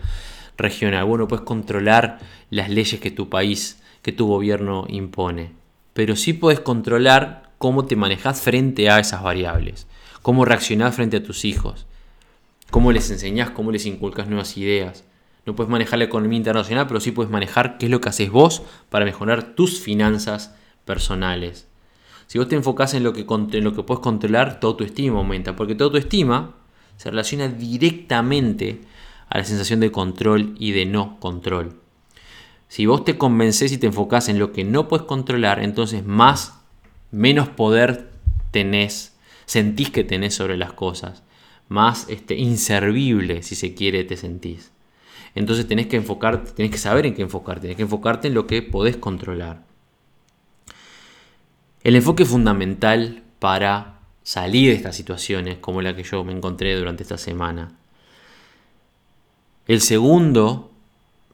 regional. 0.62 1.06
Vos 1.06 1.20
no 1.20 1.28
puedes 1.28 1.46
controlar 1.46 2.20
las 2.50 2.70
leyes 2.70 3.00
que 3.00 3.12
tu 3.12 3.30
país, 3.30 3.82
que 4.02 4.12
tu 4.12 4.28
gobierno 4.28 4.86
impone. 4.90 5.54
Pero 5.94 6.16
sí 6.16 6.34
puedes 6.34 6.60
controlar 6.60 7.52
cómo 7.58 7.86
te 7.86 7.96
manejas 7.96 8.42
frente 8.42 8.90
a 8.90 9.00
esas 9.00 9.24
variables. 9.24 9.88
Cómo 10.22 10.46
reaccionás 10.46 10.96
frente 10.96 11.18
a 11.18 11.24
tus 11.24 11.46
hijos. 11.46 11.86
Cómo 12.70 12.92
les 12.92 13.12
enseñás, 13.12 13.50
cómo 13.50 13.72
les 13.72 13.86
inculcas 13.86 14.28
nuevas 14.28 14.58
ideas. 14.58 15.04
No 15.46 15.56
puedes 15.56 15.70
manejar 15.70 16.00
la 16.00 16.06
economía 16.06 16.38
internacional, 16.38 16.88
pero 16.88 17.00
sí 17.00 17.12
puedes 17.12 17.32
manejar 17.32 17.78
qué 17.78 17.88
es 17.88 17.92
lo 17.92 18.00
que 18.00 18.10
haces 18.10 18.30
vos 18.30 18.62
para 18.90 19.06
mejorar 19.06 19.56
tus 19.56 19.80
finanzas 19.80 20.56
personales. 20.86 21.68
Si 22.28 22.38
vos 22.38 22.48
te 22.48 22.56
enfocás 22.56 22.94
en 22.94 23.04
lo 23.04 23.12
que, 23.12 23.26
en 23.28 23.64
lo 23.64 23.74
que 23.74 23.84
puedes 23.84 24.02
controlar, 24.02 24.60
tu 24.60 24.68
autoestima 24.68 25.18
aumenta, 25.18 25.56
porque 25.56 25.76
tu 25.76 25.84
autoestima 25.84 26.56
se 26.96 27.10
relaciona 27.10 27.48
directamente 27.48 28.82
a 29.32 29.38
la 29.38 29.46
sensación 29.46 29.80
de 29.80 29.92
control 29.92 30.56
y 30.60 30.74
de 30.74 30.86
no 30.86 31.18
control. 31.20 31.80
Si 32.68 32.86
vos 32.86 33.06
te 33.06 33.18
convences 33.18 33.72
y 33.72 33.78
te 33.78 33.88
enfocás 33.88 34.28
en 34.28 34.40
lo 34.40 34.52
que 34.52 34.66
no 34.66 34.90
puedes 34.90 35.06
controlar, 35.06 35.64
entonces 35.64 36.06
más, 36.06 36.60
menos 37.12 37.48
poder 37.48 38.12
tenés, 38.52 39.16
sentís 39.46 39.90
que 39.90 40.04
tenés 40.04 40.36
sobre 40.36 40.58
las 40.58 40.74
cosas, 40.74 41.24
más 41.70 42.08
este, 42.10 42.36
inservible, 42.36 43.42
si 43.42 43.56
se 43.56 43.74
quiere, 43.74 44.04
te 44.04 44.18
sentís. 44.18 44.72
Entonces 45.34 45.66
tenés 45.66 45.88
que 45.88 45.96
enfocar, 45.96 46.44
tenés 46.44 46.72
que 46.72 46.78
saber 46.78 47.06
en 47.06 47.14
qué 47.14 47.22
enfocarte, 47.22 47.62
tenés 47.62 47.78
que 47.78 47.84
enfocarte 47.84 48.28
en 48.28 48.34
lo 48.34 48.48
que 48.48 48.62
podés 48.62 48.98
controlar. 48.98 49.64
El 51.86 51.96
enfoque 51.96 52.26
fundamental 52.26 53.24
para 53.40 54.02
salir 54.24 54.72
de 54.72 54.76
estas 54.76 54.98
situaciones, 54.98 55.58
como 55.60 55.82
la 55.82 55.96
que 55.96 56.04
yo 56.04 56.22
me 56.26 56.34
encontré 56.34 56.76
durante 56.76 57.04
esta 57.04 57.18
semana, 57.18 57.78
el 59.68 59.82
segundo 59.82 60.72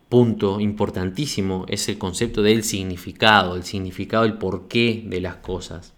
punto 0.09 0.59
importantísimo 0.59 1.65
es 1.67 1.89
el 1.89 1.97
concepto 1.97 2.41
del 2.41 2.63
significado, 2.63 3.55
el 3.55 3.63
significado, 3.63 4.25
el 4.25 4.37
porqué 4.37 5.03
de 5.05 5.21
las 5.21 5.37
cosas. 5.37 5.93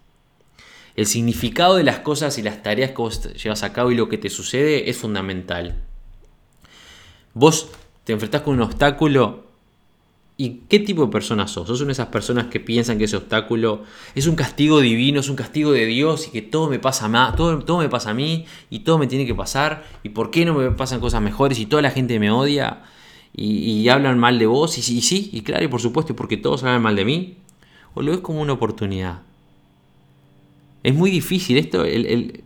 El 0.95 1.05
significado 1.05 1.75
de 1.75 1.83
las 1.83 1.99
cosas 1.99 2.37
y 2.37 2.41
las 2.41 2.61
tareas 2.63 2.91
que 2.91 2.97
vos 2.97 3.33
llevas 3.33 3.63
a 3.63 3.73
cabo 3.73 3.91
y 3.91 3.95
lo 3.95 4.09
que 4.09 4.17
te 4.17 4.29
sucede 4.29 4.89
es 4.89 4.97
fundamental. 4.97 5.77
Vos 7.33 7.69
te 8.03 8.13
enfrentás 8.13 8.41
con 8.41 8.55
un 8.55 8.61
obstáculo 8.61 9.48
y 10.41 10.61
qué 10.69 10.79
tipo 10.79 11.05
de 11.05 11.11
persona 11.11 11.49
sos. 11.49 11.67
¿Sos 11.67 11.81
una 11.81 11.87
de 11.87 11.91
esas 11.91 12.07
personas 12.07 12.45
que 12.45 12.61
piensan 12.61 12.97
que 12.97 13.03
ese 13.03 13.17
obstáculo 13.17 13.83
es 14.15 14.25
un 14.25 14.37
castigo 14.37 14.79
divino, 14.79 15.19
es 15.19 15.27
un 15.27 15.35
castigo 15.35 15.73
de 15.73 15.85
Dios 15.85 16.29
y 16.29 16.31
que 16.31 16.41
todo 16.41 16.69
me 16.69 16.79
pasa 16.79 17.09
a, 17.13 17.35
todo, 17.35 17.59
todo 17.59 17.79
me 17.79 17.89
pasa 17.89 18.11
a 18.11 18.13
mí 18.13 18.45
y 18.69 18.79
todo 18.79 18.97
me 18.97 19.07
tiene 19.07 19.25
que 19.25 19.35
pasar 19.35 19.83
y 20.01 20.09
por 20.09 20.31
qué 20.31 20.45
no 20.45 20.53
me 20.53 20.71
pasan 20.71 21.01
cosas 21.01 21.21
mejores 21.21 21.59
y 21.59 21.65
toda 21.65 21.81
la 21.81 21.91
gente 21.91 22.17
me 22.21 22.31
odia 22.31 22.83
y, 23.35 23.89
hablan 23.89 24.17
mal 24.17 24.39
de 24.39 24.45
vos 24.45 24.77
y, 24.77 24.97
y 24.97 25.01
sí, 25.01 25.29
y 25.33 25.41
claro, 25.41 25.65
y 25.65 25.67
por 25.67 25.81
supuesto, 25.81 26.15
porque 26.15 26.37
todos 26.37 26.63
hablan 26.63 26.83
mal 26.83 26.95
de 26.95 27.03
mí? 27.03 27.35
¿O 27.93 28.01
lo 28.01 28.11
ves 28.11 28.21
como 28.21 28.39
una 28.39 28.53
oportunidad? 28.53 29.23
Es 30.83 30.95
muy 30.95 31.11
difícil 31.11 31.57
esto, 31.57 31.83
el, 31.83 32.43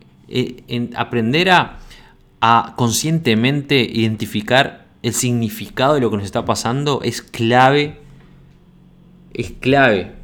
aprender 0.96 1.50
a, 1.50 1.78
a 2.40 2.74
conscientemente 2.76 3.78
identificar 3.80 4.83
el 5.04 5.12
significado 5.12 5.94
de 5.94 6.00
lo 6.00 6.10
que 6.10 6.16
nos 6.16 6.24
está 6.24 6.46
pasando 6.46 7.00
es 7.02 7.20
clave, 7.20 7.98
es 9.34 9.52
clave 9.52 10.14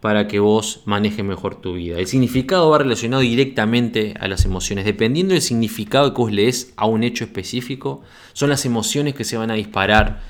para 0.00 0.26
que 0.26 0.40
vos 0.40 0.82
manejes 0.84 1.24
mejor 1.24 1.60
tu 1.60 1.74
vida. 1.74 2.00
El 2.00 2.08
significado 2.08 2.68
va 2.70 2.78
relacionado 2.78 3.22
directamente 3.22 4.14
a 4.18 4.26
las 4.26 4.44
emociones. 4.44 4.84
Dependiendo 4.84 5.34
del 5.34 5.42
significado 5.42 6.12
que 6.12 6.20
vos 6.20 6.32
lees 6.32 6.74
a 6.76 6.86
un 6.86 7.04
hecho 7.04 7.22
específico, 7.22 8.02
son 8.32 8.50
las 8.50 8.64
emociones 8.64 9.14
que 9.14 9.22
se 9.22 9.36
van 9.36 9.52
a 9.52 9.54
disparar 9.54 10.22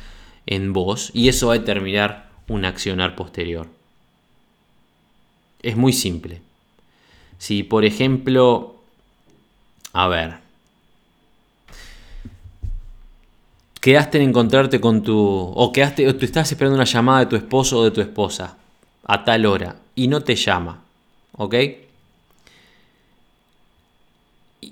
en 0.45 0.75
vos 0.75 1.11
y 1.15 1.29
eso 1.29 1.47
va 1.47 1.55
a 1.55 1.59
determinar 1.59 2.29
un 2.49 2.67
accionar 2.67 3.17
posterior. 3.17 3.67
Es 5.63 5.75
muy 5.75 5.95
simple. 5.95 6.43
Si, 7.39 7.63
por 7.63 7.87
ejemplo, 7.87 8.77
a 9.95 10.07
ver, 10.07 10.44
quedaste 13.85 14.17
en 14.17 14.31
encontrarte 14.31 14.81
con 14.81 15.03
tu. 15.03 15.15
o 15.15 15.71
quedaste, 15.71 16.09
o 16.09 16.17
tú 16.17 16.25
estás 16.25 16.51
esperando 16.51 16.75
una 16.75 16.87
llamada 16.87 17.21
de 17.21 17.27
tu 17.27 17.37
esposo 17.37 17.81
o 17.81 17.85
de 17.85 17.91
tu 17.91 18.01
esposa 18.01 18.57
a 19.05 19.25
tal 19.25 19.45
hora 19.45 19.77
y 19.95 20.09
no 20.09 20.23
te 20.23 20.37
llama, 20.37 20.81
¿ok? 21.37 21.55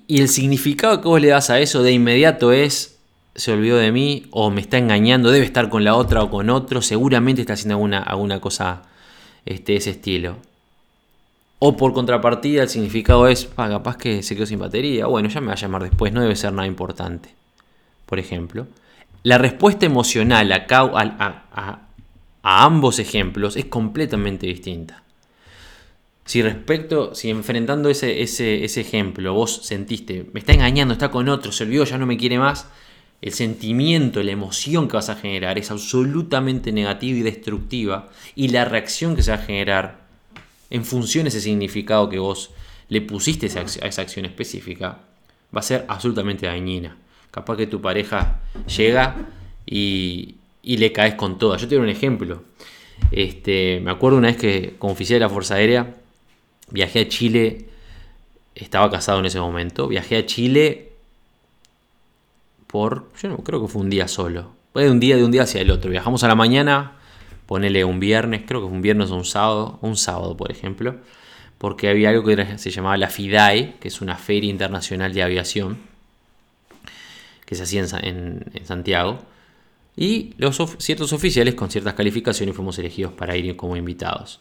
Y 0.06 0.20
el 0.22 0.30
significado 0.30 1.02
que 1.02 1.08
vos 1.08 1.20
le 1.20 1.28
das 1.28 1.50
a 1.50 1.60
eso 1.60 1.82
de 1.82 1.92
inmediato 1.92 2.52
es, 2.52 2.96
se 3.34 3.52
olvidó 3.52 3.76
de 3.76 3.92
mí, 3.92 4.28
o 4.30 4.48
me 4.48 4.62
está 4.62 4.78
engañando, 4.78 5.30
debe 5.30 5.44
estar 5.44 5.68
con 5.68 5.84
la 5.84 5.94
otra 5.94 6.22
o 6.22 6.30
con 6.30 6.48
otro, 6.48 6.80
seguramente 6.80 7.42
está 7.42 7.52
haciendo 7.52 7.74
alguna, 7.74 8.02
alguna 8.02 8.40
cosa 8.40 8.84
este, 9.44 9.76
ese 9.76 9.90
estilo. 9.90 10.38
O 11.58 11.76
por 11.76 11.92
contrapartida, 11.92 12.62
el 12.62 12.70
significado 12.70 13.28
es, 13.28 13.50
ah, 13.58 13.68
capaz 13.68 13.98
que 13.98 14.22
se 14.22 14.34
quedó 14.34 14.46
sin 14.46 14.58
batería. 14.58 15.04
Bueno, 15.04 15.28
ya 15.28 15.42
me 15.42 15.48
va 15.48 15.52
a 15.52 15.56
llamar 15.56 15.82
después, 15.82 16.14
no 16.14 16.22
debe 16.22 16.34
ser 16.34 16.54
nada 16.54 16.66
importante. 16.66 17.34
Por 18.06 18.18
ejemplo, 18.18 18.66
la 19.22 19.38
respuesta 19.38 19.86
emocional 19.86 20.52
a, 20.52 21.88
ambos 22.42 22.98
ejemplos 22.98 23.56
es 23.56 23.66
completamente 23.66 24.46
distinta. 24.46 25.04
Si 26.24 26.42
respecto, 26.42 27.14
si 27.14 27.30
enfrentando 27.30 27.88
ese, 27.88 28.22
ese, 28.22 28.64
ese, 28.64 28.80
ejemplo 28.80 29.34
vos 29.34 29.64
sentiste, 29.64 30.26
me 30.32 30.40
está 30.40 30.52
engañando, 30.52 30.94
está 30.94 31.10
con 31.10 31.28
otro, 31.28 31.52
se 31.52 31.64
olvidó, 31.64 31.84
ya 31.84 31.98
no 31.98 32.06
me 32.06 32.16
quiere 32.16 32.38
más, 32.38 32.68
el 33.20 33.32
sentimiento, 33.32 34.22
la 34.22 34.32
emoción 34.32 34.88
que 34.88 34.96
vas 34.96 35.08
a 35.08 35.16
generar 35.16 35.58
es 35.58 35.70
absolutamente 35.70 36.72
negativa 36.72 37.18
y 37.18 37.22
destructiva 37.22 38.10
y 38.34 38.48
la 38.48 38.64
reacción 38.64 39.14
que 39.14 39.22
se 39.22 39.30
va 39.30 39.36
a 39.36 39.40
generar 39.40 40.02
en 40.70 40.84
función 40.84 41.24
de 41.24 41.28
ese 41.28 41.40
significado 41.40 42.08
que 42.08 42.18
vos 42.18 42.50
le 42.88 43.00
pusiste 43.00 43.46
a 43.46 43.62
esa 43.62 44.02
acción 44.02 44.24
específica, 44.24 45.02
va 45.54 45.60
a 45.60 45.62
ser 45.62 45.84
absolutamente 45.88 46.46
dañina. 46.46 46.96
Capaz 47.32 47.56
que 47.56 47.66
tu 47.66 47.80
pareja 47.80 48.40
llega 48.66 49.16
y, 49.66 50.36
le 50.62 50.92
caes 50.92 51.14
con 51.14 51.38
toda. 51.38 51.56
Yo 51.56 51.66
te 51.66 51.74
doy 51.74 51.82
un 51.82 51.90
ejemplo. 51.90 52.44
Este, 53.10 53.80
me 53.80 53.90
acuerdo 53.90 54.18
una 54.18 54.28
vez 54.28 54.36
que 54.36 54.76
como 54.78 54.92
oficial 54.92 55.18
de 55.18 55.24
la 55.24 55.30
Fuerza 55.30 55.54
Aérea 55.54 55.94
viajé 56.70 57.00
a 57.00 57.08
Chile, 57.08 57.66
estaba 58.54 58.90
casado 58.90 59.18
en 59.20 59.26
ese 59.26 59.40
momento, 59.40 59.88
viajé 59.88 60.18
a 60.18 60.26
Chile 60.26 60.92
por, 62.66 63.10
yo 63.20 63.30
no 63.30 63.38
creo 63.38 63.62
que 63.62 63.68
fue 63.68 63.80
un 63.80 63.88
día 63.88 64.08
solo, 64.08 64.52
fue 64.74 64.84
de 64.84 64.90
un 64.90 65.00
día 65.00 65.16
de 65.16 65.24
un 65.24 65.30
día 65.30 65.42
hacia 65.42 65.62
el 65.62 65.70
otro. 65.70 65.90
Viajamos 65.90 66.22
a 66.24 66.28
la 66.28 66.34
mañana, 66.34 66.92
ponele 67.46 67.82
un 67.84 67.98
viernes, 67.98 68.42
creo 68.46 68.60
que 68.60 68.68
fue 68.68 68.76
un 68.76 68.82
viernes 68.82 69.10
o 69.10 69.16
un 69.16 69.24
sábado, 69.24 69.78
un 69.80 69.96
sábado 69.96 70.36
por 70.36 70.50
ejemplo, 70.50 70.96
porque 71.56 71.88
había 71.88 72.10
algo 72.10 72.24
que 72.24 72.58
se 72.58 72.70
llamaba 72.70 72.98
la 72.98 73.08
FIDAE, 73.08 73.76
que 73.80 73.88
es 73.88 74.02
una 74.02 74.16
feria 74.16 74.50
internacional 74.50 75.14
de 75.14 75.22
aviación, 75.22 75.91
que 77.52 77.56
se 77.56 77.64
hacía 77.64 77.84
en, 78.00 78.44
Santiago, 78.64 79.18
y 79.94 80.32
los 80.38 80.56
ciertos 80.78 81.12
oficiales 81.12 81.54
con 81.54 81.70
ciertas 81.70 81.92
calificaciones 81.92 82.56
fuimos 82.56 82.78
elegidos 82.78 83.12
para 83.12 83.36
ir 83.36 83.54
como 83.56 83.76
invitados. 83.76 84.40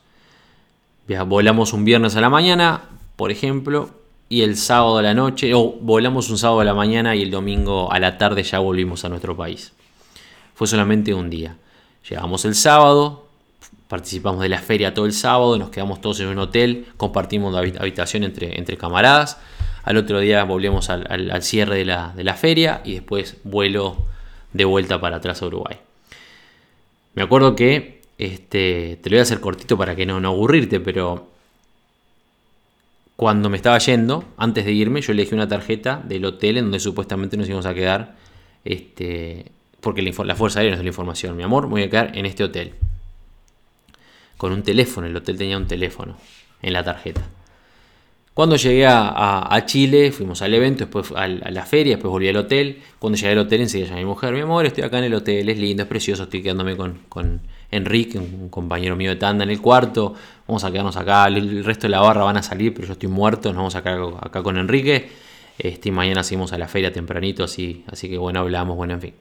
Volamos 1.28 1.74
un 1.74 1.84
viernes 1.84 2.16
a 2.16 2.22
la 2.22 2.30
mañana, 2.30 2.84
por 3.18 3.32
ejemplo, 3.32 3.90
y 4.30 4.44
el 4.44 4.56
sábado 4.56 5.00
a 5.00 5.02
la 5.02 5.14
noche, 5.14 5.54
o 5.54 5.74
volamos 5.82 6.30
un 6.30 6.38
sábado 6.38 6.62
a 6.62 6.64
la 6.64 6.74
mañana 6.74 7.14
y 7.14 7.24
el 7.24 7.32
domingo 7.32 7.92
a 7.92 8.00
la 8.00 8.18
tarde 8.18 8.44
ya 8.44 8.60
volvimos 8.60 9.04
a 9.04 9.10
nuestro 9.10 9.36
país. 9.36 9.74
Fue 10.56 10.68
solamente 10.68 11.14
un 11.14 11.30
día. 11.30 11.58
Llegamos 12.10 12.46
el 12.46 12.56
sábado, 12.56 13.28
participamos 13.92 14.42
de 14.42 14.48
la 14.48 14.60
feria 14.60 14.94
todo 14.94 15.06
el 15.06 15.12
sábado, 15.12 15.58
nos 15.58 15.70
quedamos 15.70 16.00
todos 16.00 16.22
en 16.22 16.28
un 16.28 16.40
hotel, 16.40 16.86
compartimos 16.96 17.52
la 17.54 17.60
habitación 17.60 18.24
entre, 18.24 18.78
camaradas. 18.78 19.38
Al 19.84 19.98
otro 19.98 20.22
día 20.22 20.46
volvemos 20.46 20.90
al, 20.90 21.44
cierre 21.44 21.80
de 21.80 21.84
la, 21.84 22.34
feria 22.36 22.80
y 22.86 22.94
después 22.94 23.36
vuelo 23.44 23.98
de 24.54 24.64
vuelta 24.64 25.02
para 25.02 25.18
atrás 25.18 25.42
a 25.42 25.48
Uruguay. 25.48 25.76
Me 27.16 27.22
acuerdo 27.22 27.54
que, 27.54 28.02
este, 28.18 28.98
te 29.04 29.10
lo 29.10 29.16
voy 29.16 29.20
a 29.20 29.24
hacer 29.24 29.42
cortito 29.42 29.78
para 29.78 29.94
que 29.94 30.06
no, 30.06 30.22
no 30.22 30.30
aburrirte, 30.30 30.80
pero 30.80 31.28
cuando 33.18 33.50
me 33.50 33.58
estaba 33.58 33.78
yendo, 33.80 34.24
antes 34.38 34.64
de 34.64 34.72
irme, 34.72 35.02
yo 35.02 35.12
elegí 35.12 35.36
una 35.36 35.50
tarjeta 35.50 36.02
del 36.06 36.24
hotel 36.24 36.56
en 36.56 36.64
donde 36.64 36.80
supuestamente 36.80 37.36
nos 37.36 37.46
íbamos 37.50 37.66
a 37.66 37.74
quedar 37.74 38.16
este, 38.64 39.52
porque 39.82 40.02
la, 40.02 40.36
Fuerza 40.36 40.60
Aérea 40.60 40.72
nos 40.72 40.80
dio 40.80 40.86
la 40.86 40.92
información, 40.92 41.36
mi 41.36 41.44
amor, 41.44 41.68
voy 41.68 41.84
a 41.84 41.90
quedar 41.90 42.18
en 42.18 42.26
este 42.26 42.46
hotel. 42.46 42.74
Con 44.42 44.54
un 44.54 44.64
teléfono, 44.64 45.06
el 45.06 45.16
hotel 45.16 45.38
tenía 45.38 45.56
un 45.56 45.68
teléfono 45.68 46.18
en 46.64 46.74
la 46.74 46.84
tarjeta. 46.84 47.22
Cuando 48.34 48.56
llegué 48.56 48.88
a, 48.88 49.64
Chile, 49.68 50.12
fuimos 50.12 50.42
al 50.42 50.52
evento, 50.56 50.86
después 50.86 51.12
a, 51.16 51.28
la 51.28 51.64
feria, 51.64 51.98
después 51.98 52.10
volví 52.10 52.28
al 52.28 52.38
hotel. 52.38 52.82
Cuando 52.98 53.18
llegué 53.18 53.34
al 53.34 53.38
hotel, 53.38 53.62
enseguida 53.62 53.90
llamé 53.90 54.00
a 54.00 54.04
mi 54.04 54.10
mujer, 54.10 54.34
mi 54.34 54.40
amor, 54.40 54.66
estoy 54.66 54.84
acá 54.84 54.98
en 54.98 55.04
el 55.04 55.14
hotel, 55.14 55.48
es 55.48 55.60
lindo, 55.60 55.84
es 55.84 55.90
precioso, 55.90 56.24
estoy 56.24 56.42
quedándome 56.42 56.76
con, 56.76 57.42
Enrique, 57.70 58.18
un 58.18 58.50
compañero 58.50 58.96
mío 58.96 59.12
de 59.12 59.18
tanda 59.18 59.44
en 59.44 59.52
el 59.52 59.62
cuarto. 59.62 60.16
Vamos 60.48 60.64
a 60.64 60.72
quedarnos 60.72 60.98
acá, 60.98 61.28
el, 61.28 61.64
resto 61.64 61.86
de 61.86 61.90
la 61.90 62.00
barra 62.00 62.24
van 62.24 62.38
a 62.38 62.42
salir, 62.42 62.74
pero 62.74 62.88
yo 62.88 62.94
estoy 62.94 63.10
muerto, 63.10 63.50
nos 63.50 63.58
vamos 63.58 63.76
a 63.76 63.84
quedar 63.84 64.02
acá 64.22 64.42
con 64.42 64.58
Enrique. 64.58 65.08
Este, 65.60 65.92
mañana 65.92 66.24
seguimos 66.24 66.52
a 66.52 66.58
la 66.58 66.68
feria 66.68 66.92
tempranito, 66.92 67.44
así, 67.44 67.86
así 67.92 68.10
que 68.10 68.18
bueno, 68.18 68.40
hablamos, 68.40 68.76
bueno, 68.76 68.96
en 68.96 69.02
fin. 69.02 69.14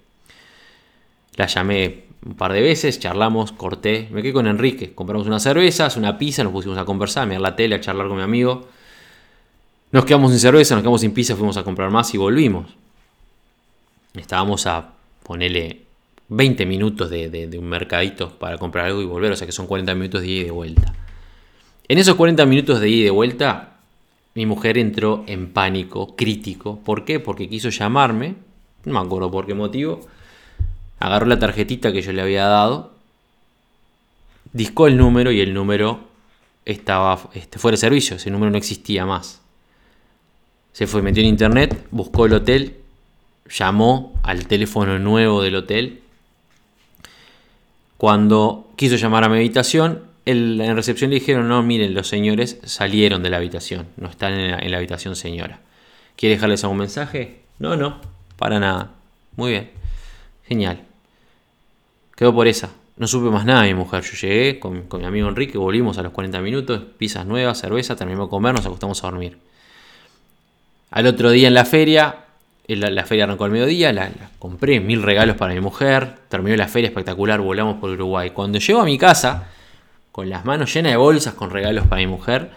La 1.41 1.47
llamé 1.47 2.05
un 2.26 2.34
par 2.34 2.53
de 2.53 2.61
veces, 2.61 3.01
charlamos, 3.01 3.53
corté, 3.53 4.09
me 4.11 4.20
quedé 4.20 4.34
con 4.34 4.47
Enrique, 4.47 4.93
compramos 4.93 5.26
unas 5.26 5.43
cervezas, 5.43 5.97
una 5.97 6.18
pizza, 6.18 6.45
nos 6.45 6.53
pusimos 6.53 6.76
a 6.76 6.84
conversar, 6.84 7.22
a 7.22 7.26
mirar 7.26 7.41
la 7.41 7.57
tele, 7.57 7.76
a 7.76 7.80
charlar 7.80 8.09
con 8.09 8.18
mi 8.18 8.22
amigo. 8.22 8.68
Nos 9.91 10.05
quedamos 10.05 10.32
sin 10.32 10.38
cerveza, 10.38 10.74
nos 10.74 10.82
quedamos 10.82 11.01
sin 11.01 11.14
pizza, 11.14 11.34
fuimos 11.34 11.57
a 11.57 11.62
comprar 11.62 11.91
más 11.91 12.12
y 12.12 12.18
volvimos. 12.18 12.76
Estábamos 14.12 14.66
a 14.66 14.91
ponerle 15.22 15.80
20 16.28 16.66
minutos 16.66 17.09
de, 17.09 17.49
un 17.59 17.64
mercadito 17.64 18.38
para 18.38 18.59
comprar 18.59 18.84
algo 18.84 19.01
y 19.01 19.07
volver, 19.07 19.32
o 19.32 19.36
sea 19.36 19.47
que 19.47 19.53
son 19.53 19.66
40 19.66 19.95
minutos 19.95 20.20
de 20.20 20.28
ida 20.28 20.41
y 20.43 20.45
de 20.45 20.51
vuelta. 20.51 20.93
En 21.88 21.97
esos 21.97 22.16
40 22.16 22.45
minutos 22.45 22.80
de 22.80 22.91
ida 22.91 23.01
y 23.01 23.05
de 23.05 23.11
vuelta, 23.12 23.78
mi 24.34 24.45
mujer 24.45 24.76
entró 24.76 25.24
en 25.26 25.55
pánico 25.55 26.16
crítico. 26.16 26.80
¿Por 26.80 27.07
qué? 27.07 27.18
Porque 27.18 27.49
quiso 27.49 27.70
llamarme, 27.70 28.34
no 28.84 28.93
me 28.93 29.07
acuerdo 29.07 29.30
por 29.30 29.47
qué 29.47 29.55
motivo, 29.55 30.07
agarró 31.01 31.27
la 31.27 31.39
tarjetita 31.39 31.93
que 31.93 32.03
yo 32.03 32.13
le 32.13 32.23
había 32.23 32.45
dado, 32.45 32.93
discó 34.53 34.87
el 34.87 34.97
número 34.97 35.33
y 35.33 35.41
el 35.41 35.55
número 35.55 36.09
estaba 36.65 37.19
este, 37.35 37.59
fuera 37.59 37.75
de 37.75 37.81
servicio, 37.81 38.17
ese 38.17 38.31
número 38.31 38.51
no 38.51 38.59
existía 38.59 39.07
más. 39.07 39.41
Se 40.73 40.87
fue, 40.87 41.03
metió 41.03 41.23
en 41.23 41.29
internet, 41.31 41.87
buscó 41.91 42.27
el 42.27 42.35
hotel, 42.35 42.77
llamó 43.49 44.15
al 44.23 44.47
teléfono 44.47 44.99
nuevo 44.99 45.43
del 45.43 45.57
hotel. 45.57 46.03
Cuando 47.97 48.71
quiso 48.77 48.97
llamar 48.97 49.25
a 49.25 49.29
mi 49.29 49.37
habitación, 49.37 50.05
en 50.27 50.77
recepción 50.77 51.11
le 51.11 51.19
dijeron, 51.19 51.49
no, 51.49 51.63
miren, 51.63 51.95
los 51.95 52.07
señores 52.07 52.61
salieron 52.63 53.23
de 53.23 53.31
la 53.31 53.39
habitación, 53.39 53.89
no 53.97 54.09
están 54.09 54.35
en 54.35 54.51
la, 54.53 54.59
en 54.59 54.71
la 54.71 54.77
habitación 54.77 55.17
señora. 55.17 55.61
¿Quiere 56.15 56.37
dejarles 56.37 56.63
algún 56.63 56.79
mensaje? 56.79 57.41
No, 57.59 57.77
no, 57.77 58.01
para 58.37 58.61
nada. 58.61 58.93
Muy 59.37 59.51
bien. 59.53 59.71
Genial. 60.47 60.89
Quedó 62.21 62.35
por 62.35 62.47
esa. 62.47 62.68
No 62.99 63.07
supe 63.07 63.31
más 63.31 63.47
nada 63.47 63.62
de 63.62 63.68
mi 63.68 63.81
mujer. 63.81 64.03
Yo 64.03 64.12
llegué 64.12 64.61
con, 64.61 64.87
mi 64.93 65.05
amigo 65.07 65.27
Enrique, 65.27 65.57
volvimos 65.57 65.97
a 65.97 66.03
los 66.03 66.12
40 66.12 66.43
minutos, 66.43 66.83
pizzas 66.99 67.25
nuevas, 67.25 67.59
cerveza, 67.59 67.97
terminamos 67.97 68.29
de 68.29 68.31
comer, 68.31 68.53
nos 68.55 68.66
acostamos 68.66 69.03
a 69.03 69.07
dormir. 69.07 69.39
Al 70.91 71.07
otro 71.07 71.31
día 71.31 71.49
en 71.49 71.55
la 71.55 71.64
feria, 71.64 72.27
la, 72.66 73.07
feria 73.07 73.25
arrancó 73.25 73.47
al 73.47 73.53
mediodía, 73.53 73.95
la, 73.95 74.11
compré 74.39 74.81
mil 74.81 75.03
regalos 75.03 75.37
para 75.37 75.55
mi 75.55 75.61
mujer, 75.61 76.16
terminó 76.29 76.55
la 76.59 76.68
feria 76.68 76.89
espectacular, 76.89 77.41
volamos 77.41 77.81
por 77.81 77.89
Uruguay. 77.89 78.33
Cuando 78.33 78.59
llego 78.59 78.83
a 78.83 78.85
mi 78.85 78.99
casa, 78.99 79.49
con 80.12 80.29
las 80.29 80.45
manos 80.45 80.75
llenas 80.75 80.93
de 80.93 80.99
bolsas 80.99 81.33
con 81.33 81.49
regalos 81.49 81.87
para 81.87 82.03
mi 82.03 82.07
mujer, 82.07 82.51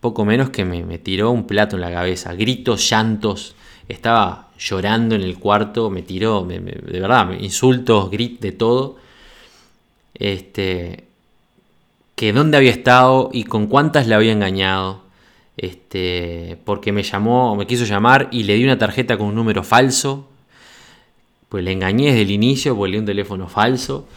poco 0.00 0.26
menos 0.26 0.50
que 0.50 0.66
me, 0.66 0.98
tiró 0.98 1.30
un 1.30 1.46
plato 1.46 1.76
en 1.76 1.80
la 1.80 1.90
cabeza, 1.90 2.34
gritos, 2.34 2.90
llantos, 2.90 3.56
estaba 3.88 4.48
llorando 4.58 5.14
en 5.14 5.22
el 5.22 5.38
cuarto, 5.38 5.90
me 5.90 6.02
tiró, 6.02 6.44
de 6.44 7.00
verdad, 7.00 7.30
insultos, 7.38 8.10
gritos, 8.10 8.40
de 8.40 8.52
todo. 8.52 8.96
Este, 10.14 11.04
que 12.16 12.32
dónde 12.32 12.56
había 12.56 12.72
estado 12.72 13.30
y 13.32 13.44
con 13.44 13.68
cuántas 13.68 14.06
le 14.08 14.14
había 14.14 14.32
engañado. 14.32 15.02
Este, 15.56 16.58
porque 16.64 16.92
me 16.92 17.02
llamó, 17.02 17.56
me 17.56 17.66
quiso 17.66 17.84
llamar 17.84 18.28
y 18.30 18.44
le 18.44 18.54
di 18.54 18.64
una 18.64 18.78
tarjeta 18.78 19.16
con 19.16 19.28
un 19.28 19.34
número 19.36 19.62
falso. 19.62 20.28
Pues 21.48 21.64
le 21.64 21.72
engañé 21.72 22.06
desde 22.06 22.22
el 22.22 22.30
inicio, 22.30 22.76
porque 22.76 22.92
le 22.92 22.98
un 22.98 23.06
teléfono 23.06 23.48
falso. 23.48 24.08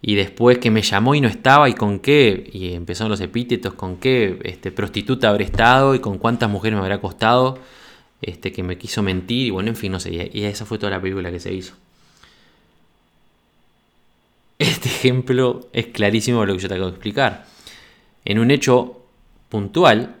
Y 0.00 0.14
después 0.16 0.58
que 0.58 0.70
me 0.70 0.82
llamó 0.82 1.14
y 1.14 1.20
no 1.20 1.28
estaba, 1.28 1.68
y 1.68 1.74
con 1.74 1.98
qué, 1.98 2.50
y 2.52 2.74
empezaron 2.74 3.10
los 3.10 3.20
epítetos, 3.20 3.74
con 3.74 3.96
qué 3.96 4.38
este, 4.44 4.72
prostituta 4.72 5.28
habré 5.28 5.44
estado 5.44 5.94
y 5.94 6.00
con 6.00 6.18
cuántas 6.18 6.50
mujeres 6.50 6.78
me 6.78 6.82
habrá 6.82 7.00
costado, 7.00 7.58
este, 8.24 8.52
que 8.52 8.62
me 8.62 8.78
quiso 8.78 9.02
mentir, 9.02 9.48
y 9.48 9.50
bueno, 9.50 9.68
en 9.68 9.76
fin, 9.76 9.92
no 9.92 10.00
sé, 10.00 10.30
y 10.32 10.44
esa 10.44 10.64
fue 10.64 10.78
toda 10.78 10.90
la 10.90 11.00
película 11.00 11.30
que 11.30 11.40
se 11.40 11.52
hizo. 11.52 11.74
Este 14.58 14.88
ejemplo 14.94 15.68
es 15.72 15.86
clarísimo 15.86 16.40
de 16.40 16.46
lo 16.46 16.54
que 16.54 16.60
yo 16.60 16.68
te 16.68 16.74
acabo 16.74 16.88
de 16.88 16.96
explicar. 16.96 17.46
En 18.24 18.38
un 18.38 18.50
hecho 18.50 19.02
puntual, 19.50 20.16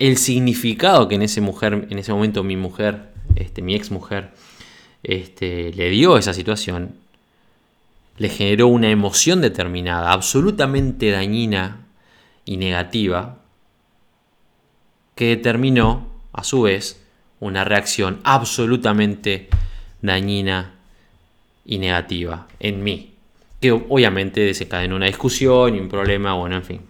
el 0.00 0.16
significado 0.16 1.06
que 1.06 1.14
en 1.14 1.22
ese, 1.22 1.40
mujer, 1.40 1.86
en 1.88 1.98
ese 1.98 2.12
momento 2.12 2.42
mi 2.42 2.56
mujer, 2.56 3.10
este, 3.36 3.62
mi 3.62 3.74
ex 3.74 3.90
mujer, 3.90 4.30
este, 5.02 5.72
le 5.72 5.90
dio 5.90 6.16
a 6.16 6.18
esa 6.18 6.34
situación, 6.34 6.96
le 8.16 8.28
generó 8.28 8.66
una 8.66 8.90
emoción 8.90 9.40
determinada, 9.40 10.12
absolutamente 10.12 11.10
dañina 11.10 11.86
y 12.44 12.56
negativa, 12.56 13.38
que 15.14 15.28
determinó, 15.28 16.09
a 16.32 16.44
su 16.44 16.62
vez, 16.62 17.04
una 17.40 17.64
reacción 17.64 18.20
absolutamente 18.24 19.48
dañina 20.02 20.74
y 21.64 21.78
negativa 21.78 22.46
en 22.58 22.82
mí, 22.82 23.14
que 23.60 23.72
obviamente 23.72 24.40
desencadenó 24.40 24.96
una 24.96 25.06
discusión 25.06 25.74
y 25.74 25.80
un 25.80 25.88
problema, 25.88 26.34
bueno, 26.34 26.56
en 26.56 26.64
fin. 26.64 26.80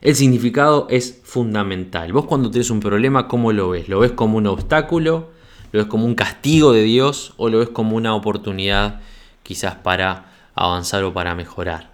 El 0.00 0.16
significado 0.16 0.88
es 0.90 1.20
fundamental. 1.22 2.12
Vos 2.12 2.26
cuando 2.26 2.50
tenés 2.50 2.70
un 2.70 2.80
problema, 2.80 3.28
¿cómo 3.28 3.52
lo 3.52 3.70
ves? 3.70 3.88
¿Lo 3.88 4.00
ves 4.00 4.12
como 4.12 4.38
un 4.38 4.48
obstáculo? 4.48 5.30
¿Lo 5.70 5.78
ves 5.78 5.86
como 5.86 6.06
un 6.06 6.16
castigo 6.16 6.72
de 6.72 6.82
Dios? 6.82 7.34
¿O 7.36 7.48
lo 7.48 7.60
ves 7.60 7.68
como 7.68 7.96
una 7.96 8.14
oportunidad 8.14 9.00
quizás 9.42 9.76
para 9.76 10.32
avanzar 10.54 11.04
o 11.04 11.12
para 11.12 11.34
mejorar. 11.34 11.91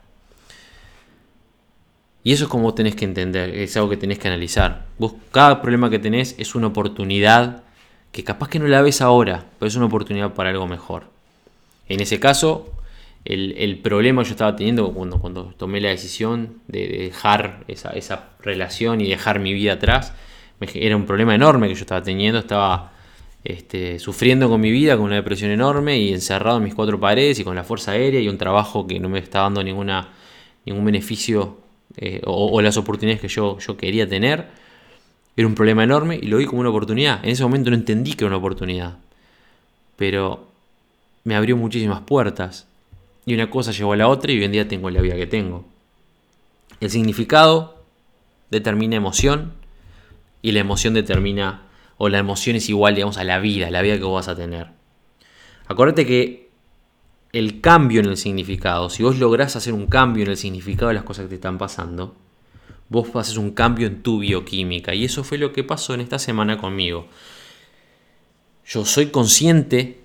Y 2.28 2.32
eso 2.32 2.44
es 2.44 2.50
como 2.50 2.74
tenés 2.74 2.94
que 2.94 3.06
entender, 3.06 3.48
es 3.56 3.74
algo 3.78 3.88
que 3.88 3.96
tenés 3.96 4.18
que 4.18 4.28
analizar. 4.28 4.84
Vos, 4.98 5.14
cada 5.32 5.62
problema 5.62 5.88
que 5.88 5.98
tenés 5.98 6.34
es 6.36 6.54
una 6.54 6.66
oportunidad 6.66 7.62
que 8.12 8.22
capaz 8.22 8.50
que 8.50 8.58
no 8.58 8.66
la 8.66 8.82
ves 8.82 9.00
ahora, 9.00 9.46
pero 9.58 9.66
es 9.66 9.76
una 9.76 9.86
oportunidad 9.86 10.34
para 10.34 10.50
algo 10.50 10.66
mejor. 10.66 11.04
En 11.88 12.00
ese 12.00 12.20
caso, 12.20 12.70
el, 13.24 13.78
problema 13.82 14.22
que 14.22 14.28
yo 14.28 14.32
estaba 14.32 14.54
teniendo 14.56 14.92
cuando, 14.92 15.18
cuando 15.18 15.54
tomé 15.56 15.80
la 15.80 15.88
decisión 15.88 16.60
de, 16.66 16.86
dejar 16.88 17.64
esa, 17.66 17.92
esa, 17.92 18.28
relación 18.40 19.00
y 19.00 19.08
dejar 19.08 19.40
mi 19.40 19.54
vida 19.54 19.72
atrás, 19.72 20.12
era 20.74 20.96
un 20.96 21.06
problema 21.06 21.34
enorme 21.34 21.66
que 21.68 21.76
yo 21.76 21.80
estaba 21.80 22.02
teniendo, 22.02 22.40
estaba 22.40 22.92
este, 23.42 23.98
sufriendo 23.98 24.50
con 24.50 24.60
mi 24.60 24.70
vida, 24.70 24.96
con 24.96 25.06
una 25.06 25.14
depresión 25.14 25.50
enorme 25.50 25.96
y 25.96 26.12
encerrado 26.12 26.58
en 26.58 26.64
mis 26.64 26.74
cuatro 26.74 27.00
paredes 27.00 27.40
y 27.40 27.44
con 27.44 27.56
la 27.56 27.64
fuerza 27.64 27.92
aérea 27.92 28.20
y 28.20 28.28
un 28.28 28.36
trabajo 28.36 28.86
que 28.86 29.00
no 29.00 29.08
me 29.08 29.18
estaba 29.18 29.44
dando 29.44 29.64
ninguna, 29.64 30.10
ningún 30.66 30.84
beneficio 30.84 31.67
eh, 31.96 32.20
o, 32.24 32.60
las 32.60 32.76
oportunidades 32.76 33.20
que 33.20 33.28
yo, 33.28 33.58
yo 33.58 33.76
quería 33.76 34.08
tener. 34.08 34.46
Era 35.36 35.46
un 35.46 35.54
problema 35.54 35.84
enorme 35.84 36.18
y 36.20 36.26
lo 36.26 36.38
vi 36.38 36.46
como 36.46 36.60
una 36.60 36.70
oportunidad. 36.70 37.24
En 37.24 37.30
ese 37.30 37.42
momento 37.42 37.70
no 37.70 37.76
entendí 37.76 38.14
que 38.14 38.24
era 38.24 38.28
una 38.28 38.38
oportunidad, 38.38 38.98
pero 39.96 40.48
me 41.24 41.36
abrió 41.36 41.56
muchísimas 41.56 42.00
puertas 42.00 42.66
y 43.24 43.34
una 43.34 43.50
cosa 43.50 43.72
llevó 43.72 43.92
a 43.92 43.96
la 43.96 44.08
otra 44.08 44.32
y 44.32 44.38
hoy 44.38 44.44
en 44.44 44.52
día 44.52 44.68
tengo 44.68 44.90
la 44.90 45.00
vida 45.00 45.14
que 45.14 45.26
tengo. 45.26 45.64
El 46.80 46.90
significado 46.90 47.82
determina 48.50 48.96
emoción 48.96 49.52
y 50.42 50.52
la 50.52 50.60
emoción 50.60 50.94
determina 50.94 51.62
o 51.98 52.08
la 52.08 52.18
emoción 52.18 52.56
es 52.56 52.68
igual, 52.68 52.94
digamos, 52.94 53.18
a 53.18 53.24
la 53.24 53.38
vida, 53.38 53.70
la 53.70 53.82
vida 53.82 53.96
que 53.96 54.04
vos 54.04 54.14
vas 54.14 54.28
a 54.28 54.36
tener. 54.36 54.68
Acuérdate 55.66 56.06
que 56.06 56.47
el 57.32 57.60
cambio 57.60 58.00
en 58.00 58.06
el 58.06 58.16
significado, 58.16 58.88
si 58.88 59.02
vos 59.02 59.18
lográs 59.18 59.56
hacer 59.56 59.74
un 59.74 59.86
cambio 59.86 60.24
en 60.24 60.30
el 60.30 60.36
significado 60.36 60.88
de 60.88 60.94
las 60.94 61.04
cosas 61.04 61.24
que 61.24 61.30
te 61.30 61.34
están 61.36 61.58
pasando, 61.58 62.16
vos 62.88 63.08
haces 63.14 63.36
un 63.36 63.50
cambio 63.50 63.86
en 63.86 64.02
tu 64.02 64.18
bioquímica. 64.20 64.94
Y 64.94 65.04
eso 65.04 65.24
fue 65.24 65.38
lo 65.38 65.52
que 65.52 65.64
pasó 65.64 65.94
en 65.94 66.00
esta 66.00 66.18
semana 66.18 66.58
conmigo. 66.58 67.06
Yo 68.66 68.84
soy 68.84 69.06
consciente 69.06 70.00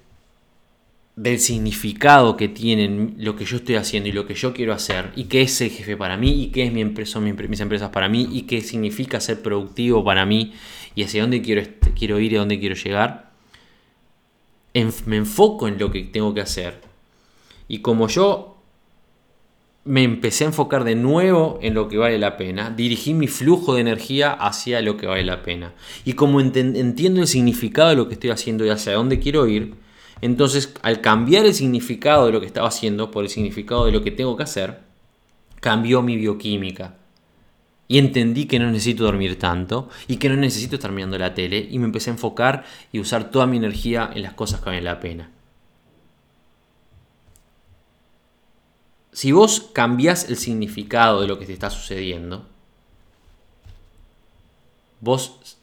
del 1.15 1.39
significado 1.39 2.35
que 2.37 2.47
tienen 2.47 3.15
lo 3.19 3.35
que 3.35 3.45
yo 3.45 3.57
estoy 3.57 3.75
haciendo 3.75 4.09
y 4.09 4.13
lo 4.13 4.25
que 4.25 4.33
yo 4.33 4.53
quiero 4.53 4.73
hacer 4.73 5.11
y 5.15 5.25
qué 5.25 5.43
es 5.43 5.61
el 5.61 5.69
jefe 5.69 5.95
para 5.95 6.17
mí 6.17 6.43
y 6.43 6.47
qué 6.47 6.63
es 6.63 6.73
mi 6.73 6.81
empresa, 6.81 7.13
son 7.13 7.23
mis 7.23 7.59
empresas 7.59 7.89
para 7.89 8.09
mí 8.09 8.27
y 8.31 8.43
qué 8.43 8.61
significa 8.61 9.19
ser 9.19 9.41
productivo 9.41 10.03
para 10.03 10.25
mí 10.25 10.53
y 10.95 11.03
hacia 11.03 11.21
dónde 11.21 11.41
quiero, 11.43 11.61
quiero 11.95 12.19
ir 12.19 12.33
y 12.33 12.37
a 12.37 12.39
dónde 12.39 12.59
quiero 12.59 12.75
llegar, 12.75 13.31
me 15.05 15.17
enfoco 15.17 15.67
en 15.67 15.77
lo 15.77 15.91
que 15.91 16.03
tengo 16.03 16.33
que 16.33 16.41
hacer. 16.41 16.92
Y 17.67 17.79
como 17.79 18.07
yo 18.07 18.57
me 19.85 20.03
empecé 20.03 20.45
a 20.45 20.47
enfocar 20.47 20.83
de 20.83 20.95
nuevo 20.95 21.59
en 21.61 21.73
lo 21.73 21.89
que 21.89 21.97
vale 21.97 22.17
la 22.17 22.37
pena, 22.37 22.69
dirigí 22.69 23.13
mi 23.13 23.27
flujo 23.27 23.75
de 23.75 23.81
energía 23.81 24.31
hacia 24.31 24.81
lo 24.81 24.95
que 24.95 25.07
vale 25.07 25.23
la 25.23 25.43
pena. 25.43 25.73
Y 26.05 26.13
como 26.13 26.39
entiendo 26.39 27.21
el 27.21 27.27
significado 27.27 27.89
de 27.89 27.95
lo 27.95 28.07
que 28.07 28.13
estoy 28.13 28.29
haciendo 28.29 28.65
y 28.65 28.69
hacia 28.69 28.93
dónde 28.93 29.19
quiero 29.19 29.47
ir, 29.47 29.75
entonces 30.21 30.73
al 30.83 31.01
cambiar 31.01 31.45
el 31.45 31.53
significado 31.53 32.27
de 32.27 32.31
lo 32.31 32.39
que 32.39 32.47
estaba 32.47 32.67
haciendo 32.67 33.11
por 33.11 33.23
el 33.23 33.29
significado 33.29 33.85
de 33.85 33.91
lo 33.91 34.01
que 34.01 34.11
tengo 34.11 34.37
que 34.37 34.43
hacer, 34.43 34.79
cambió 35.59 36.01
mi 36.01 36.15
bioquímica 36.15 36.95
y 37.87 37.97
entendí 37.97 38.45
que 38.45 38.59
no 38.59 38.71
necesito 38.71 39.03
dormir 39.03 39.37
tanto 39.37 39.89
y 40.07 40.17
que 40.17 40.29
no 40.29 40.35
necesito 40.37 40.75
estar 40.75 40.91
mirando 40.91 41.17
la 41.17 41.33
tele 41.33 41.67
y 41.69 41.77
me 41.79 41.85
empecé 41.85 42.09
a 42.09 42.13
enfocar 42.13 42.63
y 42.91 42.99
usar 42.99 43.29
toda 43.29 43.47
mi 43.47 43.57
energía 43.57 44.09
en 44.15 44.23
las 44.23 44.33
cosas 44.33 44.61
que 44.61 44.67
valen 44.67 44.85
la 44.85 44.99
pena. 44.99 45.32
Si 49.13 49.31
vos 49.31 49.69
cambiás 49.73 50.29
el 50.29 50.37
significado 50.37 51.21
de 51.21 51.27
lo 51.27 51.39
que 51.39 51.45
te 51.45 51.53
está 51.53 51.69
sucediendo, 51.69 52.45
vos 55.01 55.57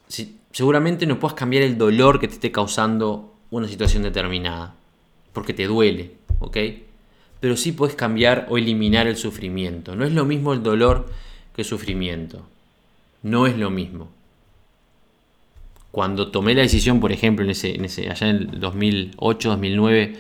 seguramente 0.52 1.06
no 1.06 1.18
puedas 1.18 1.34
cambiar 1.34 1.64
el 1.64 1.76
dolor 1.76 2.20
que 2.20 2.28
te 2.28 2.34
esté 2.34 2.52
causando 2.52 3.34
una 3.50 3.66
situación 3.68 4.04
determinada, 4.04 4.74
porque 5.32 5.52
te 5.52 5.66
duele, 5.66 6.12
¿ok? 6.38 6.56
Pero 7.40 7.56
sí 7.56 7.72
puedes 7.72 7.96
cambiar 7.96 8.46
o 8.50 8.58
eliminar 8.58 9.06
el 9.06 9.16
sufrimiento. 9.16 9.96
No 9.96 10.04
es 10.04 10.12
lo 10.12 10.24
mismo 10.24 10.52
el 10.52 10.62
dolor 10.62 11.10
que 11.56 11.64
sufrimiento. 11.64 12.46
No 13.22 13.46
es 13.46 13.56
lo 13.56 13.70
mismo. 13.70 14.10
Cuando 15.90 16.30
tomé 16.30 16.54
la 16.54 16.62
decisión, 16.62 17.00
por 17.00 17.10
ejemplo, 17.10 17.44
en 17.44 17.50
ese, 17.50 18.08
allá 18.08 18.28
en 18.28 18.36
el 18.36 18.60
2008-2009, 18.60 20.16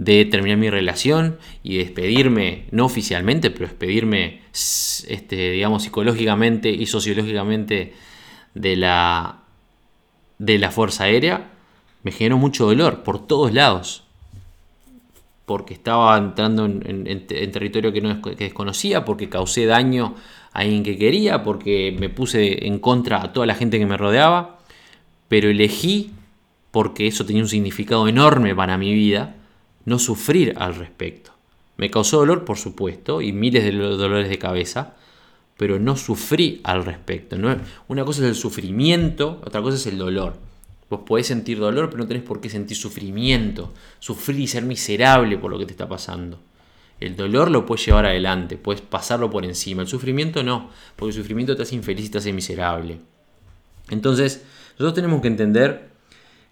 de 0.00 0.24
terminar 0.24 0.56
mi 0.56 0.70
relación 0.70 1.36
y 1.62 1.76
despedirme, 1.76 2.64
no 2.70 2.86
oficialmente, 2.86 3.50
pero 3.50 3.66
despedirme, 3.66 4.40
este, 4.50 5.50
digamos, 5.50 5.82
psicológicamente 5.82 6.70
y 6.70 6.86
sociológicamente 6.86 7.92
de 8.54 8.76
la, 8.76 9.40
de 10.38 10.58
la 10.58 10.70
Fuerza 10.70 11.04
Aérea, 11.04 11.50
me 12.02 12.12
generó 12.12 12.38
mucho 12.38 12.64
dolor 12.64 13.02
por 13.02 13.26
todos 13.26 13.52
lados. 13.52 14.04
Porque 15.44 15.74
estaba 15.74 16.16
entrando 16.16 16.64
en, 16.64 17.26
territorio 17.26 17.92
que, 17.92 18.00
no, 18.00 18.22
que 18.22 18.36
desconocía, 18.36 19.04
porque 19.04 19.28
causé 19.28 19.66
daño 19.66 20.14
a 20.54 20.60
alguien 20.60 20.82
que 20.82 20.96
quería, 20.96 21.42
porque 21.42 21.94
me 21.98 22.08
puse 22.08 22.66
en 22.66 22.78
contra 22.78 23.22
a 23.22 23.34
toda 23.34 23.44
la 23.44 23.54
gente 23.54 23.78
que 23.78 23.84
me 23.84 23.98
rodeaba, 23.98 24.60
pero 25.28 25.50
elegí, 25.50 26.12
porque 26.70 27.06
eso 27.06 27.26
tenía 27.26 27.42
un 27.42 27.48
significado 27.50 28.08
enorme 28.08 28.54
para 28.54 28.78
mi 28.78 28.94
vida, 28.94 29.34
no 29.84 29.98
sufrir 29.98 30.54
al 30.56 30.74
respecto. 30.74 31.32
Me 31.76 31.90
causó 31.90 32.18
dolor, 32.18 32.44
por 32.44 32.58
supuesto, 32.58 33.22
y 33.22 33.32
miles 33.32 33.64
de 33.64 33.72
dolores 33.72 34.28
de 34.28 34.38
cabeza, 34.38 34.94
pero 35.56 35.78
no 35.78 35.96
sufrí 35.96 36.60
al 36.64 36.84
respecto. 36.84 37.36
una 37.88 38.04
cosa 38.04 38.22
es 38.22 38.28
el 38.28 38.34
sufrimiento, 38.34 39.40
otra 39.44 39.62
cosa 39.62 39.76
es 39.76 39.86
el 39.86 39.98
dolor. 39.98 40.36
Vos 40.90 41.00
podés 41.06 41.28
sentir 41.28 41.58
dolor, 41.58 41.88
pero 41.88 42.02
no 42.02 42.08
tenés 42.08 42.22
por 42.22 42.40
qué 42.40 42.50
sentir 42.50 42.76
sufrimiento, 42.76 43.72
sufrir 43.98 44.40
y 44.40 44.46
ser 44.46 44.64
miserable 44.64 45.38
por 45.38 45.50
lo 45.50 45.58
que 45.58 45.66
te 45.66 45.72
está 45.72 45.88
pasando. 45.88 46.38
El 46.98 47.16
dolor 47.16 47.50
lo 47.50 47.64
puedes 47.64 47.86
llevar 47.86 48.06
adelante, 48.06 48.58
puedes 48.58 48.82
pasarlo 48.82 49.30
por 49.30 49.44
encima. 49.44 49.82
El 49.82 49.88
sufrimiento 49.88 50.42
no, 50.42 50.70
porque 50.96 51.10
el 51.10 51.22
sufrimiento 51.22 51.56
te 51.56 51.62
hace 51.62 51.76
infeliz 51.76 52.06
y 52.06 52.08
te 52.10 52.18
hace 52.18 52.32
miserable. 52.32 52.98
Entonces, 53.88 54.44
nosotros 54.72 54.94
tenemos 54.94 55.22
que 55.22 55.28
entender 55.28 55.90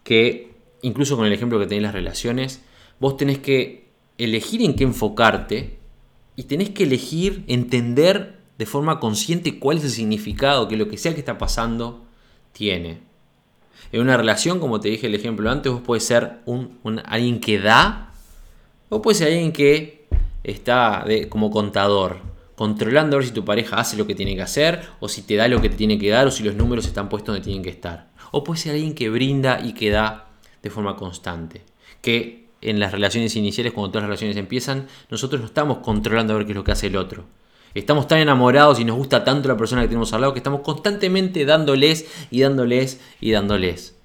que, 0.05 0.53
incluso 0.83 1.17
con 1.17 1.27
el 1.27 1.33
ejemplo 1.33 1.59
que 1.59 1.67
tenéis 1.67 1.83
las 1.83 1.93
relaciones, 1.93 2.63
vos 3.01 3.17
tenés 3.17 3.39
que 3.39 3.89
elegir 4.19 4.63
en 4.63 4.75
qué 4.75 4.85
enfocarte 4.85 5.79
y 6.37 6.45
tenés 6.45 6.71
que 6.71 6.85
elegir 6.85 7.45
entender 7.47 8.39
de 8.59 8.67
forma 8.67 9.01
consciente 9.01 9.59
cuál 9.59 9.79
es 9.79 9.85
el 9.85 9.91
significado 9.91 10.69
que 10.69 10.77
lo 10.77 10.89
que 10.89 10.99
sea 10.99 11.15
que 11.15 11.21
está 11.21 11.39
pasando 11.39 12.05
tiene. 12.53 13.01
En 13.93 14.01
una 14.01 14.17
relación, 14.17 14.59
como 14.59 14.81
te 14.81 14.89
dije 14.89 15.07
el 15.07 15.15
ejemplo 15.15 15.51
antes, 15.51 15.73
vos 15.73 15.81
puedes 15.81 16.05
ser 16.05 16.41
un, 16.45 16.79
alguien 17.05 17.41
que 17.41 17.59
da 17.59 18.13
o 18.89 19.01
puedes 19.01 19.19
ser 19.19 19.29
alguien 19.29 19.53
que 19.53 20.07
está 20.45 21.05
como 21.29 21.51
contador, 21.51 22.19
controlando 22.57 23.17
a 23.17 23.19
ver 23.19 23.29
si 23.29 23.33
tu 23.33 23.45
pareja 23.45 23.77
hace 23.77 23.97
lo 23.97 24.07
que 24.07 24.15
tiene 24.15 24.35
que 24.35 24.43
hacer 24.43 24.83
o 25.01 25.09
si 25.09 25.23
te 25.23 25.37
da 25.37 25.47
lo 25.49 25.61
que 25.61 25.69
te 25.69 25.77
tiene 25.77 25.99
que 25.99 26.11
dar 26.11 26.27
o 26.27 26.31
si 26.31 26.43
los 26.43 26.55
números 26.55 26.87
están 26.87 27.09
puestos 27.09 27.35
donde 27.35 27.45
tienen 27.45 27.63
que 27.63 27.71
estar. 27.71 28.09
O 28.33 28.45
puede 28.45 28.61
ser 28.61 28.73
alguien 28.73 28.95
que 28.95 29.09
brinda 29.09 29.61
y 29.61 29.73
que 29.73 29.91
da 29.91 30.31
de 30.63 30.71
forma 30.71 30.97
constante. 30.97 31.63
Que 32.03 32.48
en 32.61 32.81
las 32.81 32.93
relaciones 32.93 33.37
iniciales, 33.37 33.73
cuando 33.73 33.91
todas 33.91 34.03
las 34.03 34.09
relaciones 34.09 34.37
empiezan, 34.37 34.87
nosotros 35.11 35.41
no 35.41 35.47
estamos 35.47 35.79
controlando 35.79 36.33
a 36.33 36.37
ver 36.37 36.47
qué 36.47 36.53
es 36.53 36.57
lo 36.57 36.65
que 36.65 36.73
hace 36.73 36.89
el 36.89 36.97
otro. 36.97 37.25
Estamos 37.75 38.09
tan 38.09 38.19
enamorados 38.19 38.81
y 38.81 38.85
nos 38.85 38.97
gusta 38.97 39.25
tanto 39.25 39.49
la 39.49 39.57
persona 39.57 39.83
que 39.83 39.89
tenemos 39.89 40.13
al 40.13 40.23
lado 40.23 40.33
que 40.33 40.41
estamos 40.41 40.63
constantemente 40.63 41.45
dándoles 41.45 42.07
y 42.31 42.41
dándoles 42.41 43.01
y 43.21 43.31
dándoles. 43.31 43.97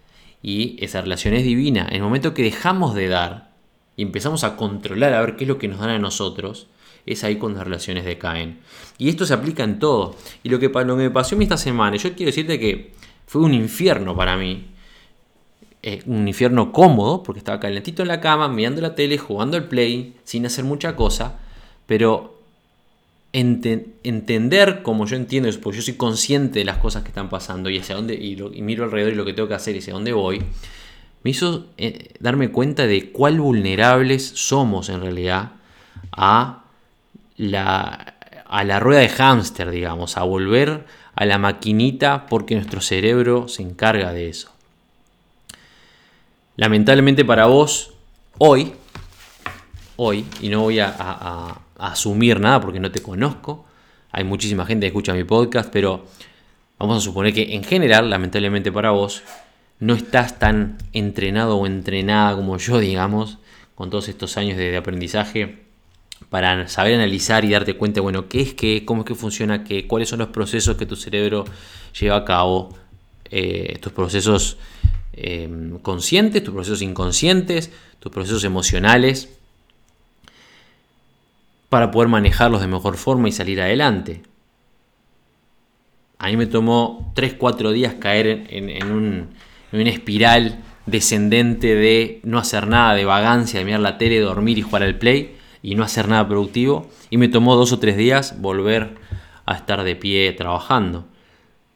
Y 0.41 0.77
esa 0.83 1.01
relación 1.01 1.33
es 1.33 1.43
divina. 1.43 1.87
En 1.89 1.95
el 1.95 2.03
momento 2.03 2.33
que 2.33 2.43
dejamos 2.43 2.93
de 2.93 3.07
dar 3.07 3.51
y 3.95 4.03
empezamos 4.03 4.43
a 4.43 4.57
controlar 4.57 5.13
a 5.13 5.21
ver 5.21 5.35
qué 5.37 5.45
es 5.45 5.47
lo 5.47 5.57
que 5.57 5.67
nos 5.67 5.79
dan 5.79 5.89
a 5.89 5.99
nosotros, 5.99 6.67
es 7.05 7.23
ahí 7.23 7.37
cuando 7.37 7.59
las 7.59 7.67
relaciones 7.67 8.05
decaen. 8.05 8.59
Y 8.97 9.09
esto 9.09 9.25
se 9.25 9.33
aplica 9.33 9.63
en 9.63 9.79
todo. 9.79 10.15
Y 10.43 10.49
lo 10.49 10.59
que, 10.59 10.67
lo 10.67 10.97
que 10.97 11.03
me 11.03 11.09
pasó 11.09 11.35
a 11.35 11.37
mí 11.37 11.45
esta 11.45 11.57
semana, 11.57 11.95
yo 11.97 12.13
quiero 12.13 12.29
decirte 12.29 12.59
que 12.59 12.93
fue 13.25 13.41
un 13.41 13.53
infierno 13.53 14.15
para 14.15 14.37
mí. 14.37 14.67
Eh, 15.85 16.01
un 16.05 16.25
infierno 16.25 16.71
cómodo, 16.71 17.23
porque 17.23 17.39
estaba 17.39 17.59
calentito 17.59 18.03
en 18.03 18.07
la 18.07 18.21
cama, 18.21 18.47
mirando 18.47 18.79
la 18.79 18.95
tele, 18.95 19.17
jugando 19.17 19.57
al 19.57 19.67
play, 19.67 20.15
sin 20.23 20.45
hacer 20.45 20.63
mucha 20.63 20.95
cosa, 20.95 21.39
pero 21.85 22.39
entender 23.33 24.81
como 24.81 25.05
yo 25.05 25.17
entiendo, 25.17 25.49
porque 25.61 25.79
yo 25.79 25.83
soy 25.83 25.95
consciente 25.95 26.59
de 26.59 26.65
las 26.65 26.77
cosas 26.77 27.03
que 27.03 27.09
están 27.09 27.29
pasando 27.29 27.69
y 27.69 27.79
hacia 27.79 27.95
dónde, 27.95 28.13
y, 28.13 28.37
miro 28.61 28.85
alrededor 28.85 29.11
y 29.11 29.15
lo 29.15 29.25
que 29.25 29.33
tengo 29.33 29.49
que 29.49 29.55
hacer 29.55 29.75
y 29.75 29.79
hacia 29.79 29.91
dónde 29.91 30.13
voy, 30.13 30.41
me 31.23 31.31
hizo 31.31 31.65
eh, 31.77 32.13
darme 32.19 32.49
cuenta 32.49 32.87
de 32.87 33.11
cuál 33.11 33.41
vulnerables 33.41 34.25
somos 34.35 34.87
en 34.87 35.01
realidad 35.01 35.53
a 36.13 36.63
la, 37.35 38.15
a 38.45 38.63
la 38.63 38.79
rueda 38.79 39.01
de 39.01 39.09
hámster, 39.09 39.69
digamos, 39.69 40.15
a 40.15 40.23
volver 40.23 40.85
a 41.15 41.25
la 41.25 41.39
maquinita 41.39 42.27
porque 42.27 42.55
nuestro 42.55 42.79
cerebro 42.79 43.49
se 43.49 43.63
encarga 43.63 44.13
de 44.13 44.29
eso. 44.29 44.52
Lamentablemente 46.55 47.25
para 47.25 47.47
vos, 47.47 47.93
hoy, 48.37 48.73
hoy, 49.95 50.23
y 50.39 50.49
no 50.49 50.61
voy 50.61 50.79
a, 50.79 51.59
asumir 51.79 52.39
nada 52.39 52.61
porque 52.61 52.79
no 52.79 52.91
te 52.91 53.01
conozco, 53.01 53.65
hay 54.11 54.23
muchísima 54.23 54.65
gente 54.65 54.85
que 54.85 54.87
escucha 54.89 55.13
mi 55.13 55.23
podcast, 55.23 55.71
pero 55.73 56.05
vamos 56.77 56.97
a 56.97 57.01
suponer 57.01 57.33
que 57.33 57.55
en 57.55 57.63
general, 57.63 58.09
lamentablemente 58.11 58.71
para 58.71 58.91
vos, 58.91 59.23
no 59.79 59.95
estás 59.95 60.37
tan 60.37 60.77
entrenado 60.93 61.57
o 61.57 61.65
entrenada 61.65 62.35
como 62.35 62.57
yo, 62.57 62.77
digamos, 62.77 63.39
con 63.73 63.89
todos 63.89 64.07
estos 64.07 64.37
años 64.37 64.55
de, 64.55 64.77
aprendizaje, 64.77 65.63
para 66.29 66.67
saber 66.67 66.93
analizar 66.93 67.45
y 67.45 67.49
darte 67.49 67.75
cuenta, 67.75 67.99
bueno, 68.01 68.29
qué 68.29 68.41
es 68.41 68.53
qué, 68.53 68.85
cómo 68.85 69.01
es 69.01 69.07
que 69.07 69.15
funciona 69.15 69.63
qué, 69.63 69.87
cuáles 69.87 70.07
son 70.07 70.19
los 70.19 70.27
procesos 70.27 70.77
que 70.77 70.85
tu 70.85 70.95
cerebro 70.95 71.45
lleva 71.99 72.17
a 72.17 72.25
cabo, 72.25 72.77
eh, 73.31 73.71
estos 73.73 73.91
procesos 73.91 74.57
Em, 75.15 75.77
conscientes, 75.79 76.43
tus 76.43 76.53
procesos 76.53 76.81
inconscientes, 76.81 77.71
tus 77.99 78.11
procesos 78.11 78.43
emocionales, 78.43 79.29
para 81.69 81.91
poder 81.91 82.07
manejarlos 82.07 82.61
de 82.61 82.67
mejor 82.67 82.97
forma 82.97 83.29
y 83.29 83.31
salir 83.31 83.61
adelante. 83.61 84.23
A 86.17 86.27
mí 86.27 86.37
me 86.37 86.47
tomó 86.47 87.11
3-4 87.15 87.71
días 87.71 87.95
caer 87.95 88.47
en, 88.49 88.91
un, 88.91 89.29
en 89.71 89.79
una 89.81 89.89
espiral 89.89 90.63
descendente 90.85 91.75
de 91.75 92.19
no 92.23 92.39
hacer 92.39 92.67
nada, 92.67 92.95
de 92.95 93.05
vagancia, 93.05 93.59
de 93.59 93.65
mirar 93.65 93.81
la 93.81 93.97
tele, 93.97 94.19
dormir 94.19 94.57
y 94.57 94.61
jugar 94.61 94.83
al 94.83 94.97
play 94.97 95.35
y 95.61 95.75
no 95.75 95.83
hacer 95.83 96.07
nada 96.07 96.27
productivo. 96.27 96.89
Y 97.09 97.17
me 97.17 97.27
tomó 97.27 97.55
dos 97.55 97.71
o 97.71 97.79
tres 97.79 97.97
días 97.97 98.41
volver 98.41 98.95
a 99.45 99.55
estar 99.55 99.83
de 99.83 99.95
pie 99.95 100.31
trabajando. 100.33 101.05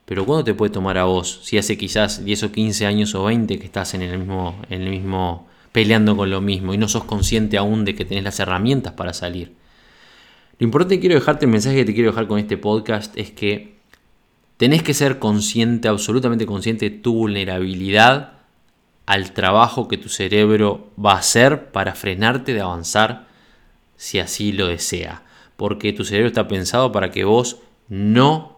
Pero 0.07 0.25
¿cuándo 0.25 0.45
te 0.45 0.53
puede 0.53 0.71
tomar 0.71 0.97
a 0.97 1.03
vos? 1.03 1.41
Si 1.43 1.57
hace 1.57 1.77
quizás 1.77 2.23
10 2.23 2.43
o 2.43 2.51
15 2.53 2.85
años 2.85 3.13
o 3.13 3.25
20 3.25 3.59
que 3.59 3.65
estás 3.65 3.93
en 3.93 4.01
el 4.01 4.17
mismo, 4.17 4.57
en 4.69 4.83
el 4.83 4.89
mismo 4.89 5.47
peleando 5.73 6.15
con 6.15 6.29
lo 6.29 6.39
mismo 6.39 6.73
y 6.73 6.77
no 6.77 6.87
sos 6.87 7.03
consciente 7.03 7.57
aún 7.57 7.83
de 7.83 7.93
que 7.93 8.05
tenés 8.05 8.23
las 8.23 8.39
herramientas 8.39 8.93
para 8.93 9.11
salir. 9.11 9.53
Lo 10.59 10.63
importante 10.63 10.95
que 10.95 11.01
quiero 11.01 11.15
dejarte, 11.15 11.45
el 11.45 11.51
mensaje 11.51 11.75
que 11.75 11.85
te 11.85 11.93
quiero 11.93 12.11
dejar 12.11 12.27
con 12.27 12.39
este 12.39 12.57
podcast 12.57 13.17
es 13.17 13.31
que 13.31 13.75
tenés 14.55 14.81
que 14.81 14.93
ser 14.93 15.19
consciente, 15.19 15.89
absolutamente 15.89 16.45
consciente 16.45 16.89
de 16.89 16.97
tu 16.97 17.13
vulnerabilidad 17.13 18.31
al 19.05 19.33
trabajo 19.33 19.89
que 19.89 19.97
tu 19.97 20.07
cerebro 20.07 20.89
va 20.97 21.15
a 21.15 21.19
hacer 21.19 21.69
para 21.73 21.95
frenarte 21.95 22.53
de 22.53 22.61
avanzar 22.61 23.27
si 23.97 24.19
así 24.19 24.53
lo 24.53 24.67
desea. 24.67 25.23
Porque 25.57 25.91
tu 25.91 26.05
cerebro 26.05 26.27
está 26.29 26.47
pensado 26.47 26.93
para 26.93 27.11
que 27.11 27.25
vos 27.25 27.57
no 27.89 28.56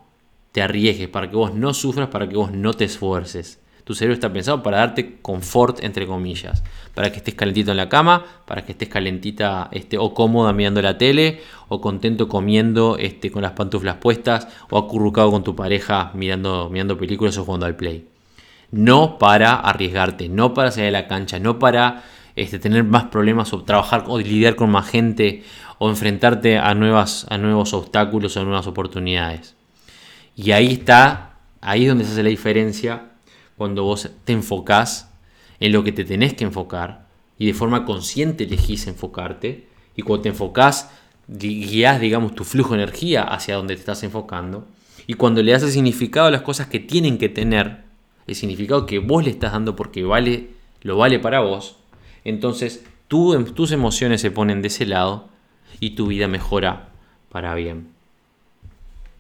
te 0.52 0.62
arriesgues, 0.62 1.08
para 1.08 1.30
que 1.30 1.36
vos 1.36 1.54
no 1.54 1.74
sufras, 1.74 2.10
para 2.10 2.28
que 2.28 2.36
vos 2.36 2.52
no 2.52 2.74
te 2.74 2.86
esfuerces. 2.86 3.60
Tu 3.84 3.95
cerebro 3.95 4.14
está 4.14 4.32
pensado 4.32 4.62
para 4.62 4.78
darte 4.78 5.18
confort, 5.20 5.84
entre 5.84 6.06
comillas, 6.06 6.64
para 6.93 7.12
que 7.12 7.18
estés 7.18 7.34
calentito 7.34 7.72
en 7.72 7.78
la 7.78 7.89
cama, 7.89 8.24
para 8.45 8.64
que 8.64 8.74
estés 8.74 8.88
calentita 8.88 9.68
este, 9.72 9.97
o 9.97 10.14
cómoda 10.14 10.54
mirando 10.54 10.80
la 10.84 11.00
tele, 11.00 11.41
o 11.70 11.82
contento 11.82 12.28
comiendo 12.28 12.97
este, 13.00 13.32
con 13.32 13.41
las 13.41 13.54
pantuflas 13.54 13.95
puestas, 13.95 14.47
o 14.70 14.78
acurrucado 14.78 15.32
con 15.32 15.43
tu 15.43 15.56
pareja 15.56 16.12
mirando, 16.14 16.70
mirando 16.70 17.00
películas 17.00 17.36
o 17.39 17.45
jugando 17.45 17.66
al 17.66 17.76
play. 17.76 18.08
No 18.70 19.18
para 19.18 19.56
arriesgarte, 19.56 20.30
no 20.30 20.54
para 20.54 20.70
salir 20.70 20.86
de 20.86 20.91
la 20.91 21.08
cancha, 21.08 21.39
no 21.39 21.58
para 21.58 22.04
este, 22.36 22.60
tener 22.60 22.84
más 22.84 23.06
problemas 23.06 23.52
o 23.54 23.64
trabajar 23.64 24.04
o 24.08 24.20
lidiar 24.20 24.56
con 24.56 24.70
más 24.70 24.88
gente 24.88 25.43
o 25.80 25.89
enfrentarte 25.89 26.60
a, 26.60 26.76
nuevas, 26.76 27.26
a 27.32 27.39
nuevos 27.39 27.74
obstáculos 27.74 28.38
o 28.38 28.43
nuevas 28.43 28.68
oportunidades. 28.68 29.56
Y 30.42 30.54
ahí 30.54 30.72
está, 30.72 31.34
ahí 31.60 31.84
es 31.84 31.90
donde 31.90 32.06
se 32.06 32.14
hace 32.14 32.24
la 32.24 32.30
diferencia 32.30 33.10
cuando 33.58 33.84
vos 33.84 34.10
te 34.24 34.32
enfocás 34.32 35.12
en 35.60 35.74
lo 35.74 35.84
que 35.84 35.92
te 35.92 36.06
tenés 36.06 36.34
que 36.34 36.46
enfocar 36.46 37.08
y 37.38 37.46
de 37.46 37.54
forma 37.54 37.84
consciente 37.84 38.46
elegís 38.46 38.88
enfocarte. 38.88 39.68
Y 39.98 40.02
cuando 40.02 40.24
te 40.24 40.30
enfocás, 40.30 40.92
guías, 41.28 42.00
digamos, 42.00 42.36
tu 42.36 42.46
flujo 42.46 42.70
de 42.70 42.84
energía 42.84 43.24
hacia 43.24 43.58
donde 43.58 43.74
te 43.74 43.82
estás 43.82 44.02
enfocando. 44.04 44.66
Y 45.08 45.16
cuando 45.16 45.44
le 45.44 45.52
das 45.52 45.64
el 45.64 45.72
significado 45.72 46.28
a 46.28 46.32
las 46.32 46.44
cosas 46.44 46.68
que 46.68 46.80
tienen 46.80 47.18
que 47.18 47.28
tener, 47.28 47.84
el 48.26 48.36
significado 48.36 48.86
que 48.86 49.00
vos 49.00 49.26
le 49.26 49.32
estás 49.32 49.52
dando 49.52 49.76
porque 49.76 50.04
vale, 50.04 50.52
lo 50.84 50.96
vale 50.96 51.20
para 51.20 51.42
vos, 51.42 51.76
entonces 52.24 52.86
tus 53.10 53.74
emociones 53.74 54.22
se 54.22 54.32
ponen 54.32 54.62
de 54.62 54.70
ese 54.70 54.86
lado 54.86 55.28
y 55.82 55.96
tu 55.96 56.08
vida 56.08 56.30
mejora 56.30 56.92
para 57.28 57.54
bien. 57.56 57.90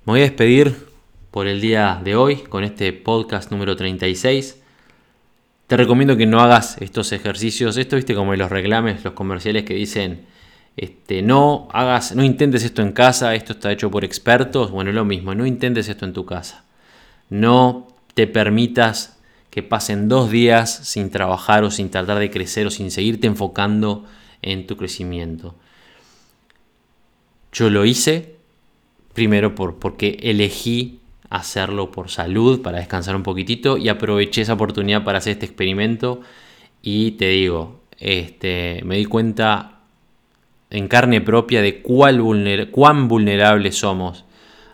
Me 0.05 0.13
voy 0.13 0.21
a 0.21 0.23
despedir 0.23 0.88
por 1.31 1.47
el 1.47 1.61
día 1.61 2.01
de 2.03 2.15
hoy 2.15 2.37
con 2.37 2.63
este 2.63 2.91
podcast 2.93 3.51
número 3.51 3.75
36. 3.75 4.61
Te 5.67 5.77
recomiendo 5.77 6.17
que 6.17 6.25
no 6.25 6.41
hagas 6.41 6.77
estos 6.81 7.11
ejercicios. 7.11 7.77
Esto, 7.77 7.95
viste, 7.95 8.15
como 8.15 8.35
los 8.35 8.49
reclames, 8.49 9.03
los 9.03 9.13
comerciales 9.13 9.63
que 9.63 9.75
dicen, 9.75 10.25
este, 10.75 11.21
no 11.21 11.67
hagas, 11.71 12.15
no 12.15 12.23
intentes 12.23 12.63
esto 12.63 12.81
en 12.81 12.93
casa, 12.93 13.35
esto 13.35 13.53
está 13.53 13.71
hecho 13.71 13.91
por 13.91 14.03
expertos. 14.03 14.71
Bueno, 14.71 14.91
lo 14.91 15.05
mismo, 15.05 15.35
no 15.35 15.45
intentes 15.45 15.87
esto 15.87 16.05
en 16.05 16.13
tu 16.13 16.25
casa. 16.25 16.65
No 17.29 17.87
te 18.15 18.25
permitas 18.25 19.19
que 19.51 19.61
pasen 19.61 20.09
dos 20.09 20.31
días 20.31 20.73
sin 20.73 21.11
trabajar 21.11 21.63
o 21.63 21.69
sin 21.69 21.91
tratar 21.91 22.17
de 22.17 22.31
crecer 22.31 22.65
o 22.65 22.71
sin 22.71 22.89
seguirte 22.89 23.27
enfocando 23.27 24.05
en 24.41 24.65
tu 24.65 24.77
crecimiento. 24.77 25.55
Yo 27.51 27.69
lo 27.69 27.85
hice 27.85 28.35
primero 29.13 29.53
por, 29.53 29.79
porque 29.79 30.17
elegí 30.21 30.98
hacerlo 31.29 31.91
por 31.91 32.09
salud, 32.09 32.61
para 32.61 32.79
descansar 32.79 33.15
un 33.15 33.23
poquitito 33.23 33.77
y 33.77 33.89
aproveché 33.89 34.41
esa 34.41 34.53
oportunidad 34.53 35.03
para 35.03 35.19
hacer 35.19 35.33
este 35.33 35.45
experimento 35.45 36.21
y 36.81 37.11
te 37.11 37.29
digo, 37.29 37.81
este, 37.99 38.81
me 38.85 38.97
di 38.97 39.05
cuenta 39.05 39.81
en 40.69 40.87
carne 40.87 41.21
propia 41.21 41.61
de 41.61 41.81
cuál 41.81 42.21
cuán 42.71 43.07
vulnerables 43.07 43.77
somos 43.77 44.25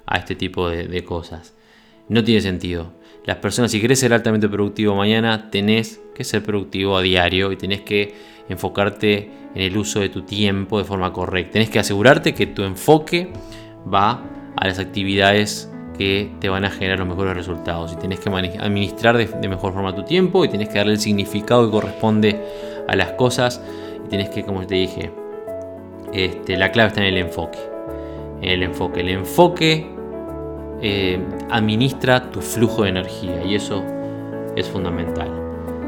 a 0.06 0.18
este 0.18 0.36
tipo 0.36 0.70
de, 0.70 1.04
cosas. 1.04 1.56
No 2.10 2.24
tiene 2.24 2.42
sentido. 2.42 2.94
las 3.26 3.38
personas, 3.38 3.72
si 3.72 3.82
querés 3.82 4.00
ser 4.00 4.14
altamente 4.14 4.48
productivo 4.48 4.96
mañana, 4.96 5.50
tenés 5.50 6.00
que 6.14 6.24
ser 6.24 6.44
productivo 6.44 6.98
a 6.98 7.02
diario 7.02 7.52
y 7.52 7.58
tenés 7.58 7.82
que 7.82 8.14
enfocarte 8.50 9.32
en 9.56 9.62
el 9.62 9.76
uso 9.78 10.00
de 10.00 10.10
tu 10.10 10.22
tiempo 10.22 10.78
de 10.78 10.84
forma 10.84 11.12
correcta. 11.12 11.54
Tenés 11.54 11.72
que 11.72 11.80
asegurarte 11.80 12.36
que 12.36 12.46
tu 12.46 12.64
enfoque 12.64 13.34
va 13.92 14.24
a 14.56 14.68
las 14.68 14.78
actividades 14.78 15.72
que 15.98 16.32
te 16.40 16.50
van 16.50 16.66
a 16.66 16.70
generar 16.70 17.00
los 17.00 17.08
mejores 17.08 17.36
resultados. 17.36 17.94
Y 17.94 17.96
tenés 17.96 18.20
que 18.20 18.30
administrar 18.30 19.18
de, 19.18 19.48
mejor 19.48 19.74
forma 19.74 19.94
tu 19.96 20.04
tiempo 20.04 20.46
y 20.46 20.50
tenés 20.50 20.70
que 20.70 20.78
darle 20.78 20.94
el 20.94 21.00
significado 21.00 21.66
que 21.66 21.72
corresponde 21.72 22.42
a 22.88 22.96
las 22.96 23.12
cosas. 23.14 23.62
Y 24.06 24.10
tenés 24.10 24.30
que, 24.30 24.44
como 24.44 24.66
te 24.66 24.76
dije, 24.76 25.12
este, 26.14 26.58
la 26.58 26.72
clave 26.72 26.90
está 26.90 27.02
en 27.02 27.08
el 27.08 27.18
enfoque. 27.18 27.60
En 28.42 28.50
el 28.50 28.64
enfoque. 28.64 29.02
El 29.02 29.10
enfoque 29.10 29.88
eh, 30.82 31.20
administra 31.50 32.30
tu 32.32 32.42
flujo 32.42 32.84
de 32.84 32.90
energía 32.90 33.44
y 33.44 33.56
eso 33.56 33.84
es 34.56 34.68
fundamental. 34.68 35.30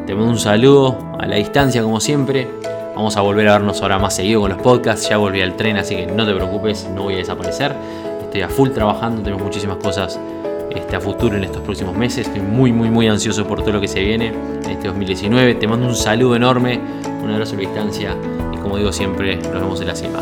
Te 0.06 0.16
mando 0.16 0.32
un 0.32 0.40
saludo 0.40 0.98
a 1.20 1.26
la 1.28 1.36
distancia 1.36 1.82
como 1.82 2.00
siempre. 2.00 2.48
Vamos 2.96 3.16
a 3.18 3.22
volver 3.22 3.48
a 3.50 3.54
vernos 3.54 3.82
ahora 3.82 4.00
más 4.00 4.16
seguido 4.16 4.42
con 4.42 4.52
los 4.52 4.62
podcasts. 4.62 5.08
Ya 5.10 5.18
volví 5.18 5.42
al 5.42 5.56
tren, 5.56 5.78
así 5.78 5.96
que 5.96 6.08
no 6.08 6.26
te 6.26 6.34
preocupes, 6.34 6.90
no 6.96 7.04
voy 7.04 7.16
a 7.16 7.18
desaparecer. 7.18 7.74
A 8.44 8.50
full 8.50 8.70
trabajando, 8.70 9.22
tenemos 9.22 9.44
muchísimas 9.44 9.78
cosas 9.78 10.20
este, 10.70 10.96
a 10.96 11.00
futuro 11.00 11.36
en 11.38 11.44
estos 11.44 11.62
próximos 11.62 11.96
meses. 11.96 12.28
Estoy 12.28 12.42
muy, 12.42 12.72
muy, 12.72 12.90
muy 12.90 13.08
ansioso 13.08 13.46
por 13.48 13.62
todo 13.62 13.74
lo 13.74 13.82
que 13.82 13.88
se 13.88 14.00
viene 14.00 14.28
en 14.28 14.70
este 14.70 14.88
2019. 14.88 15.56
Te 15.56 15.68
mando 15.68 15.88
un 15.88 15.96
saludo 15.96 16.36
enorme, 16.36 16.80
un 17.24 17.32
abrazo 17.32 17.54
a 17.54 17.56
la 17.56 17.62
distancia 17.62 18.16
y 18.54 18.58
como 18.58 18.78
digo 18.78 18.92
siempre, 18.94 19.38
nos 19.38 19.54
vemos 19.54 19.82
en 19.82 19.88
la 19.88 19.96
cima. 19.96 20.20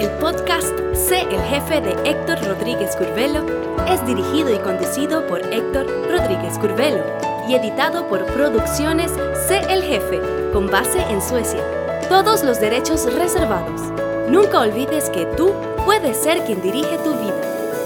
El 0.00 0.08
podcast 0.20 0.74
Sé 0.94 1.22
el 1.22 1.40
jefe 1.42 1.80
de 1.80 1.94
Héctor 2.08 2.38
Rodríguez 2.46 2.96
Curvelo 2.96 3.44
es 3.88 4.04
dirigido 4.06 4.54
y 4.54 4.58
conducido 4.58 5.26
por 5.26 5.40
Héctor 5.52 5.86
Rodríguez 6.10 6.58
Curvelo 6.58 7.04
y 7.48 7.54
editado 7.54 8.08
por 8.08 8.24
Producciones 8.26 9.12
Sé 9.46 9.60
el 9.68 9.82
jefe, 9.82 10.20
con 10.52 10.68
base 10.68 11.00
en 11.10 11.20
Suecia. 11.20 11.60
Todos 12.08 12.42
los 12.42 12.60
derechos 12.60 13.12
reservados. 13.14 13.80
Nunca 14.28 14.60
olvides 14.60 15.10
que 15.10 15.26
tú 15.36 15.52
puedes 15.86 16.16
ser 16.16 16.42
quien 16.42 16.60
dirige 16.60 16.98
tu 16.98 17.14
vida. 17.14 17.40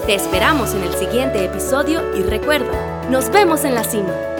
Te 0.07 0.15
esperamos 0.15 0.73
en 0.73 0.81
el 0.81 0.93
siguiente 0.95 1.45
episodio 1.45 2.01
y 2.17 2.23
recuerda, 2.23 3.07
nos 3.11 3.29
vemos 3.29 3.63
en 3.63 3.75
la 3.75 3.83
cima. 3.83 4.30